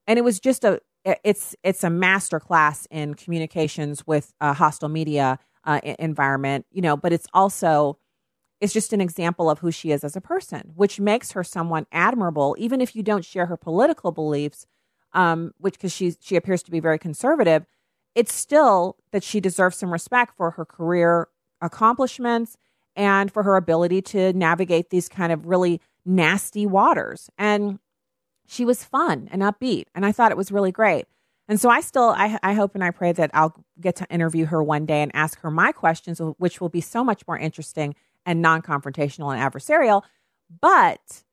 And 0.07 0.19
it 0.19 0.23
was 0.23 0.41
just 0.41 0.65
a 0.65 0.81
it's 1.05 1.57
it's 1.63 1.83
a 1.83 1.91
master 1.91 2.39
class 2.39 2.87
in 2.91 3.15
communications 3.15 4.07
with 4.07 4.33
a 4.41 4.53
hostile 4.53 4.89
media 4.89 5.39
uh, 5.65 5.81
environment, 5.99 6.67
you 6.71 6.81
know. 6.81 6.97
But 6.97 7.13
it's 7.13 7.27
also 7.35 7.99
it's 8.61 8.73
just 8.73 8.93
an 8.93 9.01
example 9.01 9.51
of 9.51 9.59
who 9.59 9.73
she 9.73 9.91
is 9.91 10.05
as 10.05 10.15
a 10.15 10.21
person, 10.21 10.73
which 10.77 11.01
makes 11.01 11.33
her 11.33 11.43
someone 11.43 11.87
admirable, 11.91 12.55
even 12.59 12.81
if 12.81 12.95
you 12.95 13.03
don't 13.03 13.25
share 13.25 13.47
her 13.47 13.57
political 13.57 14.13
beliefs. 14.13 14.67
Um, 15.15 15.53
which 15.59 15.75
because 15.75 15.93
she 15.93 16.15
she 16.21 16.37
appears 16.37 16.63
to 16.63 16.71
be 16.71 16.81
very 16.81 16.99
conservative, 16.99 17.67
it's 18.15 18.33
still 18.33 18.97
that 19.13 19.23
she 19.23 19.41
deserves 19.41 19.77
some 19.77 19.93
respect 19.93 20.37
for 20.37 20.53
her 20.53 20.65
career 20.65 21.29
accomplishments 21.61 22.57
and 22.97 23.31
for 23.31 23.43
her 23.43 23.57
ability 23.57 24.03
to 24.03 24.33
navigate 24.33 24.91
these 24.91 25.09
kind 25.09 25.33
of 25.33 25.47
really 25.47 25.81
nasty 26.05 26.67
waters. 26.67 27.31
And 27.39 27.79
she 28.47 28.65
was 28.65 28.85
fun 28.85 29.29
and 29.31 29.43
upbeat, 29.43 29.87
and 29.95 30.05
I 30.05 30.13
thought 30.13 30.31
it 30.31 30.37
was 30.37 30.53
really 30.53 30.73
great. 30.73 31.07
And 31.49 31.61
so 31.61 31.69
I 31.69 31.81
still, 31.81 32.15
I, 32.17 32.39
I 32.43 32.55
hope 32.55 32.75
and 32.75 32.85
I 32.85 32.91
pray 32.91 33.13
that 33.13 33.31
I'll 33.35 33.55
get 33.81 33.97
to 33.97 34.07
interview 34.09 34.47
her 34.47 34.63
one 34.63 34.87
day 34.87 35.03
and 35.03 35.11
ask 35.15 35.41
her 35.41 35.51
my 35.51 35.73
questions, 35.73 36.21
which 36.39 36.61
will 36.61 36.69
be 36.69 36.81
so 36.81 37.03
much 37.03 37.27
more 37.27 37.39
interesting 37.39 37.95
and 38.25 38.41
non 38.41 38.63
confrontational 38.63 39.35
and 39.35 39.53
adversarial. 39.53 40.03
But 40.61 41.25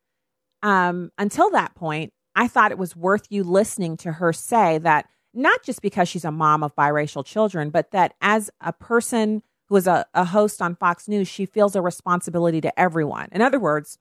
um, 0.64 1.12
until 1.18 1.50
that 1.52 1.76
point, 1.76 2.14
I 2.40 2.48
thought 2.48 2.72
it 2.72 2.78
was 2.78 2.96
worth 2.96 3.26
you 3.30 3.44
listening 3.44 3.98
to 3.98 4.14
her 4.14 4.32
say 4.32 4.78
that 4.78 5.10
not 5.34 5.62
just 5.62 5.82
because 5.82 6.08
she's 6.08 6.24
a 6.24 6.32
mom 6.32 6.64
of 6.64 6.74
biracial 6.74 7.26
children, 7.26 7.70
but 7.70 7.92
that 7.92 8.14
as 8.22 8.50
a 8.62 8.72
person 8.72 9.44
who 9.68 9.76
is 9.76 9.88
a, 9.88 10.06
a 10.14 10.24
host 10.24 10.62
on 10.62 10.78
Fox 10.78 11.10
News, 11.10 11.28
she 11.28 11.46
feels 11.46 11.76
a 11.76 11.82
responsibility 11.82 12.62
to 12.62 12.80
everyone. 12.80 13.28
In 13.34 13.42
other 13.42 13.60
words, 13.60 13.98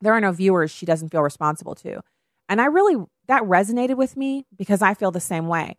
there 0.00 0.12
are 0.12 0.20
no 0.20 0.32
viewers 0.32 0.72
she 0.72 0.84
doesn't 0.84 1.10
feel 1.10 1.22
responsible 1.22 1.76
to. 1.76 2.00
And 2.48 2.60
I 2.60 2.64
really, 2.64 2.96
that 3.28 3.44
resonated 3.44 3.96
with 3.96 4.16
me 4.16 4.46
because 4.58 4.82
I 4.82 4.94
feel 4.94 5.12
the 5.12 5.20
same 5.20 5.46
way. 5.46 5.76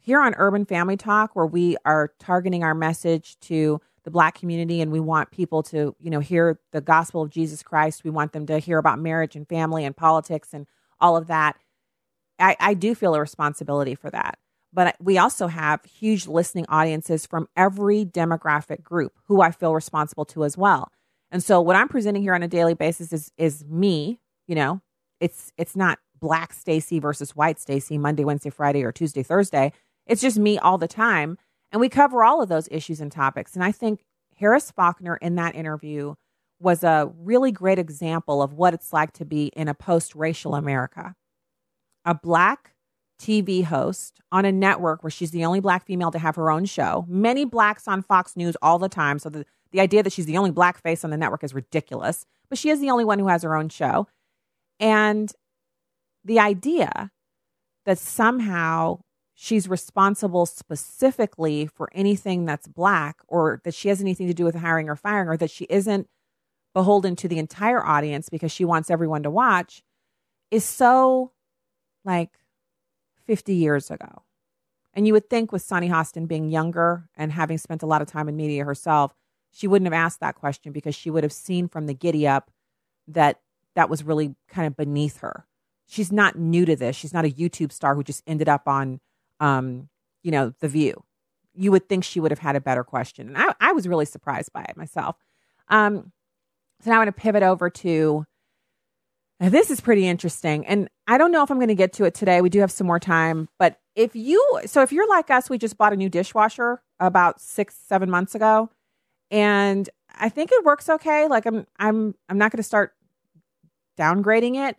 Here 0.00 0.20
on 0.20 0.34
Urban 0.34 0.64
Family 0.64 0.96
Talk, 0.96 1.36
where 1.36 1.46
we 1.46 1.76
are 1.84 2.12
targeting 2.18 2.64
our 2.64 2.74
message 2.74 3.38
to 3.42 3.80
the 4.02 4.10
black 4.10 4.36
community 4.40 4.80
and 4.80 4.90
we 4.90 4.98
want 4.98 5.30
people 5.30 5.62
to, 5.62 5.94
you 6.00 6.10
know, 6.10 6.18
hear 6.18 6.58
the 6.72 6.80
gospel 6.80 7.22
of 7.22 7.30
Jesus 7.30 7.62
Christ. 7.62 8.02
We 8.02 8.10
want 8.10 8.32
them 8.32 8.44
to 8.46 8.58
hear 8.58 8.78
about 8.78 8.98
marriage 8.98 9.36
and 9.36 9.48
family 9.48 9.84
and 9.84 9.96
politics 9.96 10.48
and 10.52 10.66
all 11.02 11.16
of 11.16 11.26
that. 11.26 11.58
I, 12.38 12.56
I 12.58 12.74
do 12.74 12.94
feel 12.94 13.14
a 13.14 13.20
responsibility 13.20 13.94
for 13.94 14.08
that. 14.10 14.38
But 14.72 14.96
we 14.98 15.18
also 15.18 15.48
have 15.48 15.84
huge 15.84 16.26
listening 16.26 16.64
audiences 16.68 17.26
from 17.26 17.46
every 17.56 18.06
demographic 18.06 18.82
group 18.82 19.12
who 19.26 19.42
I 19.42 19.50
feel 19.50 19.74
responsible 19.74 20.24
to 20.26 20.44
as 20.44 20.56
well. 20.56 20.90
And 21.30 21.44
so 21.44 21.60
what 21.60 21.76
I'm 21.76 21.88
presenting 21.88 22.22
here 22.22 22.34
on 22.34 22.42
a 22.42 22.48
daily 22.48 22.74
basis 22.74 23.12
is 23.12 23.30
is 23.36 23.64
me, 23.66 24.18
you 24.46 24.54
know, 24.54 24.80
it's 25.20 25.52
it's 25.58 25.76
not 25.76 25.98
black 26.18 26.54
Stacy 26.54 26.98
versus 26.98 27.36
white 27.36 27.60
Stacy 27.60 27.98
Monday, 27.98 28.24
Wednesday, 28.24 28.50
Friday, 28.50 28.82
or 28.82 28.92
Tuesday, 28.92 29.22
Thursday. 29.22 29.72
It's 30.06 30.22
just 30.22 30.38
me 30.38 30.58
all 30.58 30.78
the 30.78 30.88
time. 30.88 31.36
And 31.70 31.80
we 31.80 31.88
cover 31.88 32.24
all 32.24 32.42
of 32.42 32.48
those 32.48 32.68
issues 32.70 33.00
and 33.00 33.12
topics. 33.12 33.54
And 33.54 33.64
I 33.64 33.72
think 33.72 34.04
Harris 34.36 34.70
Faulkner 34.70 35.16
in 35.16 35.34
that 35.36 35.54
interview 35.54 36.14
was 36.62 36.84
a 36.84 37.10
really 37.18 37.52
great 37.52 37.78
example 37.78 38.42
of 38.42 38.54
what 38.54 38.74
it's 38.74 38.92
like 38.92 39.12
to 39.14 39.24
be 39.24 39.46
in 39.56 39.68
a 39.68 39.74
post 39.74 40.14
racial 40.14 40.54
America. 40.54 41.14
A 42.04 42.14
black 42.14 42.74
TV 43.20 43.64
host 43.64 44.20
on 44.32 44.44
a 44.44 44.52
network 44.52 45.02
where 45.02 45.10
she's 45.10 45.30
the 45.30 45.44
only 45.44 45.60
black 45.60 45.86
female 45.86 46.10
to 46.10 46.18
have 46.18 46.36
her 46.36 46.50
own 46.50 46.64
show. 46.64 47.04
Many 47.08 47.44
blacks 47.44 47.86
on 47.86 48.02
Fox 48.02 48.36
News 48.36 48.56
all 48.62 48.78
the 48.78 48.88
time. 48.88 49.18
So 49.18 49.28
the, 49.28 49.44
the 49.70 49.80
idea 49.80 50.02
that 50.02 50.12
she's 50.12 50.26
the 50.26 50.36
only 50.36 50.50
black 50.50 50.80
face 50.82 51.04
on 51.04 51.10
the 51.10 51.16
network 51.16 51.44
is 51.44 51.54
ridiculous. 51.54 52.26
But 52.48 52.58
she 52.58 52.70
is 52.70 52.80
the 52.80 52.90
only 52.90 53.04
one 53.04 53.18
who 53.18 53.28
has 53.28 53.42
her 53.42 53.56
own 53.56 53.68
show. 53.68 54.08
And 54.80 55.32
the 56.24 56.40
idea 56.40 57.10
that 57.86 57.98
somehow 57.98 59.00
she's 59.34 59.68
responsible 59.68 60.46
specifically 60.46 61.66
for 61.66 61.88
anything 61.92 62.44
that's 62.44 62.68
black 62.68 63.18
or 63.28 63.60
that 63.64 63.74
she 63.74 63.88
has 63.88 64.00
anything 64.00 64.26
to 64.26 64.34
do 64.34 64.44
with 64.44 64.56
hiring 64.56 64.88
or 64.88 64.96
firing 64.96 65.28
or 65.28 65.36
that 65.36 65.50
she 65.50 65.64
isn't 65.70 66.08
beholden 66.74 67.16
to 67.16 67.28
the 67.28 67.38
entire 67.38 67.84
audience 67.84 68.28
because 68.28 68.52
she 68.52 68.64
wants 68.64 68.90
everyone 68.90 69.22
to 69.22 69.30
watch 69.30 69.82
is 70.50 70.64
so 70.64 71.32
like 72.04 72.30
50 73.26 73.54
years 73.54 73.90
ago. 73.90 74.22
And 74.94 75.06
you 75.06 75.12
would 75.14 75.30
think 75.30 75.52
with 75.52 75.62
Sunny 75.62 75.88
Hostin 75.88 76.28
being 76.28 76.50
younger 76.50 77.08
and 77.16 77.32
having 77.32 77.58
spent 77.58 77.82
a 77.82 77.86
lot 77.86 78.02
of 78.02 78.08
time 78.08 78.28
in 78.28 78.36
media 78.36 78.64
herself, 78.64 79.14
she 79.50 79.66
wouldn't 79.66 79.86
have 79.86 79.98
asked 79.98 80.20
that 80.20 80.34
question 80.34 80.72
because 80.72 80.94
she 80.94 81.10
would 81.10 81.22
have 81.22 81.32
seen 81.32 81.68
from 81.68 81.86
the 81.86 81.94
giddy 81.94 82.26
up 82.26 82.50
that 83.08 83.40
that 83.74 83.88
was 83.88 84.04
really 84.04 84.34
kind 84.48 84.66
of 84.66 84.76
beneath 84.76 85.18
her. 85.18 85.46
She's 85.86 86.12
not 86.12 86.38
new 86.38 86.64
to 86.64 86.76
this. 86.76 86.96
She's 86.96 87.14
not 87.14 87.24
a 87.24 87.30
YouTube 87.30 87.72
star 87.72 87.94
who 87.94 88.02
just 88.02 88.22
ended 88.26 88.48
up 88.48 88.68
on, 88.68 89.00
um, 89.40 89.88
you 90.22 90.30
know, 90.30 90.54
The 90.60 90.68
View. 90.68 91.04
You 91.54 91.70
would 91.70 91.88
think 91.88 92.04
she 92.04 92.20
would 92.20 92.30
have 92.30 92.38
had 92.38 92.56
a 92.56 92.60
better 92.60 92.84
question. 92.84 93.28
And 93.28 93.36
I, 93.36 93.54
I 93.60 93.72
was 93.72 93.88
really 93.88 94.06
surprised 94.06 94.52
by 94.52 94.62
it 94.62 94.76
myself. 94.76 95.16
Um, 95.68 96.12
so 96.82 96.90
now 96.90 96.96
I'm 96.96 97.04
going 97.04 97.12
to 97.12 97.20
pivot 97.20 97.42
over 97.42 97.70
to 97.70 98.24
this 99.40 99.70
is 99.70 99.80
pretty 99.80 100.06
interesting. 100.06 100.66
And 100.66 100.88
I 101.06 101.18
don't 101.18 101.32
know 101.32 101.42
if 101.42 101.50
I'm 101.50 101.58
going 101.58 101.68
to 101.68 101.74
get 101.74 101.92
to 101.94 102.04
it 102.04 102.14
today. 102.14 102.40
We 102.40 102.48
do 102.48 102.60
have 102.60 102.70
some 102.70 102.86
more 102.86 103.00
time. 103.00 103.48
But 103.58 103.80
if 103.96 104.14
you, 104.14 104.60
so 104.66 104.82
if 104.82 104.92
you're 104.92 105.08
like 105.08 105.30
us, 105.30 105.50
we 105.50 105.58
just 105.58 105.76
bought 105.76 105.92
a 105.92 105.96
new 105.96 106.08
dishwasher 106.08 106.80
about 107.00 107.40
six, 107.40 107.74
seven 107.74 108.08
months 108.08 108.34
ago. 108.34 108.70
And 109.30 109.88
I 110.14 110.28
think 110.28 110.50
it 110.52 110.64
works 110.64 110.88
okay. 110.88 111.26
Like 111.26 111.46
I'm, 111.46 111.66
I'm, 111.78 112.14
I'm 112.28 112.38
not 112.38 112.52
going 112.52 112.58
to 112.58 112.62
start 112.62 112.94
downgrading 113.98 114.68
it. 114.68 114.76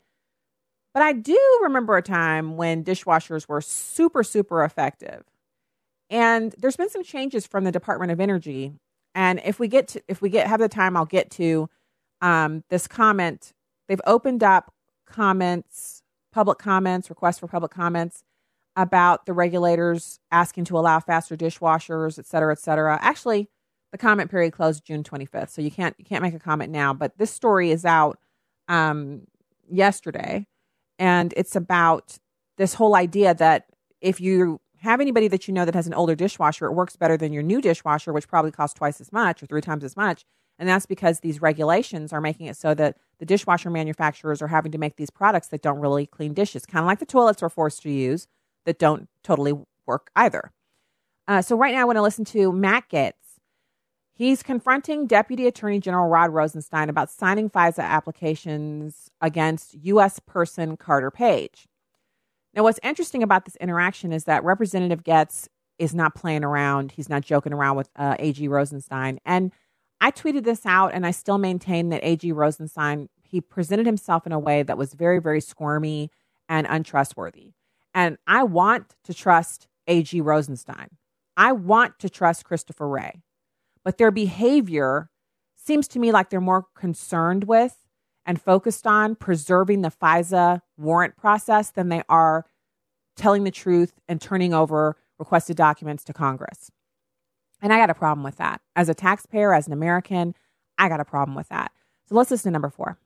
But 0.93 1.03
I 1.03 1.13
do 1.13 1.37
remember 1.63 1.97
a 1.97 2.03
time 2.03 2.55
when 2.55 2.83
dishwashers 2.83 3.47
were 3.47 3.61
super, 3.61 4.23
super 4.23 4.63
effective. 4.63 5.23
And 6.09 6.53
there's 6.57 6.77
been 6.77 6.89
some 6.89 7.03
changes 7.03 7.47
from 7.47 7.63
the 7.63 7.71
Department 7.71 8.11
of 8.11 8.19
Energy. 8.19 8.73
And 9.15 9.41
if 9.43 9.59
we 9.59 9.67
get 9.67 9.87
to, 9.89 10.03
if 10.07 10.21
we 10.21 10.29
get 10.29 10.47
have 10.47 10.59
the 10.59 10.69
time, 10.69 10.95
I'll 10.95 11.05
get 11.05 11.31
to 11.31 11.69
um, 12.23 12.63
this 12.69 12.87
comment. 12.87 13.53
They've 13.87 14.01
opened 14.07 14.43
up 14.43 14.73
comments, 15.05 16.01
public 16.31 16.57
comments, 16.57 17.09
requests 17.11 17.39
for 17.39 17.47
public 17.47 17.71
comments 17.71 18.23
about 18.75 19.27
the 19.27 19.33
regulators 19.33 20.19
asking 20.31 20.65
to 20.65 20.79
allow 20.79 20.99
faster 20.99 21.37
dishwashers, 21.37 22.17
et 22.17 22.25
cetera, 22.25 22.51
et 22.51 22.59
cetera. 22.59 22.97
Actually, 23.03 23.49
the 23.91 23.99
comment 23.99 24.31
period 24.31 24.53
closed 24.53 24.85
June 24.85 25.03
25th, 25.03 25.49
so 25.49 25.61
you 25.61 25.69
can't 25.69 25.95
you 25.99 26.05
can't 26.05 26.23
make 26.23 26.33
a 26.33 26.39
comment 26.39 26.71
now. 26.71 26.93
But 26.93 27.17
this 27.19 27.29
story 27.29 27.69
is 27.69 27.85
out 27.85 28.17
um, 28.67 29.27
yesterday, 29.69 30.47
And 30.97 31.33
it's 31.37 31.55
about 31.55 32.17
this 32.57 32.73
whole 32.75 32.95
idea 32.95 33.35
that 33.35 33.67
if 34.01 34.21
you 34.21 34.61
have 34.79 35.01
anybody 35.01 35.27
that 35.27 35.47
you 35.47 35.53
know 35.53 35.65
that 35.65 35.75
has 35.75 35.87
an 35.87 35.93
older 35.93 36.15
dishwasher, 36.15 36.65
it 36.65 36.73
works 36.73 36.95
better 36.95 37.17
than 37.17 37.33
your 37.33 37.43
new 37.43 37.61
dishwasher, 37.61 38.13
which 38.13 38.27
probably 38.27 38.51
costs 38.51 38.77
twice 38.77 39.01
as 39.01 39.11
much 39.11 39.43
or 39.43 39.45
three 39.45 39.61
times 39.61 39.83
as 39.83 39.97
much. 39.97 40.25
And 40.59 40.69
that's 40.69 40.85
because 40.85 41.19
these 41.19 41.41
regulations 41.41 42.13
are 42.13 42.21
making 42.21 42.45
it 42.45 42.57
so 42.57 42.73
that 42.75 42.97
the 43.19 43.25
dishwasher 43.25 43.69
manufacturers 43.69 44.41
are 44.41 44.47
having 44.47 44.71
to 44.71 44.77
make 44.77 44.97
these 44.97 45.09
products 45.09 45.47
that 45.47 45.61
don't 45.61 45.79
really 45.79 46.05
clean 46.05 46.33
dishes, 46.33 46.65
kind 46.65 46.83
of 46.83 46.87
like 46.87 46.99
the 46.99 47.05
toilets 47.05 47.41
we're 47.41 47.49
forced 47.49 47.81
to 47.83 47.91
use 47.91 48.27
that 48.65 48.79
don't 48.79 49.09
totally 49.23 49.53
work 49.85 50.09
either. 50.15 50.51
Uh, 51.27 51.41
so, 51.41 51.55
right 51.55 51.73
now, 51.73 51.81
I 51.81 51.85
want 51.85 51.97
to 51.97 52.01
listen 52.01 52.25
to 52.25 52.51
Matt 52.51 52.89
Gaetz. 52.89 53.13
He's 54.15 54.43
confronting 54.43 55.07
Deputy 55.07 55.47
Attorney 55.47 55.79
General 55.79 56.07
Rod 56.07 56.29
Rosenstein 56.29 56.89
about 56.89 57.09
signing 57.09 57.49
FISA 57.49 57.83
applications 57.83 59.09
against 59.21 59.73
U.S. 59.73 60.19
person 60.19 60.77
Carter 60.77 61.09
Page. 61.09 61.67
Now, 62.53 62.63
what's 62.63 62.79
interesting 62.83 63.23
about 63.23 63.45
this 63.45 63.55
interaction 63.55 64.13
is 64.13 64.25
that 64.25 64.43
Representative 64.43 65.03
Gaetz 65.03 65.47
is 65.79 65.95
not 65.95 66.13
playing 66.13 66.43
around. 66.43 66.91
He's 66.91 67.09
not 67.09 67.23
joking 67.23 67.53
around 67.53 67.77
with 67.77 67.89
uh, 67.95 68.15
AG 68.19 68.47
Rosenstein. 68.47 69.19
And 69.25 69.51
I 70.03 70.11
tweeted 70.11 70.43
this 70.43 70.65
out, 70.65 70.93
and 70.93 71.05
I 71.05 71.11
still 71.11 71.37
maintain 71.37 71.87
that 71.89 72.03
AG 72.03 72.29
Rosenstein 72.29 73.07
he 73.23 73.39
presented 73.39 73.85
himself 73.85 74.25
in 74.25 74.33
a 74.33 74.37
way 74.37 74.61
that 74.61 74.77
was 74.77 74.93
very, 74.93 75.19
very 75.19 75.39
squirmy 75.39 76.11
and 76.49 76.67
untrustworthy. 76.69 77.53
And 77.93 78.17
I 78.27 78.43
want 78.43 78.95
to 79.05 79.13
trust 79.13 79.69
AG 79.87 80.19
Rosenstein. 80.19 80.89
I 81.37 81.53
want 81.53 81.99
to 81.99 82.09
trust 82.09 82.43
Christopher 82.43 82.85
Wray, 82.85 83.23
but 83.85 83.97
their 83.97 84.11
behavior 84.11 85.09
seems 85.55 85.87
to 85.87 85.99
me 85.99 86.11
like 86.11 86.29
they're 86.29 86.41
more 86.41 86.65
concerned 86.75 87.45
with 87.45 87.77
and 88.25 88.41
focused 88.41 88.85
on 88.85 89.15
preserving 89.15 89.83
the 89.83 89.91
FISA 89.91 90.59
warrant 90.77 91.15
process 91.15 91.71
than 91.71 91.87
they 91.87 92.03
are 92.09 92.45
telling 93.15 93.45
the 93.45 93.51
truth 93.51 94.01
and 94.09 94.19
turning 94.19 94.53
over 94.53 94.97
requested 95.17 95.55
documents 95.55 96.03
to 96.03 96.11
Congress. 96.11 96.69
And 97.63 97.71
I 97.71 97.77
got 97.77 97.89
a 97.89 97.93
problem 97.93 98.25
with 98.25 98.37
that. 98.37 98.61
As 98.75 98.89
a 98.89 98.93
taxpayer, 98.93 99.53
as 99.53 99.67
an 99.67 99.73
American, 99.73 100.35
I 100.77 100.89
got 100.89 100.99
a 100.99 101.05
problem 101.05 101.35
with 101.35 101.47
that. 101.47 101.71
So 102.07 102.15
let's 102.15 102.29
listen 102.29 102.49
to 102.49 102.51
number 102.51 102.69
four. 102.69 102.97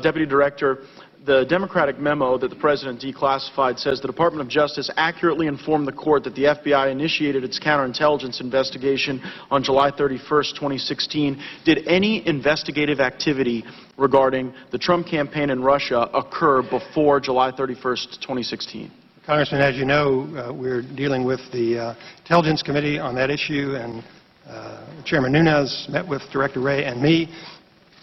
Deputy 0.00 0.26
Director, 0.26 0.84
the 1.26 1.44
Democratic 1.46 1.98
memo 1.98 2.38
that 2.38 2.50
the 2.50 2.56
President 2.56 3.00
declassified 3.00 3.80
says 3.80 4.00
the 4.00 4.06
Department 4.06 4.42
of 4.42 4.48
Justice 4.48 4.88
accurately 4.96 5.48
informed 5.48 5.88
the 5.88 5.92
court 5.92 6.22
that 6.22 6.36
the 6.36 6.44
FBI 6.44 6.92
initiated 6.92 7.42
its 7.42 7.58
counterintelligence 7.58 8.40
investigation 8.40 9.20
on 9.50 9.64
July 9.64 9.90
31, 9.90 10.22
2016. 10.54 11.42
Did 11.64 11.88
any 11.88 12.24
investigative 12.24 13.00
activity 13.00 13.64
regarding 13.96 14.54
the 14.70 14.78
Trump 14.78 15.08
campaign 15.08 15.50
in 15.50 15.62
Russia 15.62 16.08
occur 16.14 16.62
before 16.62 17.18
July 17.18 17.50
31, 17.50 17.96
2016? 18.20 19.01
Congressman, 19.24 19.60
as 19.60 19.76
you 19.76 19.84
know, 19.84 20.26
uh, 20.36 20.52
we're 20.52 20.82
dealing 20.82 21.24
with 21.24 21.38
the 21.52 21.78
uh, 21.78 21.94
Intelligence 22.24 22.60
Committee 22.60 22.98
on 22.98 23.14
that 23.14 23.30
issue, 23.30 23.76
and 23.76 24.02
uh, 24.48 24.84
Chairman 25.04 25.30
Nunes 25.32 25.86
met 25.88 26.06
with 26.06 26.22
Director 26.32 26.58
Wray 26.58 26.84
and 26.86 27.00
me. 27.00 27.32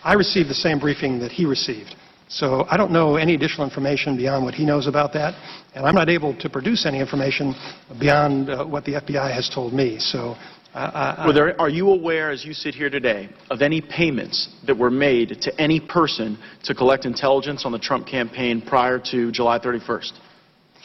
I 0.02 0.14
received 0.14 0.50
the 0.50 0.54
same 0.54 0.80
briefing 0.80 1.20
that 1.20 1.30
he 1.30 1.44
received. 1.44 1.94
So 2.30 2.66
I 2.70 2.78
don't 2.78 2.94
know 2.94 3.18
any 3.18 3.36
additional 3.36 3.66
information 3.66 4.16
beyond 4.16 4.46
what 4.46 4.54
he 4.54 4.66
knows 4.66 4.88
about 4.88 5.12
that, 5.12 5.34
and 5.76 5.86
I'm 5.86 5.94
not 5.94 6.08
able 6.08 6.38
to 6.38 6.50
produce 6.50 6.86
any 6.86 7.02
information 7.02 7.54
beyond 8.00 8.50
uh, 8.50 8.64
what 8.64 8.86
the 8.86 8.94
FBI 8.94 9.34
has 9.34 9.52
told 9.54 9.74
me. 9.74 10.00
So, 10.00 10.38
uh, 10.74 11.34
there, 11.34 11.60
are 11.60 11.68
you 11.68 11.90
aware, 11.90 12.32
as 12.32 12.46
you 12.46 12.54
sit 12.54 12.74
here 12.74 12.90
today, 12.90 13.28
of 13.50 13.62
any 13.62 13.82
payments 13.82 14.56
that 14.66 14.78
were 14.78 14.92
made 14.92 15.42
to 15.42 15.62
any 15.62 15.82
person 15.82 16.38
to 16.64 16.74
collect 16.74 17.04
intelligence 17.04 17.66
on 17.66 17.74
the 17.74 17.80
Trump 17.80 18.08
campaign 18.08 18.62
prior 18.62 19.02
to 19.12 19.34
July 19.34 19.60
31st, 19.60 20.14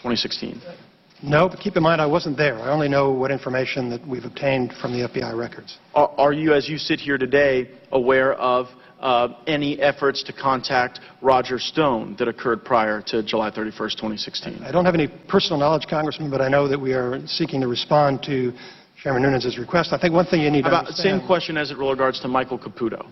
2016? 0.05 0.61
No, 1.23 1.49
but 1.49 1.59
keep 1.59 1.77
in 1.77 1.83
mind 1.83 2.03
I 2.03 2.07
wasn't 2.07 2.37
there. 2.37 2.59
I 2.59 2.71
only 2.71 2.89
know 2.89 3.11
what 3.11 3.31
information 3.31 3.89
that 3.89 4.07
we've 4.07 4.25
obtained 4.25 4.75
from 4.83 4.93
the 4.93 5.09
FBI 5.09 5.35
records. 5.35 5.79
Are, 5.95 6.11
are 6.19 6.33
you, 6.35 6.53
as 6.53 6.69
you 6.69 6.77
sit 6.77 7.01
here 7.01 7.17
today, 7.17 7.71
aware 7.91 8.35
of 8.35 8.67
uh, 9.01 9.29
any 9.47 9.81
efforts 9.81 10.23
to 10.25 10.35
contact 10.35 11.01
Roger 11.23 11.59
Stone 11.59 12.17
that 12.19 12.29
occurred 12.29 12.63
prior 12.63 13.01
to 13.07 13.23
July 13.23 13.51
31st, 13.51 13.97
2016? 13.97 14.63
I 14.63 14.71
don't 14.71 14.85
have 14.85 14.95
any 14.95 15.09
personal 15.27 15.59
knowledge, 15.59 15.87
Congressman, 15.89 16.31
but 16.31 16.43
I 16.43 16.49
know 16.49 16.69
that 16.69 16.79
we 16.79 16.93
are 16.93 17.27
seeking 17.27 17.63
to 17.63 17.69
respond 17.69 18.23
to 18.25 18.53
Chairman 19.03 19.23
Nunes' 19.23 19.57
request. 19.57 19.95
I 19.95 19.99
think 19.99 20.13
one 20.13 20.27
thing 20.27 20.43
you 20.43 20.51
need 20.51 20.63
to 20.63 20.69
About 20.69 20.87
understand... 20.87 21.21
Same 21.21 21.27
question 21.27 21.57
as 21.57 21.71
it 21.71 21.79
regards 21.79 22.21
to 22.21 22.29
Michael 22.29 22.59
Caputo. 22.59 23.07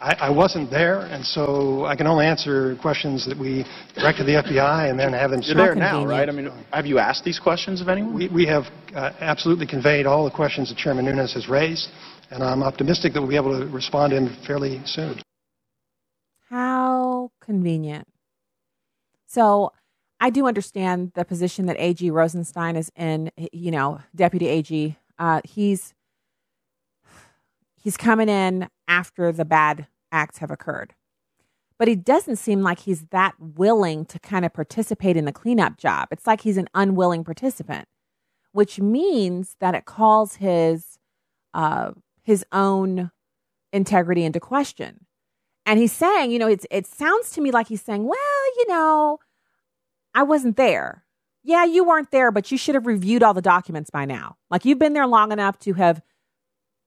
I, 0.00 0.28
I, 0.28 0.30
wasn't 0.30 0.70
there, 0.70 1.00
and 1.00 1.24
so 1.24 1.86
I 1.86 1.96
can 1.96 2.06
only 2.06 2.26
answer 2.26 2.76
questions 2.82 3.26
that 3.26 3.38
we 3.38 3.64
direct 3.94 4.18
to 4.18 4.24
the 4.24 4.32
FBI 4.32 4.90
and 4.90 5.00
then 5.00 5.12
have 5.14 5.30
them... 5.30 5.40
You're 5.42 5.56
there 5.56 5.74
now, 5.74 6.04
right? 6.04 6.28
I 6.28 6.32
mean, 6.32 6.50
have 6.72 6.84
you 6.84 6.98
asked 6.98 7.24
these 7.24 7.38
questions 7.38 7.80
of 7.80 7.88
anyone? 7.88 8.14
We, 8.14 8.28
we 8.28 8.46
have 8.46 8.64
uh, 8.94 9.12
absolutely 9.20 9.66
conveyed 9.66 10.04
all 10.04 10.24
the 10.24 10.30
questions 10.30 10.68
that 10.68 10.76
Chairman 10.76 11.06
Nunes 11.06 11.32
has 11.32 11.48
raised 11.48 11.88
and 12.30 12.42
I'm 12.42 12.62
optimistic 12.62 13.12
that 13.12 13.20
we'll 13.20 13.30
be 13.30 13.36
able 13.36 13.58
to 13.58 13.66
respond 13.66 14.10
to 14.10 14.16
him 14.16 14.36
fairly 14.46 14.80
soon. 14.84 15.20
How 16.48 17.30
convenient. 17.40 18.06
So 19.26 19.72
I 20.20 20.30
do 20.30 20.46
understand 20.46 21.12
the 21.14 21.24
position 21.24 21.66
that 21.66 21.76
AG 21.78 22.10
Rosenstein 22.10 22.76
is 22.76 22.90
in, 22.96 23.30
you 23.52 23.70
know, 23.70 24.00
Deputy 24.14 24.46
AG. 24.48 24.96
Uh, 25.18 25.40
he's 25.44 25.94
he's 27.76 27.96
coming 27.96 28.28
in 28.28 28.68
after 28.88 29.32
the 29.32 29.44
bad 29.44 29.86
acts 30.12 30.38
have 30.38 30.50
occurred. 30.50 30.94
But 31.78 31.88
he 31.88 31.96
doesn't 31.96 32.36
seem 32.36 32.62
like 32.62 32.80
he's 32.80 33.06
that 33.06 33.34
willing 33.38 34.06
to 34.06 34.18
kind 34.18 34.44
of 34.44 34.54
participate 34.54 35.16
in 35.16 35.26
the 35.26 35.32
cleanup 35.32 35.76
job. 35.76 36.08
It's 36.10 36.26
like 36.26 36.40
he's 36.40 36.56
an 36.56 36.68
unwilling 36.74 37.22
participant, 37.22 37.86
which 38.52 38.80
means 38.80 39.56
that 39.60 39.74
it 39.74 39.84
calls 39.84 40.36
his 40.36 40.98
uh, 41.52 41.92
his 42.22 42.44
own 42.52 43.10
integrity 43.72 44.24
into 44.24 44.40
question. 44.40 45.06
And 45.64 45.78
he's 45.78 45.92
saying, 45.92 46.30
you 46.30 46.38
know, 46.38 46.48
it's, 46.48 46.66
it 46.70 46.86
sounds 46.86 47.30
to 47.32 47.40
me 47.40 47.50
like 47.50 47.68
he's 47.68 47.82
saying, 47.82 48.04
well, 48.04 48.46
you 48.56 48.66
know, 48.68 49.18
I 50.14 50.22
wasn't 50.22 50.56
there. 50.56 51.04
Yeah, 51.42 51.64
you 51.64 51.84
weren't 51.84 52.10
there, 52.10 52.30
but 52.30 52.50
you 52.50 52.58
should 52.58 52.74
have 52.74 52.86
reviewed 52.86 53.22
all 53.22 53.34
the 53.34 53.42
documents 53.42 53.90
by 53.90 54.04
now. 54.04 54.36
Like 54.50 54.64
you've 54.64 54.78
been 54.78 54.92
there 54.92 55.06
long 55.06 55.32
enough 55.32 55.58
to 55.60 55.74
have 55.74 56.02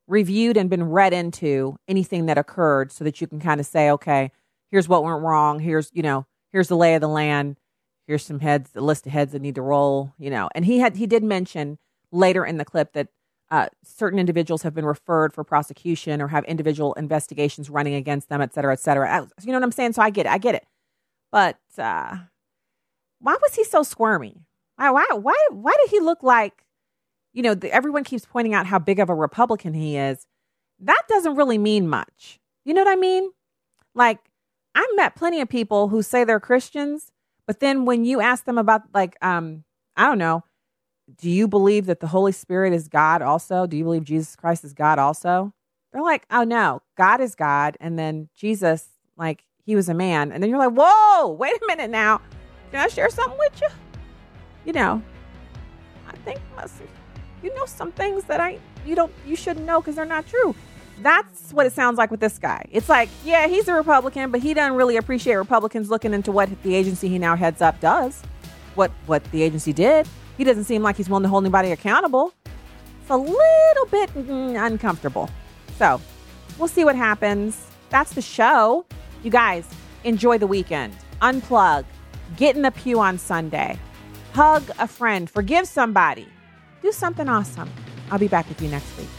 reviewed 0.09 0.57
and 0.57 0.69
been 0.69 0.89
read 0.89 1.13
into 1.13 1.77
anything 1.87 2.25
that 2.25 2.37
occurred 2.37 2.91
so 2.91 3.03
that 3.03 3.21
you 3.21 3.27
can 3.27 3.39
kind 3.39 3.59
of 3.59 3.65
say, 3.65 3.91
okay, 3.91 4.31
here's 4.71 4.89
what 4.89 5.03
went 5.03 5.21
wrong. 5.21 5.59
Here's, 5.59 5.91
you 5.93 6.01
know, 6.01 6.25
here's 6.51 6.67
the 6.67 6.75
lay 6.75 6.95
of 6.95 7.01
the 7.01 7.07
land. 7.07 7.57
Here's 8.07 8.25
some 8.25 8.39
heads, 8.39 8.71
the 8.71 8.81
list 8.81 9.05
of 9.05 9.11
heads 9.11 9.33
that 9.33 9.41
need 9.41 9.55
to 9.55 9.61
roll, 9.61 10.13
you 10.17 10.31
know. 10.31 10.49
And 10.55 10.65
he 10.65 10.79
had, 10.79 10.95
he 10.95 11.05
did 11.05 11.23
mention 11.23 11.77
later 12.11 12.43
in 12.43 12.57
the 12.57 12.65
clip 12.65 12.93
that 12.93 13.09
uh, 13.51 13.67
certain 13.83 14.17
individuals 14.17 14.63
have 14.63 14.73
been 14.73 14.85
referred 14.85 15.31
for 15.31 15.43
prosecution 15.43 16.21
or 16.21 16.27
have 16.29 16.43
individual 16.45 16.93
investigations 16.93 17.69
running 17.69 17.93
against 17.93 18.29
them, 18.29 18.41
et 18.41 18.53
cetera, 18.53 18.73
et 18.73 18.79
cetera. 18.79 19.27
You 19.43 19.51
know 19.51 19.59
what 19.59 19.63
I'm 19.63 19.71
saying? 19.71 19.93
So 19.93 20.01
I 20.01 20.09
get 20.09 20.25
it. 20.25 20.31
I 20.31 20.39
get 20.39 20.55
it. 20.55 20.65
But 21.31 21.59
uh, 21.77 22.17
why 23.19 23.37
was 23.39 23.53
he 23.53 23.63
so 23.63 23.83
squirmy? 23.83 24.41
Why, 24.75 24.89
why, 24.89 25.05
why, 25.13 25.47
why 25.51 25.75
did 25.81 25.91
he 25.91 25.99
look 25.99 26.23
like, 26.23 26.63
you 27.33 27.43
know, 27.43 27.53
the, 27.53 27.71
everyone 27.71 28.03
keeps 28.03 28.25
pointing 28.25 28.53
out 28.53 28.65
how 28.65 28.79
big 28.79 28.99
of 28.99 29.09
a 29.09 29.15
Republican 29.15 29.73
he 29.73 29.97
is. 29.97 30.25
That 30.79 31.03
doesn't 31.07 31.35
really 31.35 31.57
mean 31.57 31.87
much. 31.87 32.39
You 32.65 32.73
know 32.73 32.83
what 32.83 32.91
I 32.91 32.95
mean? 32.95 33.31
Like, 33.93 34.19
I've 34.75 34.95
met 34.95 35.15
plenty 35.15 35.41
of 35.41 35.49
people 35.49 35.89
who 35.89 36.01
say 36.01 36.23
they're 36.23 36.39
Christians, 36.39 37.11
but 37.47 37.59
then 37.59 37.85
when 37.85 38.05
you 38.05 38.21
ask 38.21 38.45
them 38.45 38.57
about, 38.57 38.83
like, 38.93 39.17
um, 39.21 39.63
I 39.97 40.07
don't 40.07 40.17
know, 40.17 40.43
do 41.17 41.29
you 41.29 41.47
believe 41.47 41.87
that 41.87 41.99
the 41.99 42.07
Holy 42.07 42.31
Spirit 42.31 42.73
is 42.73 42.87
God 42.87 43.21
also? 43.21 43.65
Do 43.65 43.75
you 43.75 43.83
believe 43.83 44.03
Jesus 44.03 44.35
Christ 44.35 44.63
is 44.63 44.73
God 44.73 44.99
also? 44.99 45.53
They're 45.91 46.03
like, 46.03 46.25
oh 46.29 46.43
no, 46.43 46.81
God 46.97 47.19
is 47.19 47.33
God. 47.33 47.77
And 47.79 47.97
then 47.97 48.29
Jesus, 48.35 48.87
like, 49.17 49.43
he 49.65 49.75
was 49.75 49.89
a 49.89 49.93
man. 49.93 50.31
And 50.31 50.41
then 50.41 50.49
you're 50.49 50.59
like, 50.59 50.73
whoa, 50.77 51.29
wait 51.29 51.55
a 51.55 51.65
minute 51.67 51.89
now. 51.89 52.21
Can 52.71 52.81
I 52.81 52.87
share 52.87 53.09
something 53.09 53.37
with 53.39 53.59
you? 53.61 53.69
You 54.65 54.73
know, 54.73 55.01
I 56.07 56.15
think 56.17 56.39
you 57.43 57.53
know 57.55 57.65
some 57.65 57.91
things 57.91 58.23
that 58.25 58.39
I 58.39 58.59
you 58.85 58.95
don't 58.95 59.11
you 59.25 59.35
shouldn't 59.35 59.65
know 59.65 59.79
because 59.79 59.95
they're 59.95 60.05
not 60.05 60.27
true. 60.27 60.55
That's 61.01 61.53
what 61.53 61.65
it 61.65 61.73
sounds 61.73 61.97
like 61.97 62.11
with 62.11 62.19
this 62.19 62.37
guy. 62.37 62.65
It's 62.71 62.89
like, 62.89 63.07
yeah, 63.23 63.47
he's 63.47 63.69
a 63.69 63.73
Republican, 63.73 64.31
but 64.31 64.41
he 64.41 64.53
doesn't 64.53 64.75
really 64.75 64.97
appreciate 64.97 65.35
Republicans 65.35 65.89
looking 65.89 66.13
into 66.13 66.31
what 66.31 66.49
the 66.63 66.75
agency 66.75 67.07
he 67.07 67.17
now 67.17 67.37
heads 67.37 67.61
up 67.61 67.79
does, 67.79 68.21
what 68.75 68.91
what 69.05 69.23
the 69.31 69.43
agency 69.43 69.73
did. 69.73 70.07
He 70.37 70.43
doesn't 70.43 70.65
seem 70.65 70.83
like 70.83 70.97
he's 70.97 71.09
willing 71.09 71.23
to 71.23 71.29
hold 71.29 71.43
anybody 71.43 71.71
accountable. 71.71 72.33
It's 73.01 73.09
a 73.09 73.17
little 73.17 73.85
bit 73.89 74.13
mm, 74.13 74.65
uncomfortable. 74.65 75.29
So 75.77 76.01
we'll 76.57 76.67
see 76.67 76.85
what 76.85 76.95
happens. 76.95 77.65
That's 77.89 78.13
the 78.13 78.21
show. 78.21 78.85
You 79.23 79.31
guys, 79.31 79.67
enjoy 80.03 80.37
the 80.37 80.47
weekend. 80.47 80.95
Unplug. 81.21 81.85
Get 82.37 82.55
in 82.55 82.61
the 82.61 82.71
pew 82.71 82.99
on 82.99 83.17
Sunday. 83.17 83.79
Hug 84.33 84.63
a 84.77 84.87
friend. 84.87 85.29
Forgive 85.29 85.67
somebody. 85.67 86.27
Do 86.81 86.91
something 86.91 87.27
awesome. 87.27 87.69
I'll 88.09 88.19
be 88.19 88.27
back 88.27 88.47
with 88.47 88.61
you 88.61 88.69
next 88.69 88.97
week. 88.97 89.18